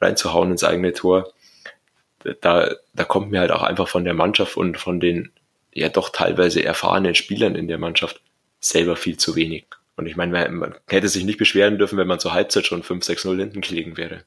reinzuhauen 0.02 0.52
ins 0.52 0.64
eigene 0.64 0.94
Tor. 0.94 1.34
Da, 2.42 2.76
da 2.94 3.04
kommt 3.04 3.32
mir 3.32 3.40
halt 3.40 3.52
auch 3.52 3.64
einfach 3.64 3.88
von 3.88 4.04
der 4.04 4.14
Mannschaft 4.14 4.58
und 4.58 4.78
von 4.78 5.00
den 5.00 5.32
ja 5.74 5.90
doch 5.90 6.10
teilweise 6.10 6.64
erfahrenen 6.64 7.16
Spielern 7.16 7.56
in 7.56 7.68
der 7.68 7.78
Mannschaft 7.78 8.22
selber 8.60 8.96
viel 8.96 9.18
zu 9.18 9.36
wenig. 9.36 9.66
Und 9.96 10.08
ich 10.08 10.16
meine, 10.16 10.50
man 10.50 10.76
hätte 10.88 11.08
sich 11.08 11.24
nicht 11.24 11.40
beschweren 11.40 11.78
dürfen, 11.78 11.98
wenn 11.98 12.08
man 12.08 12.20
zur 12.20 12.34
Halbzeit 12.34 12.66
schon 12.66 12.84
5-6-0 12.84 13.38
hinten 13.38 13.62
gelegen 13.62 13.98
wäre. 13.98 14.24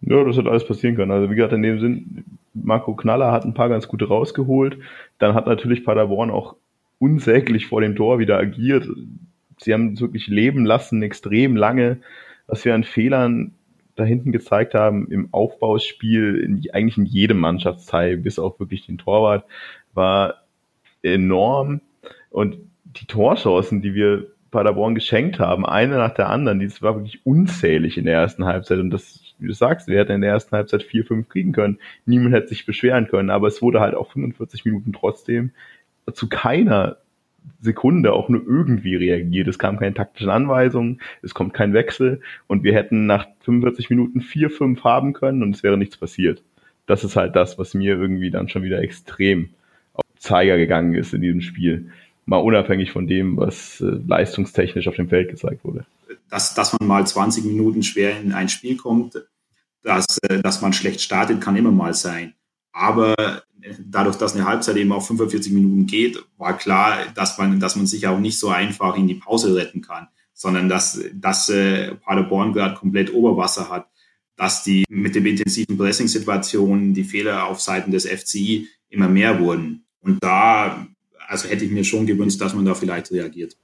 Ja, 0.00 0.22
das 0.24 0.36
hätte 0.36 0.50
alles 0.50 0.66
passieren 0.66 0.96
können. 0.96 1.10
Also 1.10 1.30
wie 1.30 1.34
gesagt, 1.34 1.52
in 1.52 1.62
dem 1.62 1.80
Sinn, 1.80 2.24
Marco 2.54 2.94
Knaller 2.94 3.32
hat 3.32 3.44
ein 3.44 3.54
paar 3.54 3.68
ganz 3.68 3.88
gute 3.88 4.08
rausgeholt. 4.08 4.78
Dann 5.18 5.34
hat 5.34 5.46
natürlich 5.46 5.84
Paderborn 5.84 6.30
auch 6.30 6.56
unsäglich 6.98 7.66
vor 7.66 7.80
dem 7.80 7.96
Tor 7.96 8.18
wieder 8.18 8.38
agiert. 8.38 8.88
Sie 9.58 9.72
haben 9.72 9.94
es 9.94 10.00
wirklich 10.00 10.28
leben 10.28 10.64
lassen, 10.64 11.02
extrem 11.02 11.56
lange 11.56 11.98
was 12.48 12.64
wir 12.64 12.74
an 12.74 12.82
Fehlern 12.82 13.52
da 13.94 14.04
hinten 14.04 14.32
gezeigt 14.32 14.74
haben 14.74 15.08
im 15.10 15.28
Aufbauspiel, 15.32 16.36
in, 16.36 16.62
eigentlich 16.72 16.98
in 16.98 17.04
jedem 17.04 17.38
Mannschaftsteil, 17.38 18.16
bis 18.16 18.38
auf 18.38 18.58
wirklich 18.58 18.86
den 18.86 18.98
Torwart, 18.98 19.44
war 19.92 20.42
enorm. 21.02 21.80
Und 22.30 22.56
die 22.84 23.06
Torchancen, 23.06 23.82
die 23.82 23.94
wir 23.94 24.26
Paderborn 24.50 24.94
geschenkt 24.94 25.38
haben, 25.38 25.66
eine 25.66 25.96
nach 25.96 26.14
der 26.14 26.30
anderen, 26.30 26.58
die 26.58 26.70
war 26.80 26.96
wirklich 26.96 27.24
unzählig 27.26 27.98
in 27.98 28.06
der 28.06 28.14
ersten 28.14 28.44
Halbzeit. 28.46 28.78
Und 28.78 28.90
das, 28.90 29.27
wie 29.38 29.46
du 29.46 29.54
sagst, 29.54 29.88
wir 29.88 29.98
hätten 29.98 30.12
in 30.12 30.20
der 30.20 30.30
ersten 30.30 30.56
Halbzeit 30.56 30.82
vier, 30.82 31.04
fünf 31.04 31.28
kriegen 31.28 31.52
können. 31.52 31.78
Niemand 32.06 32.34
hätte 32.34 32.48
sich 32.48 32.66
beschweren 32.66 33.08
können. 33.08 33.30
Aber 33.30 33.46
es 33.48 33.62
wurde 33.62 33.80
halt 33.80 33.94
auch 33.94 34.12
45 34.12 34.64
Minuten 34.64 34.92
trotzdem 34.92 35.52
zu 36.12 36.28
keiner 36.28 36.98
Sekunde 37.60 38.12
auch 38.12 38.28
nur 38.28 38.42
irgendwie 38.46 38.96
reagiert. 38.96 39.48
Es 39.48 39.58
kam 39.58 39.78
keine 39.78 39.94
taktischen 39.94 40.30
Anweisungen, 40.30 41.00
es 41.22 41.34
kommt 41.34 41.54
kein 41.54 41.72
Wechsel 41.72 42.20
und 42.46 42.62
wir 42.62 42.74
hätten 42.74 43.06
nach 43.06 43.26
45 43.40 43.90
Minuten 43.90 44.20
vier, 44.20 44.50
fünf 44.50 44.84
haben 44.84 45.12
können 45.12 45.42
und 45.42 45.54
es 45.54 45.62
wäre 45.62 45.78
nichts 45.78 45.96
passiert. 45.96 46.42
Das 46.86 47.04
ist 47.04 47.16
halt 47.16 47.36
das, 47.36 47.58
was 47.58 47.74
mir 47.74 47.96
irgendwie 47.96 48.30
dann 48.30 48.48
schon 48.48 48.62
wieder 48.62 48.80
extrem 48.80 49.50
auf 49.92 50.04
Zeiger 50.18 50.56
gegangen 50.56 50.94
ist 50.94 51.14
in 51.14 51.20
diesem 51.20 51.40
Spiel. 51.40 51.90
Mal 52.26 52.38
unabhängig 52.38 52.92
von 52.92 53.06
dem, 53.06 53.36
was 53.36 53.80
äh, 53.80 53.98
leistungstechnisch 54.06 54.88
auf 54.88 54.96
dem 54.96 55.08
Feld 55.08 55.30
gezeigt 55.30 55.64
wurde. 55.64 55.84
Dass, 56.28 56.54
dass 56.54 56.72
man 56.78 56.86
mal 56.86 57.06
20 57.06 57.44
Minuten 57.44 57.82
schwer 57.82 58.20
in 58.20 58.32
ein 58.32 58.48
Spiel 58.48 58.76
kommt, 58.76 59.14
dass, 59.82 60.18
äh, 60.18 60.40
dass 60.40 60.60
man 60.60 60.72
schlecht 60.72 61.00
startet, 61.00 61.40
kann 61.40 61.56
immer 61.56 61.72
mal 61.72 61.94
sein. 61.94 62.34
Aber 62.72 63.14
dadurch, 63.78 64.16
dass 64.16 64.34
eine 64.34 64.46
Halbzeit 64.46 64.76
eben 64.76 64.92
auf 64.92 65.06
45 65.06 65.52
Minuten 65.52 65.86
geht, 65.86 66.22
war 66.36 66.56
klar, 66.56 67.06
dass 67.14 67.38
man, 67.38 67.60
dass 67.60 67.76
man 67.76 67.86
sich 67.86 68.06
auch 68.06 68.18
nicht 68.18 68.38
so 68.38 68.48
einfach 68.48 68.96
in 68.96 69.08
die 69.08 69.14
Pause 69.14 69.54
retten 69.54 69.80
kann, 69.80 70.08
sondern 70.32 70.68
dass, 70.68 71.00
dass 71.14 71.48
äh, 71.48 71.94
Paderborn 71.96 72.52
gerade 72.52 72.74
komplett 72.74 73.12
Oberwasser 73.12 73.68
hat, 73.68 73.88
dass 74.36 74.62
die 74.62 74.84
mit 74.88 75.14
den 75.14 75.26
intensiven 75.26 75.76
Pressing-Situationen 75.76 76.94
die 76.94 77.04
Fehler 77.04 77.46
auf 77.46 77.60
Seiten 77.60 77.90
des 77.90 78.06
FCI 78.06 78.68
immer 78.88 79.08
mehr 79.08 79.40
wurden. 79.40 79.84
Und 80.00 80.22
da, 80.22 80.86
also 81.26 81.48
hätte 81.48 81.64
ich 81.64 81.72
mir 81.72 81.84
schon 81.84 82.06
gewünscht, 82.06 82.40
dass 82.40 82.54
man 82.54 82.64
da 82.64 82.74
vielleicht 82.74 83.10
reagiert. 83.10 83.56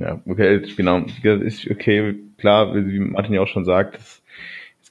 Ja, 0.00 0.20
okay, 0.26 0.62
genau. 0.76 1.04
Ist 1.22 1.70
okay, 1.70 2.16
klar, 2.38 2.74
wie 2.74 2.98
Martin 2.98 3.34
ja 3.34 3.42
auch 3.42 3.48
schon 3.48 3.64
sagt, 3.64 3.96
das 3.96 4.20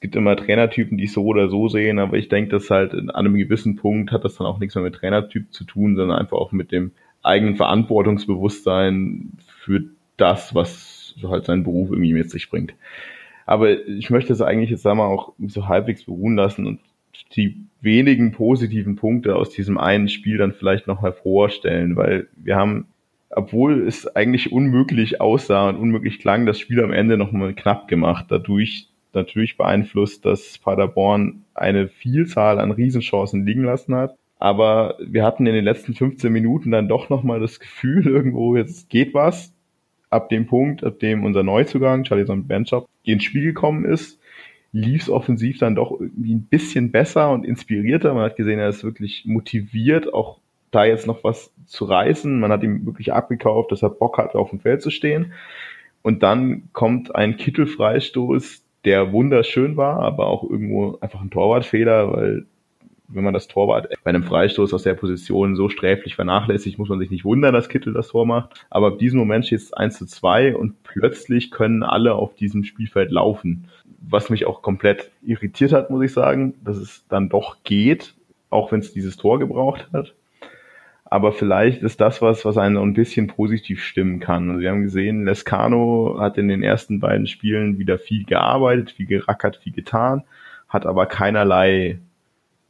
gibt 0.00 0.16
immer 0.16 0.34
Trainertypen, 0.34 0.96
die 0.96 1.04
es 1.04 1.12
so 1.12 1.26
oder 1.26 1.50
so 1.50 1.68
sehen, 1.68 1.98
aber 1.98 2.16
ich 2.16 2.30
denke, 2.30 2.52
dass 2.52 2.70
halt 2.70 2.94
an 2.94 3.10
einem 3.10 3.34
gewissen 3.34 3.76
Punkt 3.76 4.12
hat 4.12 4.24
das 4.24 4.36
dann 4.36 4.46
auch 4.46 4.58
nichts 4.58 4.74
mehr 4.74 4.82
mit 4.84 4.94
Trainertyp 4.94 5.52
zu 5.52 5.64
tun, 5.64 5.94
sondern 5.94 6.18
einfach 6.18 6.38
auch 6.38 6.52
mit 6.52 6.72
dem 6.72 6.92
eigenen 7.22 7.56
Verantwortungsbewusstsein 7.56 9.32
für 9.58 9.82
das, 10.16 10.54
was 10.54 11.16
halt 11.22 11.44
sein 11.44 11.64
Beruf 11.64 11.90
irgendwie 11.90 12.14
mit 12.14 12.30
sich 12.30 12.48
bringt. 12.48 12.72
Aber 13.44 13.86
ich 13.86 14.08
möchte 14.08 14.32
es 14.32 14.40
eigentlich 14.40 14.70
jetzt, 14.70 14.86
wir 14.86 15.04
auch 15.04 15.34
so 15.48 15.68
halbwegs 15.68 16.04
beruhen 16.04 16.34
lassen 16.34 16.66
und 16.66 16.80
die 17.36 17.56
wenigen 17.82 18.32
positiven 18.32 18.96
Punkte 18.96 19.36
aus 19.36 19.50
diesem 19.50 19.76
einen 19.76 20.08
Spiel 20.08 20.38
dann 20.38 20.54
vielleicht 20.54 20.86
noch 20.86 21.02
hervorstellen, 21.02 21.96
weil 21.96 22.28
wir 22.36 22.56
haben, 22.56 22.86
obwohl 23.30 23.86
es 23.86 24.06
eigentlich 24.16 24.52
unmöglich 24.52 25.20
aussah 25.20 25.68
und 25.68 25.76
unmöglich 25.76 26.18
klang, 26.18 26.46
das 26.46 26.58
Spiel 26.58 26.82
am 26.82 26.92
Ende 26.92 27.16
nochmal 27.16 27.54
knapp 27.54 27.88
gemacht, 27.88 28.26
dadurch, 28.28 28.88
natürlich 29.12 29.56
beeinflusst, 29.56 30.24
dass 30.24 30.58
Paderborn 30.58 31.44
eine 31.54 31.88
Vielzahl 31.88 32.60
an 32.60 32.70
Riesenchancen 32.70 33.44
liegen 33.44 33.64
lassen 33.64 33.94
hat. 33.94 34.16
Aber 34.38 34.96
wir 35.00 35.24
hatten 35.24 35.46
in 35.46 35.54
den 35.54 35.64
letzten 35.64 35.94
15 35.94 36.32
Minuten 36.32 36.70
dann 36.70 36.88
doch 36.88 37.10
nochmal 37.10 37.40
das 37.40 37.60
Gefühl, 37.60 38.06
irgendwo 38.06 38.56
jetzt 38.56 38.88
geht 38.88 39.14
was. 39.14 39.52
Ab 40.08 40.28
dem 40.28 40.46
Punkt, 40.46 40.82
ab 40.82 40.98
dem 40.98 41.24
unser 41.24 41.42
Neuzugang, 41.42 42.04
Charlison 42.04 42.46
Benchop, 42.46 42.88
ins 43.04 43.24
Spiel 43.24 43.44
gekommen 43.44 43.84
ist, 43.84 44.18
lief 44.72 45.02
es 45.02 45.10
offensiv 45.10 45.58
dann 45.58 45.74
doch 45.74 45.92
irgendwie 46.00 46.34
ein 46.34 46.46
bisschen 46.46 46.90
besser 46.90 47.30
und 47.30 47.44
inspirierter. 47.44 48.14
Man 48.14 48.24
hat 48.24 48.36
gesehen, 48.36 48.58
er 48.58 48.68
ist 48.68 48.84
wirklich 48.84 49.24
motiviert, 49.26 50.12
auch 50.12 50.39
da 50.70 50.84
jetzt 50.84 51.06
noch 51.06 51.24
was 51.24 51.52
zu 51.66 51.84
reißen. 51.84 52.38
Man 52.38 52.52
hat 52.52 52.62
ihm 52.62 52.86
wirklich 52.86 53.12
abgekauft, 53.12 53.72
dass 53.72 53.82
er 53.82 53.90
Bock 53.90 54.18
hat, 54.18 54.34
auf 54.34 54.50
dem 54.50 54.60
Feld 54.60 54.82
zu 54.82 54.90
stehen. 54.90 55.32
Und 56.02 56.22
dann 56.22 56.68
kommt 56.72 57.14
ein 57.14 57.36
Kittelfreistoß, 57.36 58.64
der 58.84 59.12
wunderschön 59.12 59.76
war, 59.76 60.00
aber 60.00 60.26
auch 60.28 60.48
irgendwo 60.48 60.98
einfach 61.00 61.20
ein 61.20 61.30
Torwartfehler, 61.30 62.12
weil 62.12 62.46
wenn 63.12 63.24
man 63.24 63.34
das 63.34 63.48
Torwart 63.48 63.88
bei 64.04 64.08
einem 64.08 64.22
Freistoß 64.22 64.72
aus 64.72 64.84
der 64.84 64.94
Position 64.94 65.56
so 65.56 65.68
sträflich 65.68 66.14
vernachlässigt, 66.14 66.78
muss 66.78 66.88
man 66.88 66.98
sich 66.98 67.10
nicht 67.10 67.24
wundern, 67.24 67.52
dass 67.52 67.68
Kittel 67.68 67.92
das 67.92 68.08
Tor 68.08 68.24
macht. 68.24 68.64
Aber 68.70 68.88
ab 68.88 68.98
diesem 68.98 69.18
Moment 69.18 69.46
steht 69.46 69.58
es 69.58 69.72
1 69.72 69.98
zu 69.98 70.06
2 70.06 70.56
und 70.56 70.82
plötzlich 70.84 71.50
können 71.50 71.82
alle 71.82 72.14
auf 72.14 72.34
diesem 72.34 72.64
Spielfeld 72.64 73.10
laufen. 73.10 73.68
Was 74.00 74.30
mich 74.30 74.46
auch 74.46 74.62
komplett 74.62 75.10
irritiert 75.22 75.72
hat, 75.72 75.90
muss 75.90 76.04
ich 76.04 76.12
sagen, 76.12 76.54
dass 76.64 76.76
es 76.76 77.04
dann 77.08 77.28
doch 77.28 77.58
geht, 77.64 78.14
auch 78.48 78.72
wenn 78.72 78.80
es 78.80 78.92
dieses 78.92 79.16
Tor 79.16 79.38
gebraucht 79.38 79.88
hat. 79.92 80.14
Aber 81.12 81.32
vielleicht 81.32 81.82
ist 81.82 82.00
das 82.00 82.22
was, 82.22 82.44
was 82.44 82.56
einen 82.56 82.76
ein 82.76 82.94
bisschen 82.94 83.26
positiv 83.26 83.82
stimmen 83.82 84.20
kann. 84.20 84.48
Also 84.48 84.62
wir 84.62 84.70
haben 84.70 84.84
gesehen, 84.84 85.24
Lescano 85.24 86.16
hat 86.20 86.38
in 86.38 86.46
den 86.46 86.62
ersten 86.62 87.00
beiden 87.00 87.26
Spielen 87.26 87.78
wieder 87.78 87.98
viel 87.98 88.24
gearbeitet, 88.24 88.92
viel 88.92 89.06
gerackert, 89.06 89.56
viel 89.56 89.72
getan, 89.72 90.22
hat 90.68 90.86
aber 90.86 91.06
keinerlei 91.06 91.98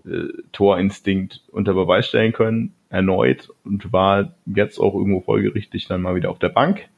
äh, 0.06 0.28
Torinstinkt 0.52 1.42
unter 1.52 1.74
Beweis 1.74 2.08
stellen 2.08 2.32
können, 2.32 2.72
erneut 2.88 3.50
und 3.62 3.92
war 3.92 4.32
jetzt 4.46 4.78
auch 4.78 4.94
irgendwo 4.94 5.20
folgerichtig 5.20 5.86
dann 5.86 6.00
mal 6.00 6.14
wieder 6.14 6.30
auf 6.30 6.38
der 6.38 6.48
Bank, 6.48 6.88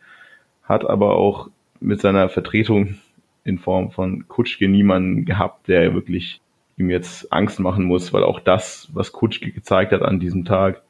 hat 0.63 0.89
aber 0.89 1.17
auch 1.17 1.51
mit 1.81 2.01
seiner 2.01 2.29
Vertretung 2.29 3.01
in 3.43 3.59
Form 3.59 3.91
von 3.91 4.29
Kutschke 4.29 4.69
niemanden 4.69 5.25
gehabt, 5.25 5.67
der 5.67 5.93
wirklich 5.93 6.41
ihm 6.77 6.89
jetzt 6.89 7.33
Angst 7.33 7.59
machen 7.59 7.85
muss, 7.85 8.13
weil 8.13 8.23
auch 8.23 8.39
das, 8.39 8.89
was 8.93 9.11
Kutschke 9.11 9.51
gezeigt 9.51 9.91
hat 9.91 10.03
an 10.03 10.21
diesem 10.21 10.45
Tag, 10.45 10.83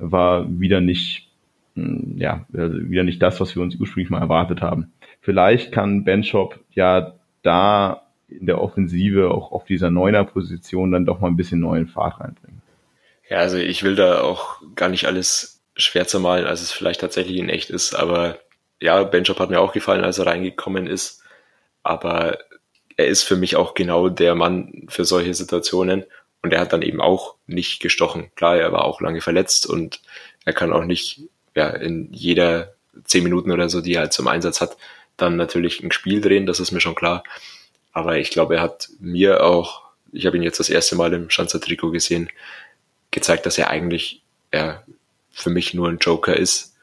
war 0.00 0.46
wieder 0.60 0.80
nicht, 0.80 1.28
hm, 1.74 2.14
ja, 2.16 2.46
also 2.52 2.90
wieder 2.90 3.04
nicht 3.04 3.22
das, 3.22 3.40
was 3.40 3.54
wir 3.54 3.62
uns 3.62 3.76
ursprünglich 3.76 4.10
mal 4.10 4.20
erwartet 4.20 4.62
haben. 4.62 4.92
Vielleicht 5.20 5.72
kann 5.72 6.04
Benchop 6.04 6.58
ja 6.72 7.14
da 7.42 8.02
in 8.28 8.46
der 8.46 8.60
Offensive 8.60 9.30
auch 9.30 9.52
auf 9.52 9.64
dieser 9.64 9.90
Neuner-Position 9.90 10.92
dann 10.92 11.04
doch 11.04 11.20
mal 11.20 11.28
ein 11.28 11.36
bisschen 11.36 11.60
neuen 11.60 11.88
Fahrt 11.88 12.20
reinbringen. 12.20 12.62
Ja, 13.28 13.38
also 13.38 13.58
ich 13.58 13.82
will 13.82 13.96
da 13.96 14.22
auch 14.22 14.60
gar 14.74 14.88
nicht 14.88 15.06
alles 15.06 15.62
schwärzer 15.76 16.18
malen, 16.18 16.46
als 16.46 16.62
es 16.62 16.72
vielleicht 16.72 17.00
tatsächlich 17.00 17.38
in 17.38 17.48
echt 17.48 17.70
ist, 17.70 17.94
aber 17.94 18.38
ja, 18.80 19.02
Benchop 19.04 19.38
hat 19.38 19.50
mir 19.50 19.60
auch 19.60 19.72
gefallen, 19.72 20.04
als 20.04 20.18
er 20.18 20.26
reingekommen 20.26 20.86
ist, 20.86 21.22
aber 21.82 22.38
er 22.96 23.06
ist 23.06 23.22
für 23.22 23.36
mich 23.36 23.56
auch 23.56 23.74
genau 23.74 24.08
der 24.08 24.34
Mann 24.34 24.86
für 24.88 25.04
solche 25.04 25.34
Situationen 25.34 26.04
und 26.42 26.52
er 26.52 26.60
hat 26.60 26.72
dann 26.72 26.82
eben 26.82 27.00
auch 27.00 27.36
nicht 27.46 27.80
gestochen. 27.80 28.30
Klar, 28.34 28.56
er 28.56 28.72
war 28.72 28.84
auch 28.84 29.00
lange 29.00 29.20
verletzt 29.20 29.66
und 29.66 30.00
er 30.44 30.52
kann 30.52 30.72
auch 30.72 30.84
nicht 30.84 31.22
ja, 31.54 31.68
in 31.68 32.08
jeder 32.12 32.74
zehn 33.04 33.24
Minuten 33.24 33.50
oder 33.50 33.68
so, 33.68 33.80
die 33.80 33.94
er 33.94 34.02
halt 34.02 34.12
zum 34.12 34.28
Einsatz 34.28 34.60
hat, 34.60 34.76
dann 35.16 35.36
natürlich 35.36 35.82
ein 35.82 35.92
Spiel 35.92 36.20
drehen, 36.20 36.46
das 36.46 36.60
ist 36.60 36.72
mir 36.72 36.80
schon 36.80 36.94
klar. 36.94 37.24
Aber 37.92 38.18
ich 38.18 38.30
glaube, 38.30 38.56
er 38.56 38.62
hat 38.62 38.88
mir 39.00 39.44
auch, 39.44 39.82
ich 40.12 40.26
habe 40.26 40.36
ihn 40.36 40.42
jetzt 40.42 40.60
das 40.60 40.70
erste 40.70 40.96
Mal 40.96 41.12
im 41.12 41.30
Schanzer-Trikot 41.30 41.90
gesehen, 41.90 42.30
gezeigt, 43.10 43.46
dass 43.46 43.58
er 43.58 43.68
eigentlich 43.68 44.22
ja, 44.52 44.82
für 45.30 45.50
mich 45.50 45.74
nur 45.74 45.88
ein 45.88 45.98
Joker 45.98 46.36
ist, 46.36 46.76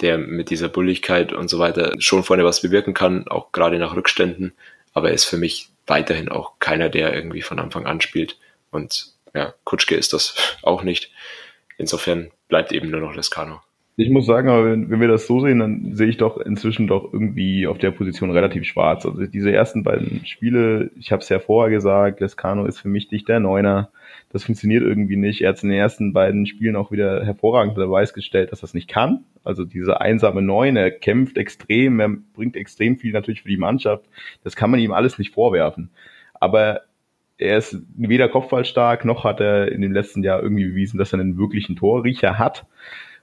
der 0.00 0.18
mit 0.18 0.50
dieser 0.50 0.68
Bulligkeit 0.68 1.32
und 1.32 1.48
so 1.48 1.58
weiter 1.58 1.94
schon 1.98 2.24
vorne 2.24 2.44
was 2.44 2.62
bewirken 2.62 2.94
kann, 2.94 3.28
auch 3.28 3.52
gerade 3.52 3.78
nach 3.78 3.94
Rückständen. 3.94 4.52
Aber 4.92 5.08
er 5.08 5.14
ist 5.14 5.24
für 5.24 5.36
mich 5.36 5.68
weiterhin 5.86 6.28
auch 6.28 6.58
keiner, 6.58 6.88
der 6.88 7.14
irgendwie 7.14 7.42
von 7.42 7.58
Anfang 7.58 7.86
an 7.86 8.00
spielt. 8.00 8.36
Und 8.74 9.12
ja, 9.34 9.54
Kutschke 9.64 9.94
ist 9.94 10.12
das 10.12 10.58
auch 10.62 10.82
nicht. 10.82 11.12
Insofern 11.78 12.30
bleibt 12.48 12.72
eben 12.72 12.90
nur 12.90 13.00
noch 13.00 13.14
Lescano. 13.14 13.60
Ich 13.96 14.10
muss 14.10 14.26
sagen, 14.26 14.48
aber 14.48 14.72
wenn, 14.72 14.90
wenn 14.90 15.00
wir 15.00 15.06
das 15.06 15.28
so 15.28 15.38
sehen, 15.38 15.60
dann 15.60 15.94
sehe 15.94 16.08
ich 16.08 16.16
doch 16.16 16.38
inzwischen 16.38 16.88
doch 16.88 17.12
irgendwie 17.12 17.68
auf 17.68 17.78
der 17.78 17.92
Position 17.92 18.32
relativ 18.32 18.64
schwarz. 18.64 19.06
Also 19.06 19.24
diese 19.26 19.52
ersten 19.52 19.84
beiden 19.84 20.26
Spiele, 20.26 20.90
ich 20.98 21.12
habe 21.12 21.22
es 21.22 21.28
ja 21.28 21.38
vorher 21.38 21.70
gesagt, 21.70 22.18
Lescano 22.18 22.66
ist 22.66 22.80
für 22.80 22.88
mich 22.88 23.12
nicht 23.12 23.28
der 23.28 23.38
Neuner. 23.38 23.90
Das 24.30 24.42
funktioniert 24.42 24.82
irgendwie 24.82 25.16
nicht. 25.16 25.42
Er 25.42 25.50
hat 25.50 25.62
in 25.62 25.68
den 25.68 25.78
ersten 25.78 26.12
beiden 26.12 26.44
Spielen 26.46 26.74
auch 26.74 26.90
wieder 26.90 27.24
hervorragend 27.24 27.76
Beweis 27.76 28.14
gestellt, 28.14 28.50
dass 28.50 28.62
das 28.62 28.74
nicht 28.74 28.88
kann. 28.88 29.24
Also 29.44 29.64
diese 29.64 30.00
einsame 30.00 30.42
Neun, 30.42 30.74
er 30.74 30.90
kämpft 30.90 31.36
extrem, 31.38 32.00
er 32.00 32.08
bringt 32.34 32.56
extrem 32.56 32.96
viel 32.96 33.12
natürlich 33.12 33.42
für 33.42 33.48
die 33.48 33.56
Mannschaft. 33.56 34.04
Das 34.42 34.56
kann 34.56 34.72
man 34.72 34.80
ihm 34.80 34.92
alles 34.92 35.20
nicht 35.20 35.32
vorwerfen. 35.32 35.90
Aber 36.40 36.80
er 37.38 37.58
ist 37.58 37.76
weder 37.96 38.28
kopfballstark, 38.28 39.04
noch 39.04 39.24
hat 39.24 39.40
er 39.40 39.72
in 39.72 39.82
dem 39.82 39.92
letzten 39.92 40.22
Jahr 40.22 40.42
irgendwie 40.42 40.66
bewiesen, 40.66 40.98
dass 40.98 41.12
er 41.12 41.20
einen 41.20 41.38
wirklichen 41.38 41.76
Torriecher 41.76 42.38
hat. 42.38 42.66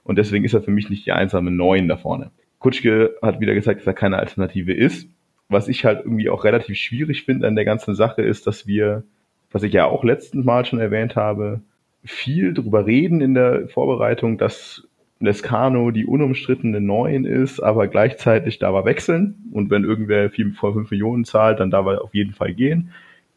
Und 0.04 0.16
deswegen 0.18 0.44
ist 0.44 0.54
er 0.54 0.62
für 0.62 0.70
mich 0.70 0.90
nicht 0.90 1.06
die 1.06 1.12
einsame 1.12 1.50
Neun 1.50 1.88
da 1.88 1.96
vorne. 1.96 2.30
Kutschke 2.58 3.16
hat 3.22 3.40
wieder 3.40 3.54
gesagt, 3.54 3.80
dass 3.80 3.86
er 3.86 3.94
keine 3.94 4.18
Alternative 4.18 4.72
ist. 4.72 5.08
Was 5.48 5.68
ich 5.68 5.84
halt 5.84 6.04
irgendwie 6.04 6.30
auch 6.30 6.44
relativ 6.44 6.76
schwierig 6.76 7.24
finde 7.24 7.46
an 7.46 7.56
der 7.56 7.64
ganzen 7.64 7.94
Sache 7.94 8.22
ist, 8.22 8.46
dass 8.46 8.66
wir, 8.66 9.04
was 9.50 9.62
ich 9.62 9.72
ja 9.72 9.86
auch 9.86 10.04
letzten 10.04 10.44
Mal 10.44 10.64
schon 10.64 10.78
erwähnt 10.78 11.16
habe, 11.16 11.60
viel 12.04 12.52
drüber 12.54 12.86
reden 12.86 13.20
in 13.20 13.34
der 13.34 13.68
Vorbereitung, 13.68 14.38
dass 14.38 14.86
Lescano 15.20 15.90
die 15.90 16.04
unumstrittene 16.04 16.80
Neun 16.80 17.24
ist, 17.24 17.60
aber 17.60 17.86
gleichzeitig 17.86 18.58
darf 18.58 18.74
er 18.74 18.84
wechseln. 18.84 19.36
Und 19.52 19.70
wenn 19.70 19.84
irgendwer 19.84 20.30
vier 20.30 20.52
vor 20.52 20.72
fünf 20.72 20.90
Millionen 20.90 21.24
zahlt, 21.24 21.60
dann 21.60 21.70
darf 21.70 21.86
er 21.86 22.02
auf 22.02 22.14
jeden 22.14 22.32
Fall 22.32 22.54
gehen. 22.54 22.92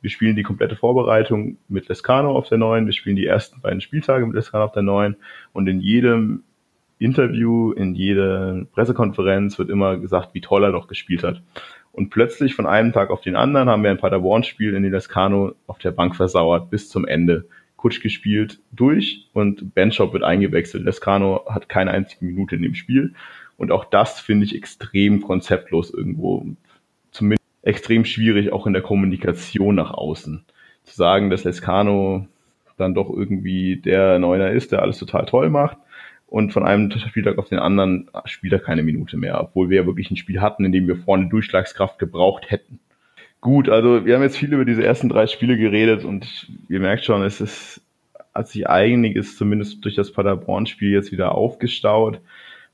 Wir 0.05 0.11
spielen 0.11 0.35
die 0.35 0.43
komplette 0.43 0.75
Vorbereitung 0.75 1.57
mit 1.67 1.87
Lescano 1.87 2.37
auf 2.37 2.47
der 2.47 2.59
neuen. 2.59 2.85
Wir 2.85 2.93
spielen 2.93 3.15
die 3.15 3.25
ersten 3.25 3.59
beiden 3.59 3.81
Spieltage 3.81 4.23
mit 4.23 4.35
Lescano 4.35 4.65
auf 4.65 4.71
der 4.71 4.83
neuen. 4.83 5.15
Und 5.51 5.65
in 5.65 5.79
jedem 5.79 6.43
Interview, 6.99 7.71
in 7.71 7.95
jeder 7.95 8.67
Pressekonferenz 8.71 9.57
wird 9.57 9.71
immer 9.71 9.97
gesagt, 9.97 10.35
wie 10.35 10.41
toll 10.41 10.63
er 10.63 10.73
doch 10.73 10.87
gespielt 10.87 11.23
hat. 11.23 11.41
Und 11.91 12.11
plötzlich 12.11 12.53
von 12.53 12.67
einem 12.67 12.93
Tag 12.93 13.09
auf 13.09 13.21
den 13.21 13.35
anderen 13.35 13.67
haben 13.67 13.81
wir 13.81 13.89
ein 13.89 13.97
Paderborn-Spiel, 13.97 14.75
in 14.75 14.83
dem 14.83 14.91
Lescano 14.91 15.55
auf 15.65 15.79
der 15.79 15.89
Bank 15.89 16.15
versauert 16.15 16.69
bis 16.69 16.87
zum 16.87 17.07
Ende. 17.07 17.47
Kutsch 17.75 17.99
gespielt 17.99 18.59
durch 18.71 19.27
und 19.33 19.73
Benchop 19.73 20.13
wird 20.13 20.23
eingewechselt. 20.23 20.83
Lescano 20.83 21.45
hat 21.49 21.67
keine 21.67 21.89
einzige 21.89 22.25
Minute 22.25 22.57
in 22.57 22.61
dem 22.61 22.75
Spiel. 22.75 23.15
Und 23.57 23.71
auch 23.71 23.85
das 23.85 24.19
finde 24.19 24.45
ich 24.45 24.53
extrem 24.55 25.23
konzeptlos 25.23 25.91
irgendwo. 25.91 26.45
Extrem 27.65 28.05
schwierig, 28.05 28.53
auch 28.53 28.65
in 28.65 28.73
der 28.73 28.81
Kommunikation 28.81 29.75
nach 29.75 29.91
außen. 29.91 30.45
Zu 30.83 30.95
sagen, 30.95 31.29
dass 31.29 31.43
Lescano 31.43 32.27
dann 32.77 32.93
doch 32.93 33.09
irgendwie 33.09 33.75
der 33.75 34.19
Neuner 34.19 34.51
ist, 34.51 34.71
der 34.71 34.81
alles 34.81 34.99
total 34.99 35.25
toll 35.25 35.49
macht 35.49 35.77
und 36.27 36.51
von 36.51 36.65
einem 36.65 36.91
Spieltag 36.91 37.37
auf 37.37 37.49
den 37.49 37.59
anderen 37.59 38.09
spielt 38.25 38.53
er 38.53 38.59
keine 38.59 38.83
Minute 38.83 39.17
mehr, 39.17 39.39
obwohl 39.39 39.69
wir 39.69 39.77
ja 39.77 39.85
wirklich 39.85 40.11
ein 40.11 40.17
Spiel 40.17 40.41
hatten, 40.41 40.65
in 40.65 40.71
dem 40.71 40.87
wir 40.87 40.97
vorne 40.97 41.29
Durchschlagskraft 41.29 41.99
gebraucht 41.99 42.49
hätten. 42.49 42.79
Gut, 43.41 43.69
also 43.69 44.05
wir 44.05 44.15
haben 44.15 44.23
jetzt 44.23 44.37
viel 44.37 44.51
über 44.51 44.65
diese 44.65 44.83
ersten 44.83 45.07
drei 45.07 45.27
Spiele 45.27 45.55
geredet 45.55 46.03
und 46.03 46.49
ihr 46.67 46.79
merkt 46.79 47.05
schon, 47.05 47.21
es 47.21 47.41
ist, 47.41 47.81
hat 48.33 48.47
sich 48.47 48.67
einiges 48.67 49.37
zumindest 49.37 49.85
durch 49.85 49.95
das 49.95 50.11
Paderborn-Spiel 50.11 50.91
jetzt 50.91 51.11
wieder 51.11 51.35
aufgestaut, 51.35 52.19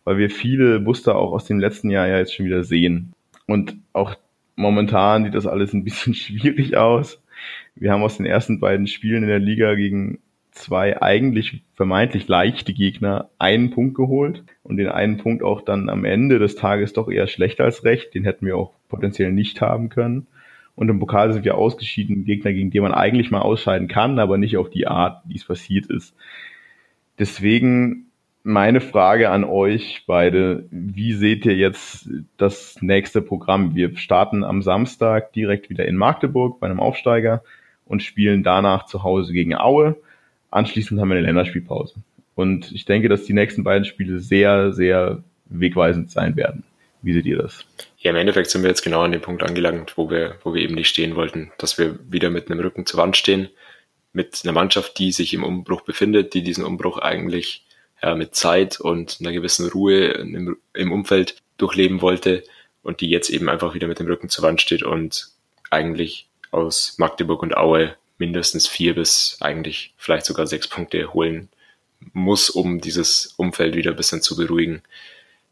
weil 0.05 0.17
wir 0.17 0.29
viele 0.29 0.79
Muster 0.79 1.15
auch 1.15 1.33
aus 1.33 1.45
dem 1.45 1.59
letzten 1.59 1.89
Jahr 1.89 2.07
ja 2.07 2.17
jetzt 2.17 2.33
schon 2.33 2.45
wieder 2.45 2.63
sehen. 2.63 3.13
Und 3.47 3.75
auch 3.91 4.15
Momentan 4.61 5.23
sieht 5.23 5.33
das 5.33 5.47
alles 5.47 5.73
ein 5.73 5.83
bisschen 5.83 6.13
schwierig 6.13 6.77
aus. 6.77 7.21
Wir 7.75 7.91
haben 7.91 8.03
aus 8.03 8.17
den 8.17 8.25
ersten 8.25 8.59
beiden 8.59 8.87
Spielen 8.87 9.23
in 9.23 9.29
der 9.29 9.39
Liga 9.39 9.73
gegen 9.73 10.19
zwei 10.51 11.01
eigentlich 11.01 11.63
vermeintlich 11.73 12.27
leichte 12.27 12.73
Gegner 12.73 13.29
einen 13.39 13.71
Punkt 13.71 13.95
geholt 13.95 14.43
und 14.63 14.77
den 14.77 14.89
einen 14.89 15.17
Punkt 15.17 15.43
auch 15.43 15.61
dann 15.61 15.89
am 15.89 16.05
Ende 16.05 16.39
des 16.39 16.55
Tages 16.55 16.93
doch 16.93 17.09
eher 17.09 17.27
schlecht 17.27 17.59
als 17.59 17.83
recht. 17.83 18.13
Den 18.13 18.23
hätten 18.23 18.45
wir 18.45 18.57
auch 18.57 18.73
potenziell 18.87 19.31
nicht 19.31 19.61
haben 19.61 19.89
können. 19.89 20.27
Und 20.75 20.89
im 20.89 20.99
Pokal 20.99 21.33
sind 21.33 21.43
wir 21.45 21.55
ausgeschieden, 21.55 22.25
Gegner, 22.25 22.53
gegen 22.53 22.69
die 22.69 22.79
man 22.79 22.93
eigentlich 22.93 23.31
mal 23.31 23.41
ausscheiden 23.41 23.87
kann, 23.87 24.19
aber 24.19 24.37
nicht 24.37 24.57
auf 24.57 24.69
die 24.69 24.87
Art, 24.87 25.21
wie 25.25 25.35
es 25.35 25.45
passiert 25.45 25.87
ist. 25.87 26.15
Deswegen 27.17 28.10
meine 28.43 28.81
Frage 28.81 29.29
an 29.29 29.43
euch 29.43 30.03
beide, 30.07 30.65
wie 30.71 31.13
seht 31.13 31.45
ihr 31.45 31.55
jetzt 31.55 32.09
das 32.37 32.81
nächste 32.81 33.21
Programm? 33.21 33.75
Wir 33.75 33.95
starten 33.97 34.43
am 34.43 34.61
Samstag 34.61 35.33
direkt 35.33 35.69
wieder 35.69 35.85
in 35.85 35.95
Magdeburg 35.95 36.59
bei 36.59 36.67
einem 36.67 36.79
Aufsteiger 36.79 37.43
und 37.85 38.03
spielen 38.03 38.43
danach 38.43 38.85
zu 38.85 39.03
Hause 39.03 39.33
gegen 39.33 39.55
Aue. 39.55 39.95
Anschließend 40.49 40.99
haben 40.99 41.09
wir 41.09 41.17
eine 41.17 41.25
Länderspielpause. 41.25 41.95
Und 42.35 42.71
ich 42.71 42.85
denke, 42.85 43.09
dass 43.09 43.25
die 43.25 43.33
nächsten 43.33 43.63
beiden 43.63 43.85
Spiele 43.85 44.19
sehr, 44.19 44.73
sehr 44.73 45.23
wegweisend 45.45 46.11
sein 46.11 46.35
werden. 46.35 46.63
Wie 47.01 47.13
seht 47.13 47.25
ihr 47.25 47.37
das? 47.37 47.65
Ja, 47.97 48.11
im 48.11 48.17
Endeffekt 48.17 48.49
sind 48.49 48.61
wir 48.61 48.69
jetzt 48.69 48.83
genau 48.83 49.01
an 49.01 49.11
dem 49.11 49.21
Punkt 49.21 49.43
angelangt, 49.43 49.97
wo 49.97 50.09
wir, 50.09 50.35
wo 50.43 50.53
wir 50.53 50.61
eben 50.61 50.75
nicht 50.75 50.87
stehen 50.87 51.15
wollten, 51.15 51.51
dass 51.57 51.77
wir 51.77 51.99
wieder 52.09 52.29
mit 52.29 52.49
einem 52.49 52.59
Rücken 52.59 52.85
zur 52.85 52.99
Wand 52.99 53.17
stehen, 53.17 53.49
mit 54.13 54.41
einer 54.43 54.53
Mannschaft, 54.53 54.97
die 54.99 55.11
sich 55.11 55.33
im 55.33 55.43
Umbruch 55.43 55.81
befindet, 55.81 56.33
die 56.33 56.43
diesen 56.43 56.63
Umbruch 56.63 56.97
eigentlich 56.97 57.65
ja, 58.01 58.15
mit 58.15 58.35
Zeit 58.35 58.79
und 58.79 59.17
einer 59.19 59.31
gewissen 59.31 59.69
Ruhe 59.69 60.05
im, 60.05 60.57
im 60.73 60.91
Umfeld 60.91 61.35
durchleben 61.57 62.01
wollte 62.01 62.43
und 62.83 63.01
die 63.01 63.09
jetzt 63.09 63.29
eben 63.29 63.49
einfach 63.49 63.73
wieder 63.73 63.87
mit 63.87 63.99
dem 63.99 64.07
Rücken 64.07 64.29
zur 64.29 64.43
Wand 64.43 64.61
steht 64.61 64.83
und 64.83 65.27
eigentlich 65.69 66.27
aus 66.51 66.95
Magdeburg 66.97 67.41
und 67.43 67.55
Aue 67.55 67.95
mindestens 68.17 68.67
vier 68.67 68.95
bis 68.95 69.37
eigentlich 69.39 69.93
vielleicht 69.97 70.25
sogar 70.25 70.47
sechs 70.47 70.67
Punkte 70.67 71.13
holen 71.13 71.49
muss, 72.13 72.49
um 72.49 72.81
dieses 72.81 73.33
Umfeld 73.37 73.75
wieder 73.75 73.91
ein 73.91 73.97
bisschen 73.97 74.21
zu 74.21 74.35
beruhigen. 74.35 74.81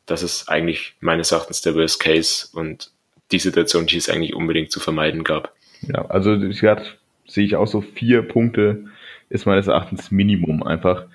Das 0.05 0.23
ist 0.23 0.49
eigentlich 0.49 0.95
meines 0.99 1.31
Erachtens 1.31 1.61
der 1.61 1.75
Worst 1.75 1.99
Case 1.99 2.47
und 2.53 2.91
die 3.31 3.39
Situation, 3.39 3.85
die 3.85 3.97
es 3.97 4.09
eigentlich 4.09 4.33
unbedingt 4.33 4.71
zu 4.71 4.79
vermeiden 4.79 5.23
gab. 5.23 5.53
Ja, 5.81 6.05
also 6.05 6.33
ich 6.33 6.59
sehe 7.27 7.45
ich 7.45 7.55
auch 7.55 7.67
so 7.67 7.81
vier 7.81 8.23
Punkte 8.23 8.85
ist 9.29 9.45
meines 9.45 9.67
Erachtens 9.67 10.09
Minimum 10.09 10.63
einfach. 10.63 11.05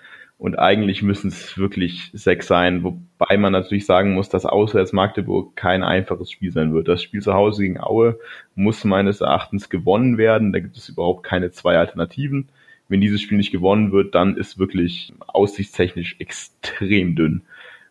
Und 0.45 0.59
eigentlich 0.59 1.03
müssen 1.03 1.29
es 1.29 1.57
wirklich 1.57 2.11
sechs 2.13 2.49
sein, 2.49 2.83
wobei 2.83 3.39
man 3.39 3.51
natürlich 3.51 3.87
sagen 3.87 4.13
muss, 4.13 4.29
dass 4.29 4.45
auswärts 4.45 4.93
Magdeburg 4.93 5.57
kein 5.57 5.83
einfaches 5.83 6.31
Spiel 6.31 6.53
sein 6.53 6.75
wird. 6.75 6.87
Das 6.87 7.03
Spiel 7.03 7.23
zu 7.23 7.33
Hause 7.33 7.63
gegen 7.63 7.81
Aue 7.81 8.19
muss 8.55 8.85
meines 8.85 9.23
Erachtens 9.23 9.71
gewonnen 9.71 10.19
werden. 10.19 10.53
Da 10.53 10.61
gibt 10.61 10.77
es 10.77 10.91
überhaupt 10.91 11.23
keine 11.23 11.51
zwei 11.51 11.79
Alternativen. 11.79 12.51
Wenn 12.91 13.01
dieses 13.01 13.23
Spiel 13.23 13.39
nicht 13.39 13.53
gewonnen 13.53 13.91
wird, 13.91 14.15
dann 14.15 14.37
ist 14.37 14.59
wirklich 14.59 15.15
aussichtstechnisch 15.29 16.17
extrem 16.19 17.17
dünn. 17.17 17.41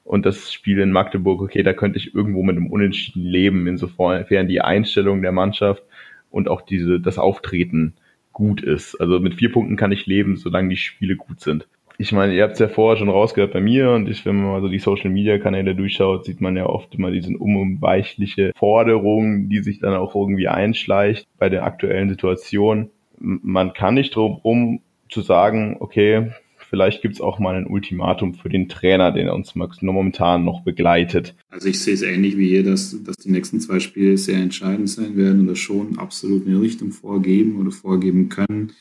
Und 0.03 0.27
das 0.27 0.53
Spiel 0.53 0.77
in 0.77 0.91
Magdeburg, 0.91 1.41
okay, 1.41 1.63
da 1.63 1.73
könnte 1.73 1.97
ich 1.97 2.13
irgendwo 2.13 2.43
mit 2.43 2.55
einem 2.55 2.67
Unentschieden 2.67 3.25
leben, 3.25 3.65
insofern 3.65 4.47
die 4.47 4.61
Einstellung 4.61 5.23
der 5.23 5.31
Mannschaft 5.31 5.81
und 6.29 6.47
auch 6.49 6.61
diese, 6.61 6.99
das 6.99 7.17
Auftreten 7.17 7.95
gut 8.31 8.61
ist. 8.61 8.93
Also 9.01 9.19
mit 9.19 9.33
vier 9.33 9.51
Punkten 9.51 9.75
kann 9.75 9.91
ich 9.91 10.05
leben, 10.05 10.37
solange 10.37 10.69
die 10.69 10.77
Spiele 10.77 11.15
gut 11.15 11.39
sind 11.39 11.65
ich 12.03 12.11
meine, 12.11 12.35
ihr 12.35 12.43
habt 12.43 12.53
es 12.53 12.59
ja 12.59 12.67
vorher 12.67 12.97
schon 12.97 13.07
rausgehört 13.07 13.53
bei 13.53 13.61
mir 13.61 13.91
und 13.91 14.09
ich, 14.09 14.25
wenn 14.25 14.35
man 14.35 14.47
mal 14.47 14.61
so 14.61 14.67
die 14.67 14.79
Social 14.79 15.09
Media 15.09 15.37
Kanäle 15.37 15.73
durchschaut, 15.73 16.25
sieht 16.25 16.41
man 16.41 16.57
ja 16.57 16.65
oft 16.65 16.93
immer 16.95 17.11
diese 17.11 17.29
unumweichliche 17.37 18.51
Forderung, 18.57 19.47
die 19.47 19.63
sich 19.63 19.79
dann 19.79 19.93
auch 19.93 20.13
irgendwie 20.13 20.49
einschleicht 20.49 21.25
bei 21.37 21.47
der 21.47 21.63
aktuellen 21.63 22.09
Situation. 22.09 22.89
Man 23.19 23.71
kann 23.71 23.93
nicht 23.93 24.17
drum 24.17 24.33
rum 24.43 24.81
zu 25.09 25.21
sagen, 25.21 25.77
okay, 25.79 26.31
vielleicht 26.69 27.01
gibt 27.01 27.15
es 27.15 27.21
auch 27.21 27.39
mal 27.39 27.55
ein 27.55 27.67
Ultimatum 27.67 28.33
für 28.33 28.49
den 28.49 28.67
Trainer, 28.67 29.13
den 29.13 29.29
uns 29.29 29.55
momentan 29.55 30.43
noch 30.43 30.63
begleitet. 30.65 31.35
Also 31.51 31.69
ich 31.69 31.79
sehe 31.79 31.93
es 31.93 32.01
ähnlich 32.01 32.37
wie 32.37 32.49
ihr, 32.49 32.65
dass, 32.65 33.01
dass 33.01 33.15
die 33.15 33.31
nächsten 33.31 33.61
zwei 33.61 33.79
Spiele 33.79 34.17
sehr 34.17 34.39
entscheidend 34.39 34.89
sein 34.89 35.15
werden 35.15 35.47
das 35.47 35.59
schon 35.59 35.97
absolut 35.97 36.45
eine 36.47 36.59
Richtung 36.59 36.91
vorgeben 36.91 37.61
oder 37.61 37.71
vorgeben 37.71 38.27
können 38.27 38.73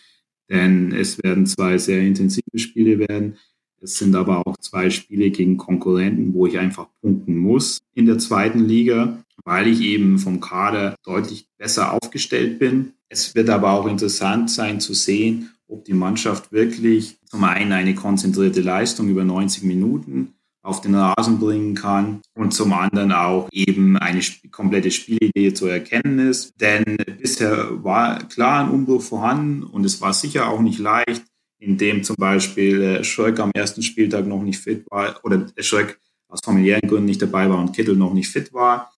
denn 0.51 0.93
es 0.93 1.23
werden 1.23 1.47
zwei 1.47 1.79
sehr 1.79 2.01
intensive 2.01 2.59
Spiele 2.59 2.99
werden. 2.99 3.37
Es 3.81 3.99
sind 3.99 4.15
aber 4.15 4.47
auch 4.47 4.57
zwei 4.59 4.91
Spiele 4.91 5.31
gegen 5.31 5.57
Konkurrenten, 5.57 6.35
wo 6.35 6.47
ich 6.47 6.59
einfach 6.59 6.89
punkten 7.01 7.37
muss 7.37 7.81
in 7.95 8.07
der 8.07 8.19
zweiten 8.19 8.65
Liga, 8.65 9.25
weil 9.45 9.67
ich 9.67 9.81
eben 9.81 10.19
vom 10.19 10.41
Kader 10.41 10.95
deutlich 11.05 11.49
besser 11.59 11.93
aufgestellt 11.93 12.59
bin. 12.59 12.93
Es 13.09 13.35
wird 13.35 13.51
aber 13.51 13.73
auch 13.73 13.87
interessant 13.87 14.51
sein 14.51 14.81
zu 14.81 14.95
sehen, 14.95 15.51
ob 15.67 15.85
die 15.85 15.95
Mannschaft 15.95 16.53
wirklich 16.53 17.19
zum 17.25 17.45
einen 17.45 17.73
eine 17.73 17.95
konzentrierte 17.95 18.61
Leistung 18.61 19.09
über 19.09 19.25
90 19.25 19.65
Minuten 19.65 20.35
auf 20.63 20.81
den 20.81 20.95
Rasen 20.95 21.41
bringen 21.41 21.75
kann 21.75 22.21
und 22.35 22.55
zum 22.55 22.73
anderen 22.73 23.13
auch 23.13 23.49
eben 23.53 23.97
eine 23.97 24.21
komplette 24.51 24.91
Spielidee 24.91 25.53
zu 25.53 25.67
erkennen 25.67 26.19
ist. 26.21 26.53
Denn 26.61 26.97
bisher 27.19 27.83
war 27.83 28.21
klar 28.29 28.65
ein 28.65 28.71
Umbruch 28.71 29.03
vorhanden 29.03 29.65
und 29.65 29.85
es 29.85 30.01
war 30.01 30.15
sicher 30.15 30.49
auch 30.49 30.61
nicht 30.61 30.79
leicht, 30.79 31.25
indem 31.59 32.05
zum 32.05 32.17
Beispiel 32.17 32.81
äh, 32.83 33.05
Schröck 33.05 33.41
am 33.41 33.51
ersten 33.55 33.83
Spieltag 33.83 34.27
noch 34.27 34.43
nicht 34.43 34.61
fit 34.61 34.85
war 34.91 35.21
oder 35.25 35.47
Schröck 35.59 35.99
aus 36.29 36.41
familiären 36.45 36.89
Gründen 36.89 37.07
nicht 37.07 37.23
dabei 37.23 37.51
war 37.51 37.59
und 37.59 37.73
Kittel 37.73 37.97
noch 37.97 38.15
nicht 38.15 38.29
fit 38.29 38.53
war 38.53 38.93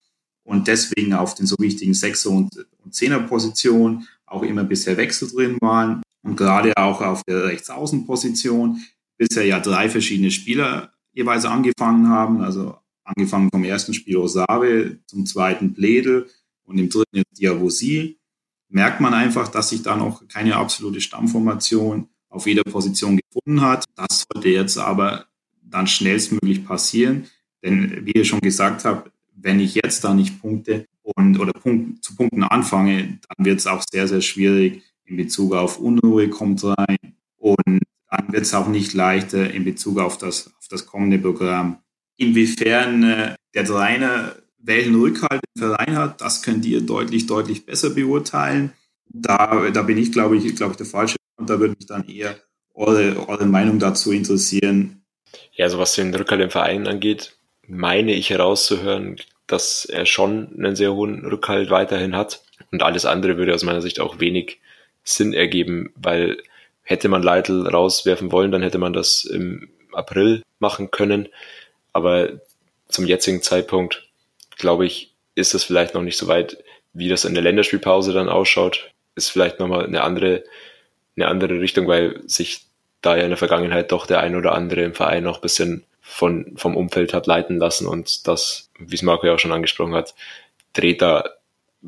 und 0.44 0.68
deswegen 0.68 1.14
auf 1.14 1.34
den 1.34 1.46
so 1.46 1.56
wichtigen 1.58 1.94
Sechser- 1.94 2.30
und, 2.30 2.66
und 2.84 2.94
Zehner-Position 2.94 4.06
auch 4.26 4.42
immer 4.42 4.64
bisher 4.64 4.96
Wechsel 4.96 5.28
drin 5.30 5.58
waren 5.60 6.02
und 6.22 6.36
gerade 6.36 6.72
auch 6.76 7.00
auf 7.00 7.22
der 7.24 7.44
Rechtsaußenposition 7.44 8.80
bisher 9.16 9.44
ja 9.44 9.60
drei 9.60 9.88
verschiedene 9.88 10.30
Spieler 10.30 10.93
jeweils 11.14 11.44
angefangen 11.44 12.08
haben. 12.08 12.42
Also 12.42 12.76
angefangen 13.04 13.50
vom 13.50 13.64
ersten 13.64 13.94
Spiel 13.94 14.16
Osave, 14.16 14.98
zum 15.06 15.26
zweiten 15.26 15.72
Bledel 15.72 16.28
und 16.64 16.78
im 16.78 16.88
dritten 16.88 17.22
Diavosi. 17.38 18.18
Merkt 18.68 19.00
man 19.00 19.14
einfach, 19.14 19.48
dass 19.48 19.70
sich 19.70 19.82
da 19.82 19.96
noch 19.96 20.26
keine 20.28 20.56
absolute 20.56 21.00
Stammformation 21.00 22.08
auf 22.28 22.46
jeder 22.46 22.64
Position 22.64 23.18
gefunden 23.18 23.60
hat. 23.60 23.84
Das 23.94 24.26
sollte 24.32 24.48
jetzt 24.48 24.78
aber 24.78 25.26
dann 25.62 25.86
schnellstmöglich 25.86 26.64
passieren. 26.64 27.26
Denn 27.62 28.04
wie 28.04 28.12
ihr 28.12 28.24
schon 28.24 28.40
gesagt 28.40 28.84
habt, 28.84 29.10
wenn 29.36 29.60
ich 29.60 29.74
jetzt 29.74 30.04
da 30.04 30.14
nicht 30.14 30.40
punkte 30.40 30.86
und 31.02 31.38
oder 31.38 31.52
Punkt, 31.52 32.04
zu 32.04 32.16
Punkten 32.16 32.42
anfange, 32.42 33.18
dann 33.28 33.46
wird 33.46 33.60
es 33.60 33.66
auch 33.66 33.82
sehr, 33.90 34.08
sehr 34.08 34.20
schwierig 34.20 34.82
in 35.04 35.16
Bezug 35.16 35.54
auf 35.54 35.78
Unruhe 35.78 36.28
kommt 36.28 36.64
rein 36.64 36.96
und 37.36 37.82
dann 38.16 38.32
wird 38.32 38.42
es 38.42 38.54
auch 38.54 38.68
nicht 38.68 38.94
leichter 38.94 39.50
in 39.50 39.64
Bezug 39.64 39.98
auf 39.98 40.18
das, 40.18 40.48
auf 40.58 40.68
das 40.68 40.86
kommende 40.86 41.18
Programm. 41.18 41.78
Inwiefern 42.16 43.02
äh, 43.02 43.34
der 43.54 43.64
Trainer 43.64 44.36
welchen 44.64 44.94
Rückhalt 44.94 45.42
im 45.54 45.60
Verein 45.60 45.96
hat, 45.96 46.20
das 46.20 46.42
könnt 46.42 46.64
ihr 46.64 46.80
deutlich, 46.80 47.26
deutlich 47.26 47.66
besser 47.66 47.90
beurteilen. 47.90 48.72
Da, 49.06 49.70
da 49.70 49.82
bin 49.82 49.98
ich, 49.98 50.10
glaube 50.10 50.36
ich, 50.36 50.56
glaube 50.56 50.72
ich, 50.72 50.76
der 50.78 50.86
Falsche 50.86 51.16
und 51.36 51.50
da 51.50 51.60
würde 51.60 51.74
mich 51.78 51.86
dann 51.86 52.08
eher 52.08 52.36
eure, 52.72 53.28
eure 53.28 53.46
Meinung 53.46 53.78
dazu 53.78 54.10
interessieren. 54.10 55.02
Ja, 55.52 55.66
also 55.66 55.78
was 55.78 55.94
den 55.94 56.14
Rückhalt 56.14 56.40
im 56.40 56.50
Verein 56.50 56.88
angeht, 56.88 57.36
meine 57.66 58.14
ich 58.14 58.30
herauszuhören, 58.30 59.16
dass 59.46 59.84
er 59.84 60.06
schon 60.06 60.54
einen 60.56 60.76
sehr 60.76 60.94
hohen 60.94 61.24
Rückhalt 61.26 61.70
weiterhin 61.70 62.16
hat. 62.16 62.42
Und 62.72 62.82
alles 62.82 63.04
andere 63.04 63.36
würde 63.36 63.54
aus 63.54 63.62
meiner 63.62 63.82
Sicht 63.82 64.00
auch 64.00 64.18
wenig 64.18 64.60
Sinn 65.04 65.34
ergeben, 65.34 65.92
weil 65.96 66.38
Hätte 66.84 67.08
man 67.08 67.22
Leitl 67.22 67.66
rauswerfen 67.66 68.30
wollen, 68.30 68.52
dann 68.52 68.62
hätte 68.62 68.78
man 68.78 68.92
das 68.92 69.24
im 69.24 69.70
April 69.92 70.42
machen 70.58 70.90
können. 70.90 71.28
Aber 71.92 72.28
zum 72.88 73.06
jetzigen 73.06 73.42
Zeitpunkt, 73.42 74.08
glaube 74.56 74.86
ich, 74.86 75.12
ist 75.34 75.54
das 75.54 75.64
vielleicht 75.64 75.94
noch 75.94 76.02
nicht 76.02 76.16
so 76.16 76.28
weit, 76.28 76.62
wie 76.92 77.08
das 77.08 77.24
in 77.24 77.34
der 77.34 77.42
Länderspielpause 77.42 78.12
dann 78.12 78.28
ausschaut. 78.28 78.90
Ist 79.16 79.30
vielleicht 79.30 79.58
nochmal 79.58 79.86
eine 79.86 80.02
andere, 80.02 80.44
eine 81.16 81.28
andere 81.28 81.60
Richtung, 81.60 81.88
weil 81.88 82.20
sich 82.26 82.66
da 83.00 83.16
ja 83.16 83.24
in 83.24 83.30
der 83.30 83.36
Vergangenheit 83.36 83.92
doch 83.92 84.06
der 84.06 84.20
ein 84.20 84.36
oder 84.36 84.52
andere 84.52 84.82
im 84.82 84.94
Verein 84.94 85.24
noch 85.24 85.36
ein 85.36 85.42
bisschen 85.42 85.84
von, 86.00 86.52
vom 86.56 86.76
Umfeld 86.76 87.14
hat 87.14 87.26
leiten 87.26 87.58
lassen 87.58 87.86
und 87.86 88.26
das, 88.28 88.70
wie 88.78 88.94
es 88.94 89.02
Marco 89.02 89.26
ja 89.26 89.34
auch 89.34 89.38
schon 89.38 89.52
angesprochen 89.52 89.94
hat, 89.94 90.14
dreht 90.74 91.02
da 91.02 91.24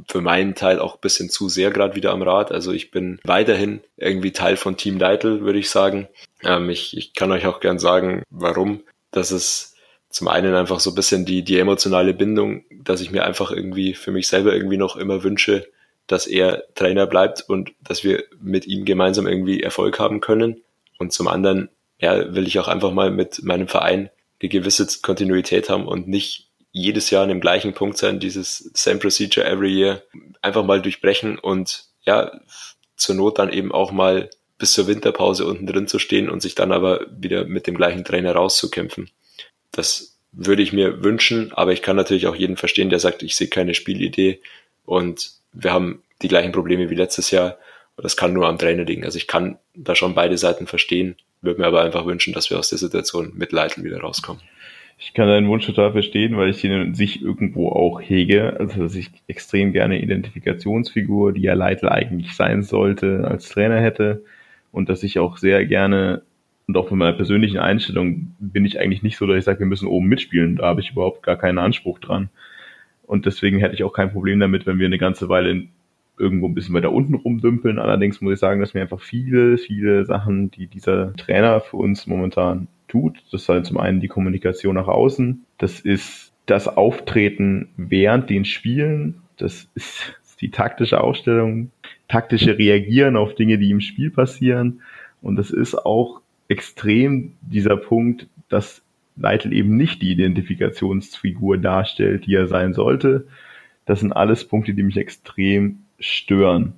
für 0.09 0.21
meinen 0.21 0.55
Teil 0.55 0.79
auch 0.79 0.97
bisschen 0.97 1.31
zu 1.31 1.49
sehr 1.49 1.71
gerade 1.71 1.95
wieder 1.95 2.13
am 2.13 2.23
Rad. 2.23 2.53
Also 2.53 2.73
ich 2.73 2.91
bin 2.91 3.21
weiterhin 3.25 3.81
irgendwie 3.97 4.33
Teil 4.33 4.57
von 4.57 4.77
Team 4.77 4.99
Deitel, 4.99 5.41
würde 5.43 5.59
ich 5.59 5.71
sagen. 5.71 6.09
Ähm, 6.43 6.71
ich, 6.71 6.97
ich 6.97 7.15
kann 7.15 7.33
euch 7.33 7.47
auch 7.47 7.61
gern 7.61 7.79
sagen, 7.79 8.23
warum. 8.31 8.83
Das 9.11 9.33
ist 9.33 9.77
zum 10.11 10.29
einen 10.29 10.55
einfach 10.55 10.81
so 10.81 10.91
ein 10.91 10.95
bisschen 10.95 11.25
die, 11.25 11.43
die 11.43 11.59
emotionale 11.59 12.15
Bindung, 12.15 12.65
dass 12.71 13.01
ich 13.01 13.11
mir 13.11 13.25
einfach 13.25 13.51
irgendwie 13.51 13.95
für 13.95 14.13
mich 14.13 14.29
selber 14.29 14.55
irgendwie 14.55 14.77
noch 14.77 14.97
immer 14.97 15.23
wünsche, 15.23 15.67
dass 16.07 16.27
er 16.27 16.65
Trainer 16.75 17.07
bleibt 17.07 17.45
und 17.49 17.73
dass 17.81 18.05
wir 18.05 18.25
mit 18.41 18.67
ihm 18.67 18.85
gemeinsam 18.85 19.27
irgendwie 19.27 19.63
Erfolg 19.63 19.99
haben 19.99 20.21
können. 20.21 20.63
Und 20.99 21.13
zum 21.13 21.29
anderen, 21.29 21.69
ja, 21.99 22.35
will 22.35 22.47
ich 22.47 22.59
auch 22.59 22.69
einfach 22.69 22.93
mal 22.93 23.11
mit 23.11 23.43
meinem 23.43 23.69
Verein 23.69 24.11
eine 24.41 24.49
gewisse 24.49 24.87
Kontinuität 25.03 25.69
haben 25.69 25.87
und 25.87 26.09
nicht 26.09 26.46
jedes 26.79 27.11
Jahr 27.11 27.23
an 27.23 27.29
dem 27.29 27.41
gleichen 27.41 27.73
Punkt 27.73 27.97
sein, 27.97 28.21
dieses 28.21 28.71
same 28.75 28.99
procedure 28.99 29.47
every 29.47 29.73
year, 29.73 30.03
einfach 30.43 30.65
mal 30.65 30.83
durchbrechen 30.83 31.39
und 31.39 31.85
ja, 32.03 32.33
zur 32.97 33.15
Not 33.15 33.39
dann 33.39 33.53
eben 33.53 33.73
auch 33.73 33.93
mal 33.93 34.31
bis 34.59 34.73
zur 34.73 34.87
Winterpause 34.87 35.47
unten 35.47 35.67
drin 35.67 35.89
zu 35.89 35.99
stehen 35.99 36.29
und 36.29 36.41
sich 36.41 36.55
dann 36.55 36.73
aber 36.73 37.07
wieder 37.11 37.45
mit 37.45 37.67
dem 37.67 37.77
gleichen 37.77 38.05
Trainer 38.05 38.33
rauszukämpfen. 38.33 39.11
Das 39.73 40.19
würde 40.33 40.63
ich 40.63 40.73
mir 40.73 41.03
wünschen, 41.03 41.53
aber 41.53 41.73
ich 41.73 41.83
kann 41.83 41.97
natürlich 41.97 42.27
auch 42.27 42.37
jeden 42.37 42.57
verstehen, 42.57 42.91
der 42.91 42.99
sagt, 42.99 43.23
ich 43.23 43.37
sehe 43.37 43.49
keine 43.49 43.75
Spielidee 43.75 44.41
und 44.85 45.33
wir 45.53 45.73
haben 45.73 46.03
die 46.23 46.29
gleichen 46.29 46.53
Probleme 46.53 46.91
wie 46.91 46.95
letztes 46.95 47.31
Jahr 47.31 47.59
das 47.97 48.17
kann 48.17 48.33
nur 48.33 48.47
am 48.47 48.59
Trainer 48.59 48.85
liegen. 48.85 49.05
Also 49.05 49.17
ich 49.17 49.27
kann 49.27 49.59
da 49.75 49.95
schon 49.95 50.15
beide 50.15 50.37
Seiten 50.37 50.67
verstehen, 50.67 51.17
würde 51.41 51.61
mir 51.61 51.67
aber 51.67 51.83
einfach 51.83 52.07
wünschen, 52.07 52.35
dass 52.35 52.51
wir 52.51 52.59
aus 52.59 52.69
der 52.69 52.79
Situation 52.79 53.33
mit 53.35 53.53
Leitl 53.53 53.85
wieder 53.85 54.01
rauskommen. 54.01 54.43
Ich 54.99 55.13
kann 55.13 55.29
deinen 55.29 55.49
Wunsch 55.49 55.67
total 55.67 55.93
verstehen, 55.93 56.37
weil 56.37 56.49
ich 56.49 56.63
den 56.63 56.73
in 56.73 56.95
sich 56.95 57.23
irgendwo 57.23 57.69
auch 57.69 58.01
hege. 58.01 58.59
Also, 58.59 58.83
dass 58.83 58.95
ich 58.95 59.11
extrem 59.29 59.73
gerne 59.73 60.01
Identifikationsfigur, 60.01 61.33
die 61.33 61.43
ja 61.43 61.55
Leitl 61.55 61.89
eigentlich 61.89 62.35
sein 62.35 62.63
sollte, 62.63 63.27
als 63.29 63.49
Trainer 63.51 63.81
hätte. 63.81 64.25
Und 64.73 64.89
dass 64.89 65.03
ich 65.03 65.19
auch 65.19 65.37
sehr 65.37 65.67
gerne, 65.67 66.23
und 66.67 66.77
auch 66.77 66.89
von 66.89 66.99
meiner 66.99 67.13
persönlichen 67.13 67.59
Einstellung, 67.59 68.35
bin 68.39 68.65
ich 68.65 68.81
eigentlich 68.81 69.03
nicht 69.03 69.19
so, 69.19 69.27
dass 69.27 69.39
ich 69.39 69.45
sage, 69.45 69.61
wir 69.61 69.67
müssen 69.67 69.87
oben 69.87 70.07
mitspielen. 70.07 70.57
Da 70.57 70.67
habe 70.67 70.81
ich 70.81 70.93
überhaupt 70.93 71.23
gar 71.23 71.37
keinen 71.37 71.59
Anspruch 71.59 71.99
dran. 71.99 72.31
Und 73.07 73.27
deswegen 73.27 73.59
hätte 73.59 73.75
ich 73.75 73.85
auch 73.85 73.93
kein 73.93 74.13
Problem 74.13 74.41
damit, 74.41 74.67
wenn 74.67 74.79
wir 74.79 74.87
eine 74.87 74.99
ganze 74.99 75.29
Weile 75.29 75.67
irgendwo 76.19 76.49
ein 76.49 76.55
bisschen 76.55 76.75
weiter 76.75 76.91
unten 76.91 77.15
rumdümpeln. 77.15 77.79
Allerdings 77.79 78.21
muss 78.23 78.33
ich 78.33 78.39
sagen, 78.39 78.61
dass 78.61 78.75
mir 78.75 78.81
einfach 78.81 79.01
viele, 79.01 79.59
viele 79.59 80.07
Sachen, 80.07 80.51
die 80.51 80.67
dieser 80.67 81.15
Trainer 81.17 81.61
für 81.61 81.77
uns 81.77 82.07
momentan 82.07 82.69
tut. 82.89 83.23
Das 83.33 83.49
halt 83.49 83.67
zum 83.67 83.79
einen 83.79 84.01
die 84.01 84.09
Kommunikation 84.09 84.75
nach 84.75 84.89
außen. 84.89 85.45
Das 85.59 85.81
ist 85.81 86.33
das 86.47 86.69
Auftreten 86.69 87.69
während 87.77 88.31
den 88.31 88.45
Spielen. 88.45 89.23
Das 89.37 89.69
ist 89.75 90.15
die 90.41 90.51
taktische 90.51 91.01
Ausstellung, 91.01 91.71
taktische 92.09 92.59
Reagieren 92.59 93.17
auf 93.17 93.35
Dinge, 93.35 93.59
die 93.59 93.71
im 93.71 93.81
Spiel 93.81 94.11
passieren. 94.11 94.83
Und 95.23 95.37
das 95.37 95.51
ist 95.51 95.75
auch 95.75 96.21
extrem 96.49 97.33
dieser 97.41 97.77
Punkt, 97.77 98.29
dass 98.49 98.83
Leitl 99.17 99.53
eben 99.53 99.77
nicht 99.77 100.03
die 100.03 100.13
Identifikationsfigur 100.13 101.59
darstellt, 101.59 102.27
die 102.27 102.35
er 102.35 102.47
sein 102.47 102.75
sollte. 102.75 103.27
Das 103.87 104.01
sind 104.01 104.13
alles 104.13 104.47
Punkte, 104.47 104.75
die 104.75 104.83
mich 104.83 104.97
extrem 104.97 105.81
stören. 105.99 106.75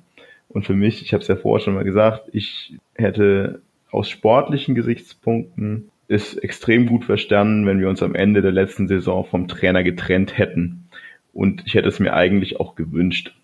Und 0.49 0.65
für 0.65 0.75
mich, 0.75 1.03
ich 1.03 1.13
habe 1.13 1.23
es 1.23 1.29
ja 1.29 1.37
vorher 1.37 1.65
schon 1.65 1.75
mal 1.75 1.85
gesagt, 1.85 2.29
ich 2.33 2.79
hätte 2.95 3.61
aus 3.91 4.09
sportlichen 4.09 4.75
Gesichtspunkten 4.75 5.91
ist 6.09 6.43
extrem 6.43 6.87
gut 6.87 7.05
verstanden, 7.05 7.67
wenn 7.67 7.81
wir 7.81 7.89
uns 7.89 8.03
am 8.03 8.15
Ende 8.15 8.41
der 8.41 8.53
letzten 8.53 8.89
Saison 8.89 9.25
vom 9.27 9.47
Trainer 9.47 9.85
getrennt 9.85 10.37
hätten. 10.37 10.89
Und 11.35 11.63
ich 11.67 11.75
hätte 11.75 11.89
es 11.89 12.01
mir 12.01 12.15
eigentlich 12.15 12.59
auch 12.59 12.75
gewünscht. 12.75 13.35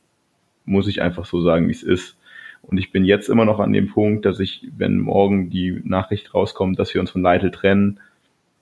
Muss 0.65 0.89
ich 0.89 1.03
einfach 1.03 1.27
so 1.27 1.43
sagen, 1.43 1.69
wie 1.69 1.73
es 1.73 1.83
ist. 1.83 2.17
Und 2.63 2.79
ich 2.79 2.91
bin 2.91 3.05
jetzt 3.05 3.29
immer 3.29 3.45
noch 3.45 3.61
an 3.61 3.75
dem 3.75 3.89
Punkt, 3.89 4.25
dass 4.25 4.41
ich, 4.41 4.67
wenn 4.77 4.99
morgen 4.99 5.51
die 5.51 5.83
Nachricht 5.85 6.33
rauskommt, 6.33 6.79
dass 6.79 6.95
wir 6.95 7.03
uns 7.03 7.11
von 7.11 7.21
Leitl 7.21 7.51
trennen, 7.51 8.01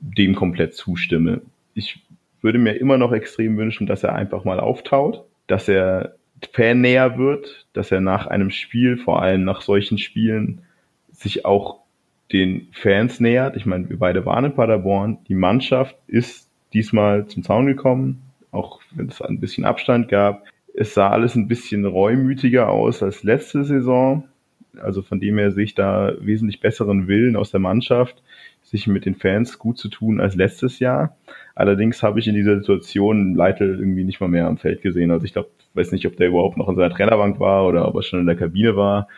dem 0.00 0.34
komplett 0.34 0.74
zustimme. 0.74 1.42
Ich 1.74 2.00
würde 2.40 2.58
mir 2.58 2.72
immer 2.72 2.98
noch 2.98 3.12
extrem 3.12 3.56
wünschen, 3.56 3.86
dass 3.86 4.02
er 4.02 4.16
einfach 4.16 4.44
mal 4.44 4.58
auftaut, 4.58 5.24
dass 5.46 5.68
er 5.68 6.16
Fan 6.52 6.80
näher 6.80 7.18
wird, 7.18 7.66
dass 7.72 7.92
er 7.92 8.00
nach 8.00 8.26
einem 8.26 8.50
Spiel, 8.50 8.96
vor 8.96 9.22
allem 9.22 9.44
nach 9.44 9.60
solchen 9.60 9.98
Spielen, 9.98 10.62
sich 11.12 11.44
auch 11.44 11.81
den 12.32 12.68
Fans 12.72 13.20
nähert. 13.20 13.56
Ich 13.56 13.66
meine, 13.66 13.88
wir 13.90 13.98
beide 13.98 14.24
waren 14.24 14.44
in 14.46 14.54
Paderborn. 14.54 15.18
Die 15.28 15.34
Mannschaft 15.34 15.96
ist 16.06 16.48
diesmal 16.72 17.26
zum 17.26 17.42
Zaun 17.42 17.66
gekommen, 17.66 18.22
auch 18.50 18.80
wenn 18.94 19.08
es 19.08 19.20
ein 19.20 19.40
bisschen 19.40 19.64
Abstand 19.64 20.08
gab. 20.08 20.44
Es 20.74 20.94
sah 20.94 21.10
alles 21.10 21.34
ein 21.34 21.48
bisschen 21.48 21.84
reumütiger 21.84 22.68
aus 22.68 23.02
als 23.02 23.22
letzte 23.22 23.64
Saison. 23.64 24.24
Also 24.80 25.02
von 25.02 25.20
dem 25.20 25.36
her 25.36 25.50
sehe 25.50 25.64
ich 25.64 25.74
da 25.74 26.12
wesentlich 26.20 26.60
besseren 26.60 27.06
Willen 27.06 27.36
aus 27.36 27.50
der 27.50 27.60
Mannschaft, 27.60 28.22
sich 28.62 28.86
mit 28.86 29.04
den 29.04 29.14
Fans 29.14 29.58
gut 29.58 29.76
zu 29.76 29.88
tun 29.88 30.18
als 30.18 30.34
letztes 30.34 30.78
Jahr. 30.78 31.16
Allerdings 31.54 32.02
habe 32.02 32.18
ich 32.20 32.28
in 32.28 32.34
dieser 32.34 32.56
Situation 32.56 33.34
Leitl 33.34 33.76
irgendwie 33.78 34.04
nicht 34.04 34.20
mal 34.20 34.28
mehr 34.28 34.46
am 34.46 34.56
Feld 34.56 34.80
gesehen. 34.80 35.10
Also 35.10 35.26
ich 35.26 35.34
glaube, 35.34 35.50
weiß 35.74 35.92
nicht, 35.92 36.06
ob 36.06 36.16
der 36.16 36.28
überhaupt 36.28 36.56
noch 36.56 36.70
in 36.70 36.76
seiner 36.76 36.94
Trainerbank 36.94 37.38
war 37.38 37.66
oder 37.66 37.86
ob 37.86 37.96
er 37.96 38.02
schon 38.02 38.20
in 38.20 38.26
der 38.26 38.36
Kabine 38.36 38.74
war. 38.74 39.08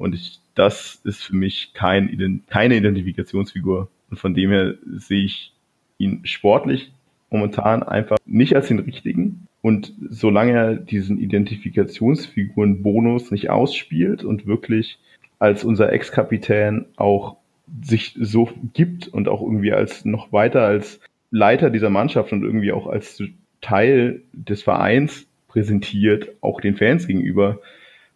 Und 0.00 0.14
ich, 0.14 0.40
das 0.54 1.02
ist 1.04 1.22
für 1.22 1.36
mich 1.36 1.74
kein, 1.74 2.42
keine 2.48 2.76
Identifikationsfigur. 2.76 3.90
Und 4.10 4.18
von 4.18 4.32
dem 4.32 4.48
her 4.50 4.76
sehe 4.96 5.24
ich 5.24 5.52
ihn 5.98 6.22
sportlich 6.24 6.90
momentan 7.28 7.82
einfach 7.82 8.16
nicht 8.24 8.56
als 8.56 8.68
den 8.68 8.78
richtigen. 8.78 9.46
Und 9.60 9.92
solange 10.08 10.52
er 10.52 10.74
diesen 10.74 11.18
Identifikationsfiguren-Bonus 11.18 13.30
nicht 13.30 13.50
ausspielt 13.50 14.24
und 14.24 14.46
wirklich 14.46 14.98
als 15.38 15.64
unser 15.64 15.92
Ex-Kapitän 15.92 16.86
auch 16.96 17.36
sich 17.82 18.16
so 18.18 18.48
gibt 18.72 19.06
und 19.06 19.28
auch 19.28 19.42
irgendwie 19.42 19.74
als 19.74 20.06
noch 20.06 20.32
weiter 20.32 20.62
als 20.62 20.98
Leiter 21.30 21.68
dieser 21.68 21.90
Mannschaft 21.90 22.32
und 22.32 22.42
irgendwie 22.42 22.72
auch 22.72 22.86
als 22.86 23.22
Teil 23.60 24.22
des 24.32 24.62
Vereins 24.62 25.26
präsentiert, 25.46 26.30
auch 26.40 26.62
den 26.62 26.76
Fans 26.76 27.06
gegenüber, 27.06 27.60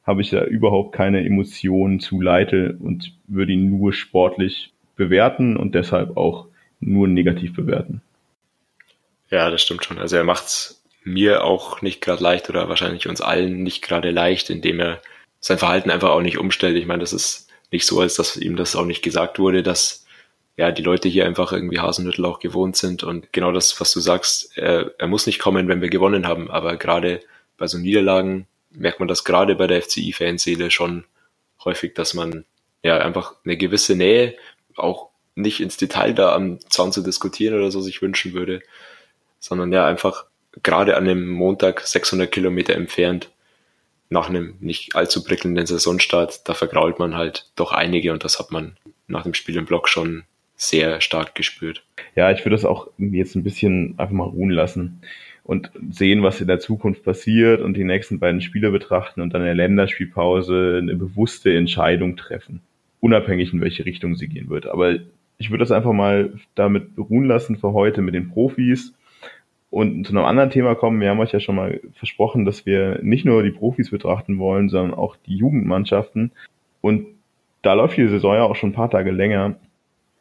habe 0.05 0.23
ich 0.23 0.31
da 0.31 0.45
überhaupt 0.45 0.95
keine 0.95 1.25
Emotionen 1.25 2.01
zu 2.01 2.21
Leite 2.21 2.77
und 2.79 3.13
würde 3.27 3.53
ihn 3.53 3.71
nur 3.71 3.93
sportlich 3.93 4.73
bewerten 4.97 5.57
und 5.57 5.75
deshalb 5.75 6.17
auch 6.17 6.47
nur 6.81 7.09
negativ 7.09 7.55
bewerten. 7.55 8.03
Ja, 9.31 9.51
das 9.51 9.63
stimmt 9.63 9.85
schon. 9.85 9.99
Also 9.99 10.17
er 10.17 10.25
macht 10.25 10.45
es 10.45 10.83
mir 11.03 11.45
auch 11.45 11.83
nicht 11.83 12.01
gerade 12.01 12.23
leicht 12.23 12.49
oder 12.49 12.69
wahrscheinlich 12.69 13.09
uns 13.09 13.21
allen 13.21 13.63
nicht 13.63 13.83
gerade 13.83 14.11
leicht, 14.11 14.51
indem 14.51 14.81
er 14.81 15.01
sein 15.41 15.59
Verhalten 15.59 15.91
einfach 15.91 16.11
auch 16.11 16.23
nicht 16.23 16.39
umstellt. 16.39 16.77
Ich 16.77 16.87
meine, 16.87 17.01
das 17.01 17.13
ist 17.13 17.49
nicht 17.71 17.87
so, 17.87 18.01
als 18.01 18.15
dass 18.15 18.37
ihm 18.37 18.57
das 18.57 18.77
auch 18.77 18.87
nicht 18.87 19.03
gesagt 19.03 19.39
wurde, 19.39 19.63
dass 19.63 20.07
ja 20.57 20.71
die 20.71 20.83
Leute 20.83 21.09
hier 21.09 21.27
einfach 21.27 21.53
irgendwie 21.53 21.81
Hasenhüttel 21.81 22.25
auch 22.25 22.39
gewohnt 22.39 22.77
sind 22.77 23.03
und 23.03 23.33
genau 23.33 23.53
das, 23.53 23.81
was 23.81 23.93
du 23.93 24.01
sagst, 24.01 24.57
er, 24.57 24.93
er 24.99 25.09
muss 25.09 25.27
nicht 25.27 25.41
kommen, 25.41 25.69
wenn 25.69 25.81
wir 25.81 25.91
gewonnen 25.91 26.27
haben, 26.27 26.51
aber 26.51 26.77
gerade 26.77 27.21
bei 27.59 27.67
so 27.67 27.79
Niederlagen 27.79 28.47
merkt 28.75 29.01
man 29.01 29.09
das 29.09 29.25
gerade 29.25 29.55
bei 29.55 29.67
der 29.67 29.83
FCI-Fanseele 29.83 30.71
schon 30.71 31.05
häufig, 31.65 31.95
dass 31.95 32.15
man 32.15 32.45
ja 32.83 32.99
einfach 32.99 33.35
eine 33.45 33.57
gewisse 33.57 33.97
Nähe, 33.97 34.37
auch 34.77 35.11
nicht 35.35 35.61
ins 35.61 35.77
Detail 35.77 36.15
da 36.15 36.35
am 36.35 36.61
Zaun 36.69 36.93
zu 36.93 37.03
diskutieren 37.03 37.55
oder 37.55 37.71
so 37.71 37.81
sich 37.81 38.03
wünschen 38.03 38.35
würde, 38.35 38.61
sondern 39.41 39.73
ja 39.73 39.87
einfach 39.87 40.27
gerade 40.63 40.97
an 40.97 41.05
einem 41.05 41.29
Montag 41.29 41.81
600 41.81 42.31
Kilometer 42.31 42.75
entfernt 42.75 43.31
nach 44.11 44.29
einem 44.29 44.57
nicht 44.61 44.95
allzu 44.95 45.25
prickelnden 45.25 45.67
Saisonstart, 45.67 46.49
da 46.49 46.55
vergrault 46.55 46.99
man 46.99 47.17
halt 47.17 47.51
doch 47.57 47.73
einige 47.73 48.13
und 48.13 48.23
das 48.23 48.39
hat 48.39 48.53
man 48.53 48.77
nach 49.09 49.25
dem 49.25 49.35
Spiel 49.35 49.57
im 49.57 49.67
Block 49.67 49.89
schon 49.89 50.25
sehr 50.57 51.01
stark 51.01 51.35
gespürt. 51.35 51.83
Ja, 52.15 52.31
ich 52.31 52.41
würde 52.41 52.57
das 52.57 52.65
auch 52.65 52.89
jetzt 52.99 53.35
ein 53.35 53.43
bisschen 53.43 53.95
einfach 53.99 54.15
mal 54.15 54.29
ruhen 54.29 54.51
lassen 54.51 55.01
und 55.45 55.71
sehen, 55.91 56.23
was 56.23 56.41
in 56.41 56.47
der 56.47 56.59
Zukunft 56.59 57.05
passiert 57.05 57.61
und 57.61 57.77
die 57.77 57.85
nächsten 57.85 58.19
beiden 58.19 58.41
Spiele 58.41 58.71
betrachten 58.71 59.21
und 59.21 59.33
dann 59.35 59.43
in 59.43 59.47
der 59.47 59.55
Länderspielpause 59.55 60.79
eine 60.83 60.97
bewusste 60.97 61.55
Entscheidung 61.55 62.17
treffen, 62.17 62.61
unabhängig 63.01 63.53
in 63.53 63.61
welche 63.61 63.85
Richtung 63.85 64.17
sie 64.17 64.29
gehen 64.29 64.49
wird. 64.49 64.67
Aber 64.67 64.97
ich 65.39 65.51
würde 65.51 65.63
das 65.63 65.71
einfach 65.71 65.93
mal 65.93 66.33
damit 66.55 66.97
beruhen 66.97 67.27
lassen 67.27 67.57
für 67.57 67.73
heute 67.73 68.01
mit 68.01 68.15
den 68.15 68.31
Profis 68.31 68.95
und 69.71 70.07
zu 70.07 70.13
einem 70.13 70.25
anderen 70.25 70.51
Thema 70.51 70.75
kommen. 70.75 71.01
Wir 71.01 71.11
haben 71.11 71.21
euch 71.21 71.33
ja 71.33 71.41
schon 71.41 71.57
mal 71.57 71.81
versprochen, 71.95 72.45
dass 72.45 72.65
wir 72.65 73.01
nicht 73.03 73.25
nur 73.25 73.43
die 73.43 73.51
Profis 73.51 73.91
betrachten 73.91 74.39
wollen, 74.39 74.69
sondern 74.69 74.97
auch 74.97 75.17
die 75.27 75.37
Jugendmannschaften. 75.37 76.31
Und 76.81 77.07
da 77.63 77.73
läuft 77.75 77.97
die 77.97 78.07
Saison 78.07 78.35
ja 78.35 78.45
auch 78.45 78.57
schon 78.57 78.71
ein 78.71 78.75
paar 78.75 78.91
Tage 78.91 79.11
länger. 79.11 79.57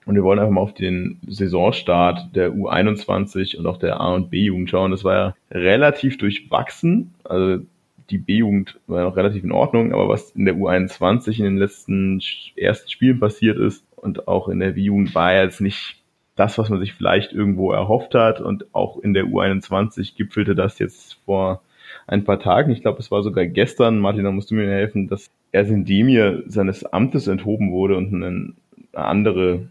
Und 0.05 0.15
wir 0.15 0.23
wollen 0.23 0.39
einfach 0.39 0.51
mal 0.51 0.61
auf 0.61 0.73
den 0.73 1.19
Saisonstart 1.27 2.35
der 2.35 2.51
U21 2.51 3.57
und 3.57 3.65
auch 3.67 3.77
der 3.77 3.99
A- 3.99 4.13
und 4.13 4.29
B-Jugend 4.29 4.69
schauen. 4.69 4.91
Das 4.91 5.03
war 5.03 5.13
ja 5.13 5.35
relativ 5.51 6.17
durchwachsen. 6.17 7.13
Also 7.23 7.63
die 8.09 8.17
B-Jugend 8.17 8.79
war 8.87 8.99
ja 8.99 9.05
noch 9.05 9.15
relativ 9.15 9.43
in 9.43 9.51
Ordnung, 9.51 9.93
aber 9.93 10.09
was 10.09 10.31
in 10.31 10.45
der 10.45 10.55
U21 10.55 11.39
in 11.39 11.45
den 11.45 11.57
letzten 11.57 12.21
ersten 12.55 12.89
Spielen 12.89 13.19
passiert 13.19 13.57
ist 13.57 13.85
und 13.95 14.27
auch 14.27 14.49
in 14.49 14.59
der 14.59 14.71
B-Jugend 14.71 15.15
war 15.15 15.33
ja 15.33 15.43
jetzt 15.43 15.61
nicht 15.61 16.03
das, 16.35 16.57
was 16.57 16.69
man 16.69 16.79
sich 16.79 16.93
vielleicht 16.93 17.31
irgendwo 17.31 17.71
erhofft 17.71 18.15
hat. 18.15 18.41
Und 18.41 18.73
auch 18.73 18.97
in 18.99 19.13
der 19.13 19.25
U21 19.25 20.15
gipfelte 20.15 20.55
das 20.55 20.79
jetzt 20.79 21.15
vor 21.25 21.61
ein 22.07 22.23
paar 22.23 22.39
Tagen. 22.39 22.71
Ich 22.71 22.81
glaube, 22.81 22.99
es 22.99 23.11
war 23.11 23.23
sogar 23.23 23.45
gestern, 23.45 23.99
Martin, 23.99 24.23
da 24.23 24.31
musst 24.31 24.51
du 24.51 24.55
mir 24.55 24.67
helfen, 24.67 25.07
dass 25.07 25.29
Ersendemir 25.51 26.43
seines 26.47 26.85
Amtes 26.85 27.27
enthoben 27.27 27.71
wurde 27.71 27.97
und 27.97 28.13
eine 28.13 28.53
andere 28.93 29.67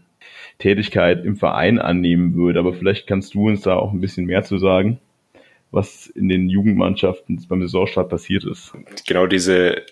Tätigkeit 0.59 1.25
im 1.25 1.35
Verein 1.35 1.79
annehmen 1.79 2.35
würde. 2.35 2.59
Aber 2.59 2.73
vielleicht 2.73 3.07
kannst 3.07 3.33
du 3.33 3.47
uns 3.47 3.61
da 3.61 3.75
auch 3.75 3.91
ein 3.91 4.01
bisschen 4.01 4.25
mehr 4.25 4.43
zu 4.43 4.57
sagen, 4.57 4.99
was 5.71 6.07
in 6.07 6.29
den 6.29 6.49
Jugendmannschaften 6.49 7.43
beim 7.47 7.61
Saisonstart 7.61 8.09
passiert 8.09 8.43
ist. 8.45 8.73
Genau 9.07 9.27
diese 9.27 9.83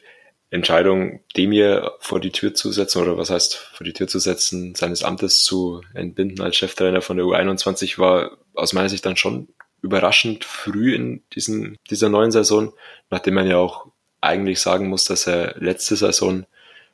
Entscheidung, 0.51 1.21
Demir 1.36 1.93
vor 1.99 2.19
die 2.19 2.32
Tür 2.32 2.53
zu 2.53 2.71
setzen, 2.71 3.01
oder 3.01 3.17
was 3.17 3.29
heißt 3.29 3.55
vor 3.55 3.86
die 3.86 3.93
Tür 3.93 4.07
zu 4.07 4.19
setzen, 4.19 4.75
seines 4.75 5.01
Amtes 5.01 5.43
zu 5.43 5.82
entbinden 5.93 6.41
als 6.41 6.57
Cheftrainer 6.57 7.01
von 7.01 7.17
der 7.17 7.25
U21 7.25 7.97
war 7.97 8.38
aus 8.53 8.73
meiner 8.73 8.89
Sicht 8.89 9.05
dann 9.05 9.15
schon 9.15 9.47
überraschend 9.82 10.43
früh 10.43 10.93
in 10.93 11.23
diesen, 11.34 11.77
dieser 11.89 12.09
neuen 12.09 12.32
Saison, 12.32 12.73
nachdem 13.09 13.36
man 13.36 13.47
ja 13.47 13.57
auch 13.57 13.88
eigentlich 14.19 14.59
sagen 14.59 14.88
muss, 14.88 15.05
dass 15.05 15.25
er 15.25 15.55
letzte 15.57 15.95
Saison 15.95 16.45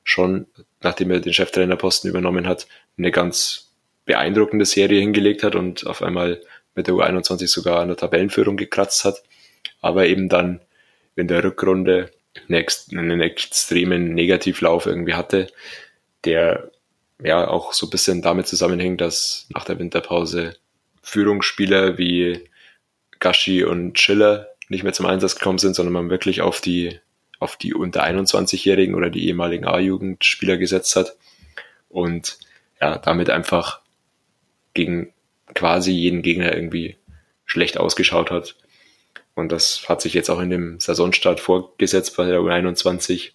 schon, 0.08 0.48
nachdem 0.82 1.12
er 1.12 1.20
den 1.20 1.34
Cheftrainerposten 1.34 2.10
übernommen 2.10 2.48
hat, 2.48 2.68
eine 2.98 3.12
ganz 3.12 3.74
beeindruckende 4.06 4.66
Serie 4.66 5.02
hingelegt 5.02 5.44
hat 5.44 5.54
und 5.54 5.86
auf 5.86 6.02
einmal 6.02 6.42
mit 6.76 6.88
der 6.88 6.96
U21 6.96 7.48
sogar 7.48 7.82
an 7.82 7.90
der 7.90 7.98
Tabellenführung 7.98 8.56
gekratzt 8.56 9.04
hat, 9.04 9.22
aber 9.82 10.08
eben 10.08 10.30
dann 10.30 10.62
in 11.16 11.28
der 11.28 11.44
Rückrunde 11.44 12.12
einen 12.50 13.22
extremen 13.22 14.14
Negativlauf 14.14 14.86
irgendwie 14.86 15.16
hatte, 15.16 15.48
der 16.24 16.72
ja 17.22 17.48
auch 17.48 17.74
so 17.74 17.88
ein 17.88 17.90
bisschen 17.90 18.22
damit 18.22 18.48
zusammenhängt, 18.48 19.02
dass 19.02 19.48
nach 19.50 19.66
der 19.66 19.78
Winterpause 19.78 20.56
Führungsspieler 21.02 21.98
wie 21.98 22.50
Gashi 23.20 23.66
und 23.66 24.00
Schiller 24.00 24.48
nicht 24.70 24.84
mehr 24.84 24.94
zum 24.94 25.06
Einsatz 25.06 25.36
gekommen 25.36 25.58
sind, 25.58 25.76
sondern 25.76 25.94
man 25.94 26.10
wirklich 26.10 26.42
auf 26.42 26.62
die, 26.62 27.00
auf 27.40 27.56
die 27.56 27.74
unter 27.74 28.04
21-Jährigen 28.04 28.96
oder 28.96 29.10
die 29.10 29.28
ehemaligen 29.28 29.66
A-Jugendspieler 29.66 30.58
gesetzt 30.58 30.96
hat 30.96 31.16
und 31.90 32.38
ja, 32.82 32.98
damit 32.98 33.30
einfach 33.30 33.82
gegen 34.74 35.14
quasi 35.54 35.92
jeden 35.92 36.22
Gegner 36.22 36.54
irgendwie 36.54 36.98
schlecht 37.46 37.78
ausgeschaut 37.78 38.32
hat. 38.32 38.56
Und 39.34 39.52
das 39.52 39.88
hat 39.88 40.02
sich 40.02 40.14
jetzt 40.14 40.30
auch 40.30 40.40
in 40.40 40.50
dem 40.50 40.80
Saisonstart 40.80 41.40
vorgesetzt 41.40 42.18
bei 42.18 42.26
der 42.26 42.40
U21. 42.40 43.32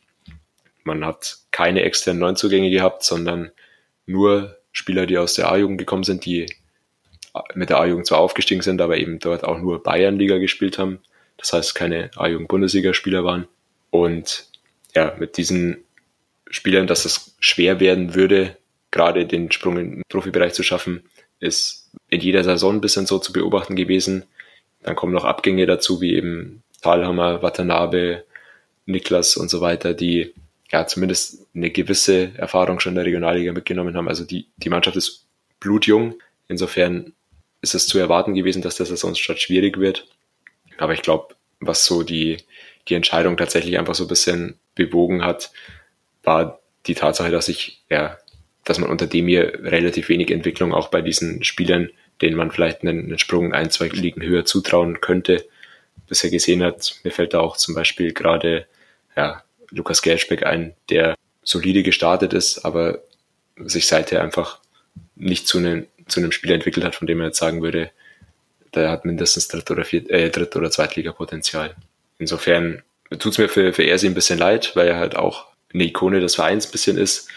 Man 0.84 1.04
hat 1.04 1.38
keine 1.50 1.82
externen 1.82 2.20
Neuzugänge 2.20 2.70
gehabt, 2.70 3.04
sondern 3.04 3.52
nur 4.06 4.58
Spieler, 4.72 5.06
die 5.06 5.18
aus 5.18 5.34
der 5.34 5.50
A-Jugend 5.50 5.78
gekommen 5.78 6.02
sind, 6.02 6.24
die 6.24 6.46
mit 7.54 7.70
der 7.70 7.78
A-Jugend 7.78 8.06
zwar 8.06 8.18
aufgestiegen 8.18 8.62
sind, 8.62 8.80
aber 8.80 8.98
eben 8.98 9.18
dort 9.18 9.44
auch 9.44 9.58
nur 9.58 9.82
Bayernliga 9.82 10.38
gespielt 10.38 10.78
haben. 10.78 11.00
Das 11.36 11.52
heißt, 11.52 11.74
keine 11.74 12.10
A-Jugend-Bundesliga-Spieler 12.16 13.24
waren. 13.24 13.48
Und 13.92 14.46
ja, 14.94 15.14
mit 15.18 15.36
diesen 15.36 15.84
Spielern, 16.50 16.86
dass 16.86 17.04
es 17.04 17.36
schwer 17.40 17.78
werden 17.78 18.14
würde, 18.14 18.56
gerade 18.90 19.26
den 19.26 19.52
Sprung 19.52 19.76
im 19.76 20.02
Profibereich 20.08 20.54
zu 20.54 20.62
schaffen, 20.62 21.04
ist 21.40 21.90
in 22.08 22.20
jeder 22.20 22.42
Saison 22.42 22.76
ein 22.76 22.80
bisschen 22.80 23.06
so 23.06 23.18
zu 23.18 23.32
beobachten 23.32 23.76
gewesen. 23.76 24.24
Dann 24.82 24.96
kommen 24.96 25.12
noch 25.12 25.24
Abgänge 25.24 25.66
dazu, 25.66 26.00
wie 26.00 26.14
eben 26.14 26.62
Thalhammer, 26.80 27.42
Watanabe, 27.42 28.24
Niklas 28.86 29.36
und 29.36 29.50
so 29.50 29.60
weiter, 29.60 29.92
die 29.92 30.32
ja 30.70 30.86
zumindest 30.86 31.46
eine 31.54 31.70
gewisse 31.70 32.32
Erfahrung 32.36 32.80
schon 32.80 32.92
in 32.92 32.96
der 32.96 33.04
Regionalliga 33.04 33.52
mitgenommen 33.52 33.94
haben. 33.94 34.08
Also 34.08 34.24
die, 34.24 34.46
die 34.56 34.70
Mannschaft 34.70 34.96
ist 34.96 35.26
blutjung. 35.60 36.14
Insofern 36.48 37.12
ist 37.60 37.74
es 37.74 37.86
zu 37.86 37.98
erwarten 37.98 38.34
gewesen, 38.34 38.62
dass 38.62 38.76
der 38.76 38.86
Saisonstart 38.86 39.38
schwierig 39.38 39.78
wird. 39.78 40.06
Aber 40.78 40.94
ich 40.94 41.02
glaube, 41.02 41.34
was 41.60 41.84
so 41.84 42.02
die, 42.02 42.38
die 42.88 42.94
Entscheidung 42.94 43.36
tatsächlich 43.36 43.78
einfach 43.78 43.94
so 43.94 44.04
ein 44.04 44.08
bisschen 44.08 44.58
bewogen 44.74 45.24
hat, 45.24 45.52
war 46.22 46.60
die 46.86 46.94
Tatsache, 46.94 47.30
dass 47.30 47.48
ich, 47.48 47.82
ja, 47.88 48.18
dass 48.64 48.78
man 48.78 48.90
unter 48.90 49.06
dem 49.06 49.28
hier 49.28 49.60
relativ 49.62 50.08
wenig 50.08 50.30
Entwicklung 50.30 50.72
auch 50.72 50.88
bei 50.88 51.02
diesen 51.02 51.44
Spielern, 51.44 51.90
denen 52.20 52.36
man 52.36 52.50
vielleicht 52.50 52.82
einen, 52.82 53.06
einen 53.06 53.18
Sprung 53.18 53.52
ein, 53.52 53.70
zwei 53.70 53.88
Ligen 53.88 54.22
höher 54.22 54.44
zutrauen 54.44 55.00
könnte, 55.00 55.44
bisher 56.08 56.30
gesehen 56.30 56.62
hat. 56.62 56.96
Mir 57.04 57.10
fällt 57.10 57.34
da 57.34 57.40
auch 57.40 57.56
zum 57.56 57.74
Beispiel 57.74 58.12
gerade 58.12 58.66
ja, 59.16 59.42
Lukas 59.70 60.02
Gerschbeck 60.02 60.44
ein, 60.44 60.74
der 60.90 61.16
solide 61.42 61.82
gestartet 61.82 62.32
ist, 62.32 62.64
aber 62.64 63.02
sich 63.56 63.86
seither 63.86 64.22
einfach 64.22 64.60
nicht 65.16 65.46
zu 65.46 65.58
einem, 65.58 65.86
zu 66.06 66.20
einem 66.20 66.32
Spieler 66.32 66.54
entwickelt 66.54 66.84
hat, 66.84 66.94
von 66.94 67.06
dem 67.06 67.18
man 67.18 67.28
jetzt 67.28 67.38
sagen 67.38 67.62
würde, 67.62 67.90
der 68.74 68.90
hat 68.90 69.04
mindestens 69.04 69.48
Dritt- 69.48 69.70
oder, 69.70 69.84
Viert, 69.84 70.10
äh, 70.10 70.30
Dritt- 70.30 70.56
oder 70.56 70.70
Zweitliga-Potenzial. 70.70 71.74
Insofern 72.18 72.82
tut 73.10 73.32
es 73.32 73.38
mir 73.38 73.48
für, 73.48 73.72
für 73.72 73.84
Ersi 73.84 74.06
ein 74.06 74.14
bisschen 74.14 74.38
leid, 74.38 74.72
weil 74.74 74.88
er 74.88 74.98
halt 74.98 75.16
auch 75.16 75.46
eine 75.72 75.84
Ikone 75.84 76.20
des 76.20 76.34
Vereins 76.34 76.66
ein 76.66 76.72
bisschen 76.72 76.96
ist 76.96 77.28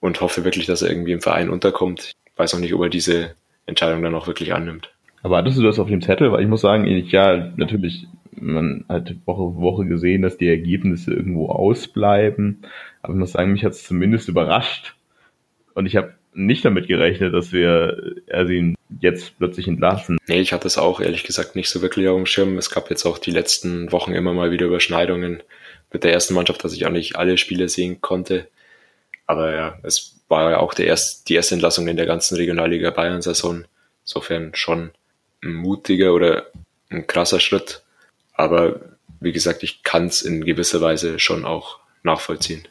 und 0.00 0.20
hoffe 0.20 0.44
wirklich, 0.44 0.66
dass 0.66 0.82
er 0.82 0.90
irgendwie 0.90 1.12
im 1.12 1.20
Verein 1.20 1.50
unterkommt. 1.50 2.12
Ich 2.26 2.38
weiß 2.38 2.54
auch 2.54 2.58
nicht, 2.58 2.74
ob 2.74 2.82
er 2.82 2.88
diese 2.88 3.34
Entscheidung 3.66 4.02
dann 4.02 4.14
auch 4.14 4.26
wirklich 4.26 4.52
annimmt. 4.52 4.92
Aber 5.22 5.36
hattest 5.36 5.58
du 5.58 5.62
das 5.62 5.78
auf 5.78 5.88
dem 5.88 6.02
Zettel? 6.02 6.32
Weil 6.32 6.42
ich 6.42 6.48
muss 6.48 6.62
sagen, 6.62 6.86
ja, 6.86 7.52
natürlich, 7.56 8.06
man 8.32 8.84
hat 8.88 9.14
Woche 9.24 9.54
für 9.54 9.60
Woche 9.60 9.86
gesehen, 9.86 10.22
dass 10.22 10.36
die 10.36 10.48
Ergebnisse 10.48 11.12
irgendwo 11.12 11.48
ausbleiben. 11.48 12.62
Aber 13.02 13.12
ich 13.12 13.18
muss 13.18 13.32
sagen, 13.32 13.52
mich 13.52 13.64
hat 13.64 13.72
es 13.72 13.84
zumindest 13.84 14.28
überrascht. 14.28 14.96
Und 15.74 15.86
ich 15.86 15.96
habe 15.96 16.14
nicht 16.34 16.64
damit 16.64 16.88
gerechnet, 16.88 17.34
dass 17.34 17.52
wir 17.52 18.14
Ersin 18.26 18.76
jetzt 19.00 19.36
plötzlich 19.38 19.68
entlassen. 19.68 20.18
Nee, 20.26 20.40
ich 20.40 20.52
hatte 20.52 20.66
es 20.66 20.78
auch 20.78 21.00
ehrlich 21.00 21.24
gesagt 21.24 21.56
nicht 21.56 21.68
so 21.68 21.82
wirklich 21.82 22.08
auf 22.08 22.16
dem 22.16 22.26
Schirm. 22.26 22.58
Es 22.58 22.70
gab 22.70 22.90
jetzt 22.90 23.04
auch 23.04 23.18
die 23.18 23.30
letzten 23.30 23.92
Wochen 23.92 24.12
immer 24.12 24.32
mal 24.32 24.50
wieder 24.50 24.66
Überschneidungen 24.66 25.42
mit 25.92 26.04
der 26.04 26.12
ersten 26.12 26.34
Mannschaft, 26.34 26.64
dass 26.64 26.72
ich 26.72 26.86
auch 26.86 26.90
nicht 26.90 27.16
alle 27.16 27.38
Spiele 27.38 27.68
sehen 27.68 28.00
konnte. 28.00 28.48
Aber 29.26 29.54
ja, 29.54 29.78
es 29.82 30.20
war 30.28 30.50
ja 30.50 30.58
auch 30.58 30.74
der 30.74 30.86
erst, 30.86 31.28
die 31.28 31.34
erste 31.34 31.54
Entlassung 31.54 31.88
in 31.88 31.96
der 31.96 32.06
ganzen 32.06 32.36
Regionalliga 32.36 32.90
Bayern-Saison. 32.90 33.64
Insofern 34.04 34.54
schon 34.54 34.92
ein 35.42 35.54
mutiger 35.54 36.14
oder 36.14 36.46
ein 36.90 37.06
krasser 37.06 37.40
Schritt. 37.40 37.82
Aber 38.34 38.80
wie 39.20 39.32
gesagt, 39.32 39.62
ich 39.62 39.82
kann 39.82 40.06
es 40.06 40.22
in 40.22 40.44
gewisser 40.44 40.80
Weise 40.80 41.18
schon 41.18 41.44
auch 41.44 41.78
nachvollziehen. 42.02 42.66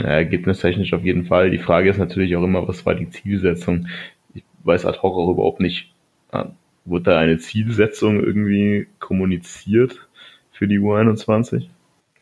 Ja, 0.00 0.08
ergebnistechnisch 0.08 0.92
auf 0.92 1.04
jeden 1.04 1.26
Fall. 1.26 1.50
Die 1.50 1.58
Frage 1.58 1.90
ist 1.90 1.98
natürlich 1.98 2.36
auch 2.36 2.42
immer, 2.42 2.66
was 2.66 2.86
war 2.86 2.94
die 2.94 3.10
Zielsetzung? 3.10 3.88
Ich 4.34 4.44
weiß 4.64 4.86
ad 4.86 4.98
hoc 5.02 5.16
auch 5.16 5.30
überhaupt 5.30 5.60
nicht, 5.60 5.92
äh, 6.32 6.44
wurde 6.84 7.04
da 7.04 7.18
eine 7.18 7.38
Zielsetzung 7.38 8.22
irgendwie 8.22 8.86
kommuniziert 8.98 9.98
für 10.52 10.68
die 10.68 10.78
U21? 10.78 11.68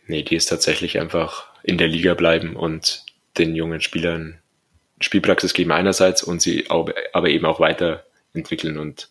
Nee, 0.07 0.23
die 0.23 0.37
ist 0.37 0.47
tatsächlich 0.47 0.99
einfach 0.99 1.49
in 1.62 1.79
der 1.79 1.89
Liga 1.89 2.14
bleiben 2.14 2.57
und 2.57 3.05
den 3.39 3.55
jungen 3.55 3.81
Spielern 3.81 4.39
Spielpraxis 5.01 5.55
geben 5.55 5.73
einerseits 5.73 6.23
und 6.23 6.43
sie 6.43 6.66
aber 6.68 7.29
eben 7.29 7.47
auch 7.47 7.61
weiterentwickeln 7.61 8.79
und 8.79 9.09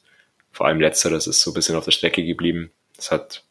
vor 0.52 0.68
allem 0.68 0.82
letzteres 0.82 1.28
ist 1.28 1.42
so 1.42 1.52
ein 1.52 1.54
bisschen 1.54 1.76
auf 1.76 1.86
der 1.86 1.92
Strecke 1.92 2.24
geblieben. 2.24 2.72
Das 2.96 3.12
hat 3.12 3.44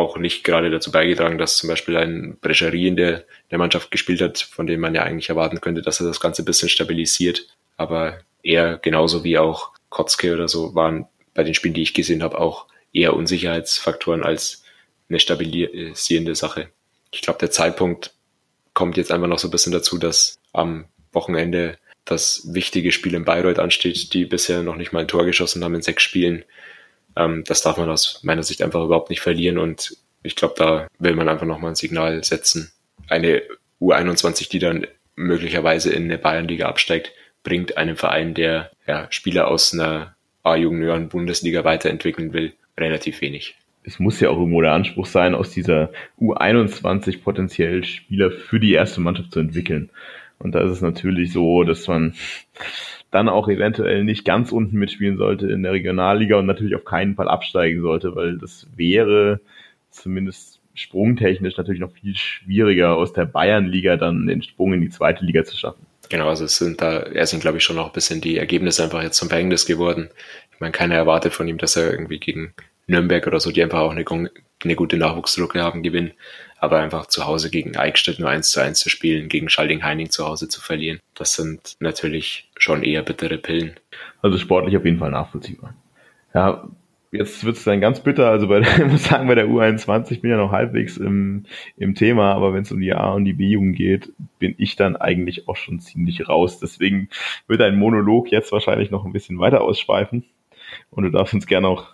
auch 0.00 0.16
nicht 0.16 0.44
gerade 0.44 0.70
dazu 0.70 0.90
beigetragen, 0.90 1.38
dass 1.38 1.58
zum 1.58 1.68
Beispiel 1.68 1.96
ein 1.96 2.38
Brescherie 2.40 2.88
in 2.88 2.96
der, 2.96 3.24
der 3.50 3.58
Mannschaft 3.58 3.90
gespielt 3.90 4.20
hat, 4.20 4.38
von 4.38 4.66
dem 4.66 4.80
man 4.80 4.94
ja 4.94 5.02
eigentlich 5.02 5.28
erwarten 5.28 5.60
könnte, 5.60 5.82
dass 5.82 6.00
er 6.00 6.06
das 6.06 6.20
Ganze 6.20 6.42
ein 6.42 6.46
bisschen 6.46 6.68
stabilisiert. 6.68 7.46
Aber 7.76 8.18
er 8.42 8.78
genauso 8.78 9.24
wie 9.24 9.38
auch 9.38 9.72
Kotzke 9.88 10.34
oder 10.34 10.48
so 10.48 10.74
waren 10.74 11.06
bei 11.34 11.44
den 11.44 11.54
Spielen, 11.54 11.74
die 11.74 11.82
ich 11.82 11.94
gesehen 11.94 12.22
habe, 12.22 12.38
auch 12.38 12.66
eher 12.92 13.14
Unsicherheitsfaktoren 13.14 14.22
als 14.22 14.64
eine 15.08 15.20
stabilisierende 15.20 16.34
Sache. 16.34 16.68
Ich 17.12 17.20
glaube, 17.20 17.38
der 17.38 17.50
Zeitpunkt 17.50 18.12
kommt 18.74 18.96
jetzt 18.96 19.12
einfach 19.12 19.26
noch 19.26 19.38
so 19.38 19.48
ein 19.48 19.52
bisschen 19.52 19.72
dazu, 19.72 19.98
dass 19.98 20.38
am 20.52 20.86
Wochenende 21.12 21.76
das 22.04 22.48
wichtige 22.52 22.92
Spiel 22.92 23.14
in 23.14 23.24
Bayreuth 23.24 23.58
ansteht, 23.58 24.12
die 24.14 24.24
bisher 24.24 24.62
noch 24.62 24.76
nicht 24.76 24.92
mal 24.92 25.00
ein 25.00 25.08
Tor 25.08 25.24
geschossen 25.24 25.62
haben 25.62 25.74
in 25.74 25.82
sechs 25.82 26.02
Spielen. 26.02 26.44
Ähm, 27.16 27.44
das 27.46 27.62
darf 27.62 27.76
man 27.76 27.90
aus 27.90 28.20
meiner 28.22 28.42
Sicht 28.42 28.62
einfach 28.62 28.84
überhaupt 28.84 29.10
nicht 29.10 29.20
verlieren 29.20 29.58
und 29.58 29.96
ich 30.22 30.36
glaube, 30.36 30.54
da 30.56 30.88
will 30.98 31.14
man 31.14 31.28
einfach 31.28 31.46
nochmal 31.46 31.72
ein 31.72 31.76
Signal 31.76 32.22
setzen. 32.24 32.72
Eine 33.08 33.42
U21, 33.80 34.50
die 34.50 34.58
dann 34.58 34.86
möglicherweise 35.16 35.92
in 35.92 36.04
eine 36.04 36.18
Bayernliga 36.18 36.66
absteigt, 36.66 37.12
bringt 37.42 37.76
einem 37.76 37.96
Verein, 37.96 38.34
der 38.34 38.70
ja, 38.86 39.06
Spieler 39.10 39.48
aus 39.48 39.72
einer 39.72 40.14
A-Junioren-Bundesliga 40.42 41.64
weiterentwickeln 41.64 42.32
will, 42.32 42.52
relativ 42.76 43.20
wenig. 43.20 43.56
Es 43.82 43.98
muss 43.98 44.20
ja 44.20 44.28
auch 44.28 44.36
irgendwo 44.36 44.60
der 44.60 44.72
Anspruch 44.72 45.06
sein, 45.06 45.34
aus 45.34 45.50
dieser 45.50 45.90
U21 46.20 47.22
potenziell 47.22 47.82
Spieler 47.84 48.30
für 48.30 48.60
die 48.60 48.72
erste 48.72 49.00
Mannschaft 49.00 49.32
zu 49.32 49.40
entwickeln. 49.40 49.90
Und 50.38 50.54
da 50.54 50.60
ist 50.60 50.72
es 50.72 50.80
natürlich 50.80 51.32
so, 51.32 51.64
dass 51.64 51.86
man 51.86 52.14
dann 53.10 53.28
auch 53.28 53.48
eventuell 53.48 54.04
nicht 54.04 54.24
ganz 54.24 54.52
unten 54.52 54.78
mitspielen 54.78 55.16
sollte 55.16 55.48
in 55.48 55.62
der 55.62 55.72
Regionalliga 55.72 56.36
und 56.38 56.46
natürlich 56.46 56.76
auf 56.76 56.84
keinen 56.84 57.16
Fall 57.16 57.28
absteigen 57.28 57.82
sollte, 57.82 58.14
weil 58.14 58.38
das 58.38 58.68
wäre 58.76 59.40
zumindest 59.90 60.60
sprungtechnisch 60.74 61.56
natürlich 61.56 61.80
noch 61.80 61.92
viel 61.92 62.16
schwieriger, 62.16 62.96
aus 62.96 63.12
der 63.12 63.26
Bayernliga 63.26 63.96
dann 63.96 64.26
den 64.26 64.42
Sprung 64.42 64.72
in 64.72 64.80
die 64.80 64.90
zweite 64.90 65.24
Liga 65.24 65.44
zu 65.44 65.56
schaffen. 65.56 65.84
Genau, 66.08 66.28
also 66.28 66.44
es 66.44 66.56
sind 66.56 66.80
da, 66.80 67.00
er 67.00 67.26
sind 67.26 67.40
glaube 67.40 67.58
ich 67.58 67.64
schon 67.64 67.76
noch 67.76 67.86
ein 67.86 67.92
bisschen 67.92 68.20
die 68.20 68.38
Ergebnisse 68.38 68.84
einfach 68.84 69.02
jetzt 69.02 69.16
zum 69.16 69.28
Verhängnis 69.28 69.66
geworden. 69.66 70.10
Ich 70.52 70.60
meine, 70.60 70.72
keiner 70.72 70.94
erwartet 70.94 71.32
von 71.32 71.48
ihm, 71.48 71.58
dass 71.58 71.76
er 71.76 71.90
irgendwie 71.90 72.18
gegen 72.18 72.52
Nürnberg 72.86 73.26
oder 73.26 73.40
so, 73.40 73.50
die 73.50 73.62
einfach 73.62 73.80
auch 73.80 73.92
eine, 73.92 74.04
eine 74.64 74.74
gute 74.74 74.96
Nachwuchsdrucke 74.96 75.60
haben, 75.60 75.82
gewinnen 75.82 76.12
aber 76.60 76.78
einfach 76.78 77.06
zu 77.06 77.26
Hause 77.26 77.50
gegen 77.50 77.76
Eichstätt 77.76 78.18
nur 78.18 78.28
eins 78.28 78.50
zu 78.50 78.60
eins 78.60 78.78
zu 78.80 78.90
spielen, 78.90 79.28
gegen 79.28 79.48
Schalding-Heining 79.48 80.10
zu 80.10 80.26
Hause 80.26 80.48
zu 80.48 80.60
verlieren, 80.60 81.00
das 81.14 81.34
sind 81.34 81.76
natürlich 81.80 82.48
schon 82.56 82.82
eher 82.82 83.02
bittere 83.02 83.38
Pillen. 83.38 83.72
Also 84.22 84.38
sportlich 84.38 84.76
auf 84.76 84.84
jeden 84.84 84.98
Fall 84.98 85.10
nachvollziehbar. 85.10 85.74
Ja, 86.34 86.68
jetzt 87.12 87.44
wird 87.44 87.56
es 87.56 87.64
dann 87.64 87.80
ganz 87.80 88.00
bitter, 88.00 88.30
also 88.30 88.46
bei 88.46 88.60
der, 88.60 88.78
ich 88.78 88.84
muss 88.92 89.04
sagen, 89.04 89.26
bei 89.26 89.34
der 89.34 89.48
U21 89.48 90.20
bin 90.20 90.30
ja 90.30 90.36
noch 90.36 90.52
halbwegs 90.52 90.98
im, 90.98 91.44
im 91.78 91.94
Thema, 91.94 92.34
aber 92.34 92.52
wenn 92.52 92.62
es 92.62 92.72
um 92.72 92.80
die 92.80 92.92
A- 92.92 93.12
und 93.12 93.24
die 93.24 93.32
B-Jugend 93.32 93.76
geht, 93.76 94.12
bin 94.38 94.54
ich 94.58 94.76
dann 94.76 94.96
eigentlich 94.96 95.48
auch 95.48 95.56
schon 95.56 95.80
ziemlich 95.80 96.28
raus. 96.28 96.60
Deswegen 96.60 97.08
wird 97.48 97.62
ein 97.62 97.78
Monolog 97.78 98.30
jetzt 98.30 98.52
wahrscheinlich 98.52 98.90
noch 98.90 99.06
ein 99.06 99.12
bisschen 99.12 99.38
weiter 99.38 99.62
ausschweifen 99.62 100.24
und 100.90 101.04
du 101.04 101.10
darfst 101.10 101.32
uns 101.32 101.46
gerne 101.46 101.68
auch 101.68 101.88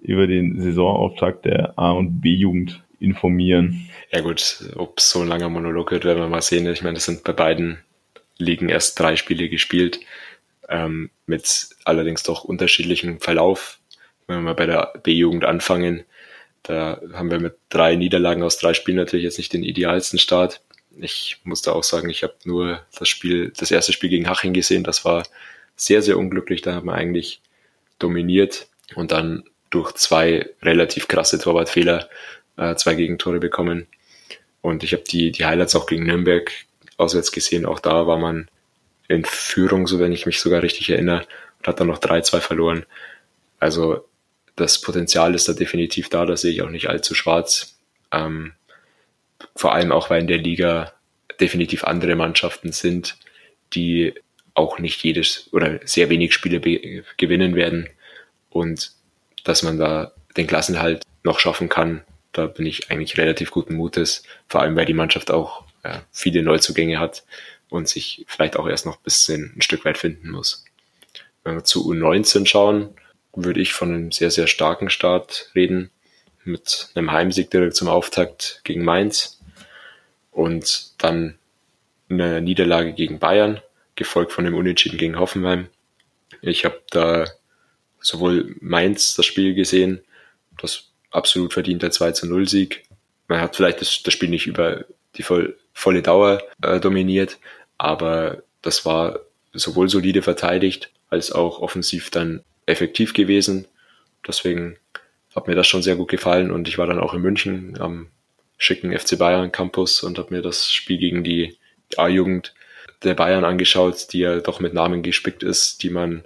über 0.00 0.26
den 0.26 0.58
Saisonauftakt 0.58 1.44
der 1.44 1.78
A- 1.78 1.92
und 1.92 2.20
B-Jugend 2.20 2.84
informieren. 3.00 3.88
Ja 4.10 4.20
gut, 4.20 4.70
ob 4.76 5.00
so 5.00 5.20
ein 5.20 5.28
langer 5.28 5.48
Monolog 5.48 5.90
wird, 5.90 6.04
werden 6.04 6.20
wir 6.20 6.28
mal 6.28 6.42
sehen. 6.42 6.66
Ich 6.66 6.82
meine, 6.82 6.94
das 6.94 7.04
sind 7.04 7.24
bei 7.24 7.32
beiden 7.32 7.78
Ligen 8.38 8.68
erst 8.68 8.98
drei 8.98 9.16
Spiele 9.16 9.48
gespielt, 9.48 10.00
ähm, 10.68 11.10
mit 11.26 11.68
allerdings 11.84 12.22
doch 12.22 12.44
unterschiedlichem 12.44 13.20
Verlauf. 13.20 13.78
Wenn 14.26 14.38
wir 14.38 14.42
mal 14.42 14.54
bei 14.54 14.66
der 14.66 14.92
B-Jugend 15.02 15.44
anfangen, 15.44 16.04
da 16.62 17.00
haben 17.12 17.30
wir 17.30 17.40
mit 17.40 17.56
drei 17.68 17.96
Niederlagen 17.96 18.42
aus 18.42 18.58
drei 18.58 18.74
Spielen 18.74 18.96
natürlich 18.96 19.24
jetzt 19.24 19.38
nicht 19.38 19.52
den 19.52 19.62
idealsten 19.62 20.18
Start. 20.18 20.60
Ich 21.00 21.38
musste 21.44 21.74
auch 21.74 21.84
sagen, 21.84 22.10
ich 22.10 22.22
habe 22.22 22.34
nur 22.44 22.82
das 22.98 23.08
Spiel, 23.08 23.52
das 23.56 23.70
erste 23.70 23.92
Spiel 23.92 24.10
gegen 24.10 24.28
Haching 24.28 24.52
gesehen. 24.52 24.84
Das 24.84 25.04
war 25.04 25.22
sehr, 25.76 26.02
sehr 26.02 26.18
unglücklich. 26.18 26.60
Da 26.60 26.74
haben 26.74 26.86
wir 26.86 26.94
eigentlich 26.94 27.40
dominiert 27.98 28.68
und 28.94 29.12
dann 29.12 29.44
durch 29.70 29.92
zwei 29.92 30.48
relativ 30.62 31.08
krasse 31.08 31.38
Torwartfehler 31.38 32.08
äh, 32.58 32.74
zwei 32.74 32.94
Gegentore 32.94 33.38
bekommen. 33.38 33.86
Und 34.60 34.84
ich 34.84 34.92
habe 34.92 35.04
die, 35.04 35.32
die 35.32 35.46
Highlights 35.46 35.74
auch 35.76 35.86
gegen 35.86 36.04
Nürnberg 36.04 36.52
auswärts 36.96 37.32
gesehen. 37.32 37.64
Auch 37.64 37.80
da 37.80 38.06
war 38.06 38.18
man 38.18 38.48
in 39.06 39.24
Führung, 39.24 39.86
so 39.86 39.98
wenn 39.98 40.12
ich 40.12 40.26
mich 40.26 40.40
sogar 40.40 40.62
richtig 40.62 40.90
erinnere, 40.90 41.26
und 41.58 41.68
hat 41.68 41.80
dann 41.80 41.86
noch 41.86 42.00
3-2 42.00 42.40
verloren. 42.40 42.84
Also 43.58 44.04
das 44.56 44.80
Potenzial 44.80 45.34
ist 45.34 45.48
da 45.48 45.52
definitiv 45.52 46.08
da, 46.08 46.26
das 46.26 46.42
sehe 46.42 46.52
ich 46.52 46.62
auch 46.62 46.70
nicht 46.70 46.88
allzu 46.88 47.14
schwarz. 47.14 47.78
Ähm, 48.12 48.52
vor 49.54 49.72
allem 49.72 49.92
auch, 49.92 50.10
weil 50.10 50.20
in 50.20 50.26
der 50.26 50.38
Liga 50.38 50.92
definitiv 51.40 51.84
andere 51.84 52.16
Mannschaften 52.16 52.72
sind, 52.72 53.16
die 53.72 54.14
auch 54.54 54.80
nicht 54.80 55.02
jedes 55.04 55.48
oder 55.52 55.78
sehr 55.84 56.10
wenig 56.10 56.34
Spiele 56.34 56.60
gewinnen 57.16 57.54
werden 57.54 57.88
und 58.50 58.90
dass 59.44 59.62
man 59.62 59.78
da 59.78 60.12
den 60.36 60.48
Klassenhalt 60.48 61.04
noch 61.22 61.38
schaffen 61.38 61.68
kann, 61.68 62.02
da 62.38 62.46
bin 62.46 62.66
ich 62.66 62.90
eigentlich 62.90 63.18
relativ 63.18 63.50
guten 63.50 63.74
Mutes, 63.74 64.22
vor 64.46 64.62
allem 64.62 64.76
weil 64.76 64.86
die 64.86 64.94
Mannschaft 64.94 65.30
auch 65.30 65.64
ja, 65.84 66.02
viele 66.12 66.42
Neuzugänge 66.42 67.00
hat 67.00 67.24
und 67.68 67.88
sich 67.88 68.24
vielleicht 68.28 68.56
auch 68.56 68.68
erst 68.68 68.86
noch 68.86 68.98
ein 68.98 69.02
bisschen 69.02 69.52
ein 69.56 69.62
Stück 69.62 69.84
weit 69.84 69.98
finden 69.98 70.30
muss. 70.30 70.64
Wenn 71.42 71.56
wir 71.56 71.64
zu 71.64 71.90
U19 71.90 72.46
schauen, 72.46 72.90
würde 73.34 73.60
ich 73.60 73.72
von 73.72 73.92
einem 73.92 74.12
sehr, 74.12 74.30
sehr 74.30 74.46
starken 74.46 74.88
Start 74.88 75.50
reden, 75.54 75.90
mit 76.44 76.90
einem 76.94 77.12
Heimsieg 77.12 77.50
direkt 77.50 77.76
zum 77.76 77.88
Auftakt 77.88 78.60
gegen 78.64 78.84
Mainz 78.84 79.40
und 80.30 80.92
dann 80.98 81.38
einer 82.08 82.40
Niederlage 82.40 82.94
gegen 82.94 83.18
Bayern, 83.18 83.60
gefolgt 83.96 84.32
von 84.32 84.44
dem 84.44 84.54
Unentschieden 84.54 84.96
gegen 84.96 85.18
Hoffenheim. 85.18 85.68
Ich 86.40 86.64
habe 86.64 86.80
da 86.90 87.26
sowohl 88.00 88.56
Mainz 88.60 89.14
das 89.14 89.26
Spiel 89.26 89.54
gesehen, 89.54 90.00
das 90.60 90.87
absolut 91.10 91.52
verdienter 91.52 91.90
2 91.90 92.12
zu 92.12 92.26
0 92.26 92.48
Sieg. 92.48 92.84
Man 93.28 93.40
hat 93.40 93.56
vielleicht 93.56 93.80
das, 93.80 94.02
das 94.02 94.14
Spiel 94.14 94.28
nicht 94.28 94.46
über 94.46 94.84
die 95.16 95.22
voll, 95.22 95.56
volle 95.72 96.02
Dauer 96.02 96.42
äh, 96.62 96.80
dominiert, 96.80 97.38
aber 97.76 98.42
das 98.62 98.84
war 98.84 99.20
sowohl 99.52 99.88
solide 99.88 100.22
verteidigt 100.22 100.90
als 101.08 101.32
auch 101.32 101.60
offensiv 101.60 102.10
dann 102.10 102.42
effektiv 102.66 103.14
gewesen. 103.14 103.66
Deswegen 104.26 104.76
hat 105.34 105.46
mir 105.46 105.54
das 105.54 105.66
schon 105.66 105.82
sehr 105.82 105.96
gut 105.96 106.10
gefallen 106.10 106.50
und 106.50 106.68
ich 106.68 106.78
war 106.78 106.86
dann 106.86 107.00
auch 107.00 107.14
in 107.14 107.22
München 107.22 107.78
am 107.80 108.08
schicken 108.58 108.96
FC 108.96 109.18
Bayern 109.18 109.52
Campus 109.52 110.02
und 110.02 110.18
habe 110.18 110.34
mir 110.34 110.42
das 110.42 110.72
Spiel 110.72 110.98
gegen 110.98 111.22
die 111.24 111.56
A-Jugend 111.96 112.54
der 113.04 113.14
Bayern 113.14 113.44
angeschaut, 113.44 114.12
die 114.12 114.18
ja 114.18 114.40
doch 114.40 114.60
mit 114.60 114.74
Namen 114.74 115.02
gespickt 115.02 115.42
ist, 115.42 115.82
die 115.82 115.90
man 115.90 116.24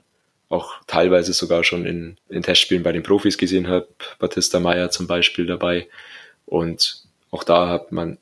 auch 0.53 0.75
teilweise 0.87 1.33
sogar 1.33 1.65
schon 1.65 1.87
in, 1.87 2.19
in 2.29 2.43
Testspielen 2.43 2.83
bei 2.83 2.93
den 2.93 3.03
Profis 3.03 3.39
gesehen 3.39 3.69
hat. 3.69 3.87
Batista 4.19 4.61
Meyer 4.61 4.91
zum 4.91 5.07
Beispiel 5.07 5.47
dabei. 5.47 5.89
Und 6.45 7.05
auch 7.31 7.43
da 7.43 7.69
hat 7.71 7.91
man 7.91 8.19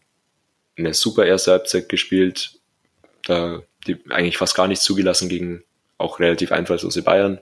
eine 0.79 0.95
super 0.95 1.27
erste 1.27 1.51
Halbzeit 1.51 1.89
gespielt. 1.89 2.53
Da 3.25 3.63
die 3.87 3.99
eigentlich 4.11 4.39
fast 4.39 4.55
gar 4.55 4.69
nichts 4.69 4.85
zugelassen 4.85 5.29
gegen 5.29 5.65
auch 5.99 6.21
relativ 6.21 6.53
einfallslose 6.53 7.03
Bayern. 7.03 7.41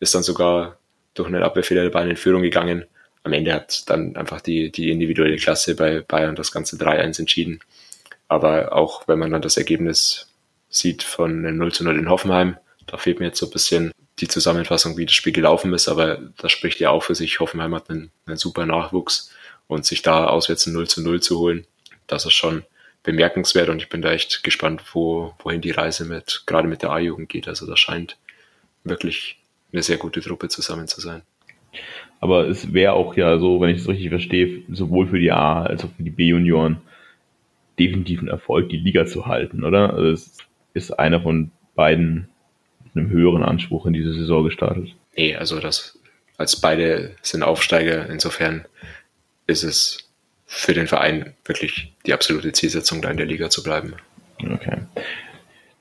Ist 0.00 0.16
dann 0.16 0.24
sogar 0.24 0.78
durch 1.14 1.28
einen 1.28 1.44
Abwehrfehler 1.44 1.84
der 1.84 1.90
Bayern 1.90 2.10
in 2.10 2.16
Führung 2.16 2.42
gegangen. 2.42 2.86
Am 3.22 3.32
Ende 3.32 3.54
hat 3.54 3.88
dann 3.88 4.16
einfach 4.16 4.40
die, 4.40 4.72
die 4.72 4.90
individuelle 4.90 5.36
Klasse 5.36 5.76
bei 5.76 6.00
Bayern 6.00 6.34
das 6.34 6.50
ganze 6.50 6.76
3-1 6.76 7.20
entschieden. 7.20 7.60
Aber 8.26 8.72
auch 8.72 9.06
wenn 9.06 9.20
man 9.20 9.30
dann 9.30 9.42
das 9.42 9.56
Ergebnis 9.56 10.28
sieht 10.68 11.04
von 11.04 11.56
0 11.56 11.72
zu 11.72 11.84
0 11.84 11.96
in 11.98 12.10
Hoffenheim, 12.10 12.56
da 12.86 12.96
fehlt 12.96 13.20
mir 13.20 13.26
jetzt 13.26 13.38
so 13.38 13.46
ein 13.46 13.52
bisschen 13.52 13.93
die 14.20 14.28
Zusammenfassung, 14.28 14.96
wie 14.96 15.06
das 15.06 15.14
Spiel 15.14 15.32
gelaufen 15.32 15.72
ist, 15.72 15.88
aber 15.88 16.18
das 16.36 16.52
spricht 16.52 16.80
ja 16.80 16.90
auch 16.90 17.02
für 17.02 17.14
sich. 17.14 17.40
Hoffenheim 17.40 17.74
hat 17.74 17.90
einen, 17.90 18.10
einen 18.26 18.36
super 18.36 18.64
Nachwuchs 18.66 19.34
und 19.66 19.84
sich 19.84 20.02
da 20.02 20.26
auswärts 20.26 20.66
ein 20.66 20.72
0 20.72 20.88
zu 20.88 21.02
0 21.02 21.20
zu 21.20 21.38
holen, 21.38 21.66
das 22.06 22.26
ist 22.26 22.34
schon 22.34 22.64
bemerkenswert 23.02 23.68
und 23.68 23.78
ich 23.78 23.88
bin 23.88 24.02
da 24.02 24.12
echt 24.12 24.42
gespannt, 24.42 24.82
wo, 24.92 25.34
wohin 25.42 25.60
die 25.60 25.72
Reise 25.72 26.04
mit, 26.04 26.44
gerade 26.46 26.68
mit 26.68 26.82
der 26.82 26.90
A-Jugend 26.90 27.28
geht. 27.28 27.48
Also 27.48 27.66
da 27.66 27.76
scheint 27.76 28.16
wirklich 28.82 29.38
eine 29.72 29.82
sehr 29.82 29.98
gute 29.98 30.20
Truppe 30.20 30.48
zusammen 30.48 30.88
zu 30.88 31.00
sein. 31.00 31.22
Aber 32.20 32.48
es 32.48 32.72
wäre 32.72 32.94
auch 32.94 33.16
ja 33.16 33.38
so, 33.38 33.60
wenn 33.60 33.70
ich 33.70 33.82
es 33.82 33.88
richtig 33.88 34.08
verstehe, 34.08 34.62
sowohl 34.70 35.08
für 35.08 35.18
die 35.18 35.32
A 35.32 35.64
als 35.64 35.84
auch 35.84 35.90
für 35.96 36.02
die 36.02 36.10
B-Junioren 36.10 36.80
definitiv 37.78 38.22
ein 38.22 38.28
Erfolg, 38.28 38.68
die 38.68 38.78
Liga 38.78 39.04
zu 39.04 39.26
halten, 39.26 39.64
oder? 39.64 39.92
Also 39.92 40.10
es 40.10 40.38
ist 40.72 40.98
einer 40.98 41.20
von 41.20 41.50
beiden 41.74 42.28
einem 42.94 43.10
höheren 43.10 43.42
Anspruch 43.42 43.86
in 43.86 43.92
diese 43.92 44.14
Saison 44.14 44.44
gestartet. 44.44 44.94
Nee, 45.16 45.34
also 45.36 45.60
das, 45.60 45.98
als 46.36 46.60
beide 46.60 47.16
sind 47.22 47.42
Aufsteiger, 47.42 48.08
insofern 48.08 48.64
ist 49.46 49.62
es 49.62 50.10
für 50.46 50.74
den 50.74 50.86
Verein 50.86 51.34
wirklich 51.44 51.92
die 52.06 52.12
absolute 52.12 52.52
Zielsetzung, 52.52 53.02
da 53.02 53.10
in 53.10 53.16
der 53.16 53.26
Liga 53.26 53.50
zu 53.50 53.62
bleiben. 53.62 53.94
Okay. 54.40 54.78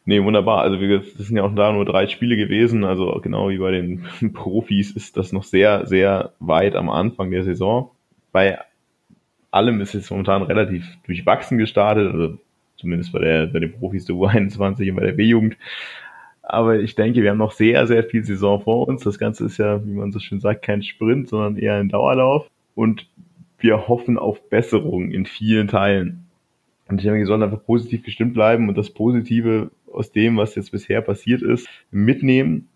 Nee, 0.05 0.21
wunderbar. 0.21 0.61
Also 0.61 0.79
wir, 0.81 0.99
das 0.99 1.27
sind 1.27 1.37
ja 1.37 1.43
auch 1.43 1.55
da 1.55 1.71
nur 1.71 1.85
drei 1.85 2.07
Spiele 2.07 2.35
gewesen. 2.35 2.83
Also 2.83 3.19
genau 3.23 3.49
wie 3.49 3.57
bei 3.57 3.71
den 3.71 4.03
Profis 4.33 4.91
ist 4.91 5.15
das 5.15 5.31
noch 5.31 5.43
sehr, 5.43 5.85
sehr 5.85 6.33
weit 6.39 6.75
am 6.75 6.89
Anfang 6.89 7.31
der 7.31 7.43
Saison. 7.43 7.91
Bei 8.31 8.59
allem 9.51 9.79
ist 9.79 9.95
es 9.95 10.09
momentan 10.09 10.43
relativ 10.43 10.85
durchwachsen 11.05 11.57
gestartet, 11.57 12.11
also 12.11 12.37
zumindest 12.77 13.13
bei, 13.13 13.19
der, 13.19 13.47
bei 13.47 13.59
den 13.59 13.71
Profis 13.71 14.05
der 14.05 14.15
U21 14.15 14.89
und 14.89 14.95
bei 14.95 15.05
der 15.05 15.13
B-Jugend. 15.13 15.55
Aber 16.43 16.79
ich 16.79 16.95
denke, 16.95 17.23
wir 17.23 17.31
haben 17.31 17.37
noch 17.37 17.53
sehr, 17.53 17.87
sehr 17.87 18.03
viel 18.03 18.23
Saison 18.23 18.61
vor 18.61 18.87
uns. 18.87 19.03
Das 19.03 19.17
Ganze 19.17 19.45
ist 19.45 19.57
ja, 19.57 19.83
wie 19.85 19.93
man 19.93 20.11
so 20.11 20.19
schön 20.19 20.41
sagt, 20.41 20.61
kein 20.61 20.83
Sprint, 20.83 21.29
sondern 21.29 21.57
eher 21.57 21.75
ein 21.75 21.89
Dauerlauf. 21.89 22.49
Und 22.75 23.07
wir 23.59 23.87
hoffen 23.87 24.17
auf 24.17 24.49
Besserung 24.49 25.09
in 25.11 25.25
vielen 25.25 25.69
Teilen. 25.69 26.25
Und 26.89 26.97
ich 26.97 27.03
denke, 27.03 27.19
wir 27.19 27.25
sollen 27.25 27.43
einfach 27.43 27.65
positiv 27.65 28.03
gestimmt 28.03 28.33
bleiben 28.33 28.67
und 28.67 28.77
das 28.77 28.89
Positive 28.89 29.71
aus 29.91 30.11
dem, 30.11 30.35
was 30.35 30.55
jetzt 30.55 30.71
bisher 30.71 31.01
passiert 31.01 31.41
ist, 31.41 31.67
mitnehmen 31.91 32.67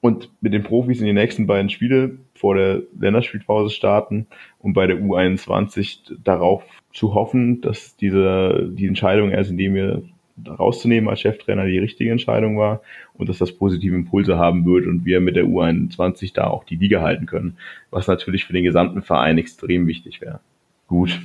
und 0.00 0.30
mit 0.40 0.54
den 0.54 0.62
Profis 0.62 1.00
in 1.00 1.06
die 1.06 1.12
nächsten 1.12 1.46
beiden 1.46 1.70
Spiele 1.70 2.18
vor 2.34 2.54
der 2.54 2.82
Länderspielpause 2.98 3.74
starten 3.74 4.28
und 4.60 4.74
bei 4.74 4.86
der 4.86 4.98
U21 4.98 6.18
darauf 6.22 6.62
zu 6.92 7.14
hoffen, 7.14 7.60
dass 7.62 7.96
diese, 7.96 8.70
die 8.72 8.86
Entscheidung 8.86 9.30
erst, 9.30 9.50
indem 9.50 9.74
wir 9.74 10.02
rauszunehmen 10.46 11.08
als 11.08 11.20
Cheftrainer 11.20 11.66
die 11.66 11.78
richtige 11.78 12.10
Entscheidung 12.10 12.58
war 12.58 12.82
und 13.14 13.28
dass 13.28 13.38
das 13.38 13.52
positive 13.52 13.94
Impulse 13.94 14.38
haben 14.38 14.64
wird 14.64 14.86
und 14.86 15.04
wir 15.04 15.20
mit 15.20 15.36
der 15.36 15.44
U21 15.44 16.34
da 16.34 16.46
auch 16.46 16.64
die 16.64 16.76
Liga 16.76 17.00
halten 17.00 17.26
können, 17.26 17.56
was 17.90 18.06
natürlich 18.06 18.44
für 18.44 18.52
den 18.52 18.64
gesamten 18.64 19.02
Verein 19.02 19.38
extrem 19.38 19.86
wichtig 19.86 20.20
wäre. 20.20 20.40
Gut, 20.86 21.18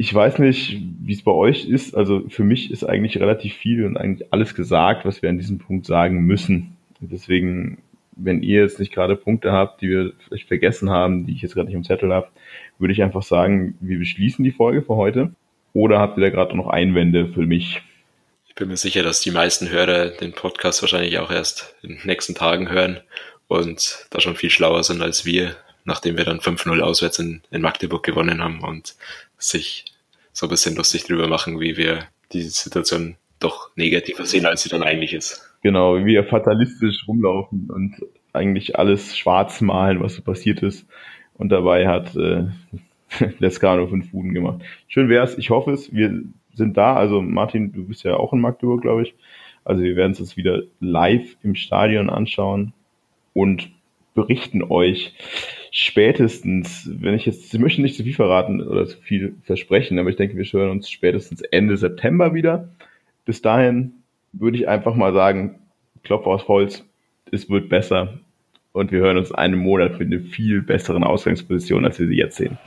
ich 0.00 0.14
weiß 0.14 0.38
nicht, 0.38 0.80
wie 1.02 1.12
es 1.12 1.22
bei 1.22 1.32
euch 1.32 1.68
ist. 1.68 1.96
Also 1.96 2.28
für 2.28 2.44
mich 2.44 2.70
ist 2.70 2.84
eigentlich 2.84 3.18
relativ 3.20 3.54
viel 3.54 3.84
und 3.84 3.96
eigentlich 3.96 4.32
alles 4.32 4.54
gesagt, 4.54 5.04
was 5.04 5.22
wir 5.22 5.28
an 5.28 5.38
diesem 5.38 5.58
Punkt 5.58 5.86
sagen 5.86 6.20
müssen. 6.20 6.76
Deswegen, 7.00 7.78
wenn 8.16 8.42
ihr 8.42 8.62
jetzt 8.62 8.78
nicht 8.78 8.92
gerade 8.92 9.16
Punkte 9.16 9.50
habt, 9.50 9.82
die 9.82 9.88
wir 9.88 10.12
vielleicht 10.20 10.46
vergessen 10.46 10.88
haben, 10.88 11.26
die 11.26 11.32
ich 11.32 11.42
jetzt 11.42 11.54
gerade 11.54 11.66
nicht 11.66 11.74
im 11.74 11.82
Zettel 11.82 12.12
habe, 12.14 12.28
würde 12.78 12.92
ich 12.92 13.02
einfach 13.02 13.22
sagen, 13.22 13.76
wir 13.80 13.98
beschließen 13.98 14.44
die 14.44 14.52
Folge 14.52 14.82
für 14.82 14.94
heute. 14.94 15.32
Oder 15.72 15.98
habt 15.98 16.16
ihr 16.16 16.22
da 16.22 16.30
gerade 16.30 16.56
noch 16.56 16.68
Einwände 16.68 17.26
für 17.26 17.46
mich? 17.46 17.82
Bin 18.58 18.66
mir 18.66 18.76
sicher, 18.76 19.04
dass 19.04 19.20
die 19.20 19.30
meisten 19.30 19.70
Hörer 19.70 20.08
den 20.08 20.32
Podcast 20.32 20.82
wahrscheinlich 20.82 21.20
auch 21.20 21.30
erst 21.30 21.76
in 21.82 21.90
den 21.90 22.06
nächsten 22.06 22.34
Tagen 22.34 22.68
hören 22.68 22.98
und 23.46 24.08
da 24.10 24.20
schon 24.20 24.34
viel 24.34 24.50
schlauer 24.50 24.82
sind 24.82 25.00
als 25.00 25.24
wir, 25.24 25.54
nachdem 25.84 26.16
wir 26.16 26.24
dann 26.24 26.40
5-0 26.40 26.80
auswärts 26.80 27.20
in, 27.20 27.42
in 27.52 27.62
Magdeburg 27.62 28.02
gewonnen 28.02 28.42
haben 28.42 28.64
und 28.64 28.96
sich 29.38 29.84
so 30.32 30.46
ein 30.46 30.50
bisschen 30.50 30.74
lustig 30.74 31.04
drüber 31.04 31.28
machen, 31.28 31.60
wie 31.60 31.76
wir 31.76 32.08
die 32.32 32.42
Situation 32.42 33.14
doch 33.38 33.70
negativer 33.76 34.26
sehen, 34.26 34.44
als 34.44 34.64
sie 34.64 34.70
dann 34.70 34.82
eigentlich 34.82 35.12
ist. 35.12 35.48
Genau, 35.62 35.96
wie 35.96 36.06
wir 36.06 36.24
fatalistisch 36.24 37.06
rumlaufen 37.06 37.70
und 37.70 37.94
eigentlich 38.32 38.76
alles 38.76 39.16
schwarz 39.16 39.60
malen, 39.60 40.02
was 40.02 40.16
so 40.16 40.22
passiert 40.22 40.64
ist. 40.64 40.84
Und 41.34 41.50
dabei 41.50 41.86
hat 41.86 42.16
äh, 42.16 42.46
Lescano 43.38 43.86
fünf 43.86 44.10
Fuden 44.10 44.34
gemacht. 44.34 44.62
Schön 44.88 45.08
wär's, 45.08 45.38
ich 45.38 45.50
hoffe 45.50 45.70
es. 45.70 45.92
Wir 45.92 46.24
sind 46.58 46.76
da. 46.76 46.94
Also 46.94 47.22
Martin, 47.22 47.72
du 47.72 47.86
bist 47.86 48.04
ja 48.04 48.16
auch 48.16 48.32
in 48.32 48.40
Magdeburg, 48.40 48.82
glaube 48.82 49.02
ich. 49.02 49.14
Also 49.64 49.82
wir 49.82 49.96
werden 49.96 50.12
es 50.12 50.20
uns 50.20 50.36
wieder 50.36 50.62
live 50.80 51.36
im 51.42 51.54
Stadion 51.54 52.10
anschauen 52.10 52.72
und 53.34 53.70
berichten 54.14 54.62
euch 54.62 55.14
spätestens, 55.70 56.90
wenn 57.00 57.14
ich 57.14 57.26
jetzt, 57.26 57.52
ich 57.52 57.60
möchte 57.60 57.82
nicht 57.82 57.94
zu 57.94 58.02
viel 58.02 58.14
verraten 58.14 58.60
oder 58.60 58.86
zu 58.86 58.98
viel 58.98 59.36
versprechen, 59.44 59.98
aber 59.98 60.10
ich 60.10 60.16
denke, 60.16 60.36
wir 60.36 60.44
hören 60.44 60.70
uns 60.70 60.90
spätestens 60.90 61.42
Ende 61.42 61.76
September 61.76 62.34
wieder. 62.34 62.68
Bis 63.24 63.42
dahin 63.42 63.92
würde 64.32 64.56
ich 64.56 64.68
einfach 64.68 64.94
mal 64.94 65.12
sagen, 65.12 65.60
Klopf 66.02 66.26
aus 66.26 66.48
Holz, 66.48 66.84
es 67.30 67.48
wird 67.50 67.68
besser 67.68 68.18
und 68.72 68.90
wir 68.92 69.00
hören 69.00 69.18
uns 69.18 69.32
einen 69.32 69.58
Monat 69.58 69.98
mit 69.98 70.12
einer 70.12 70.20
viel 70.20 70.62
besseren 70.62 71.04
Ausgangsposition, 71.04 71.84
als 71.84 71.98
wir 71.98 72.08
sie 72.08 72.16
jetzt 72.16 72.36
sehen. 72.36 72.58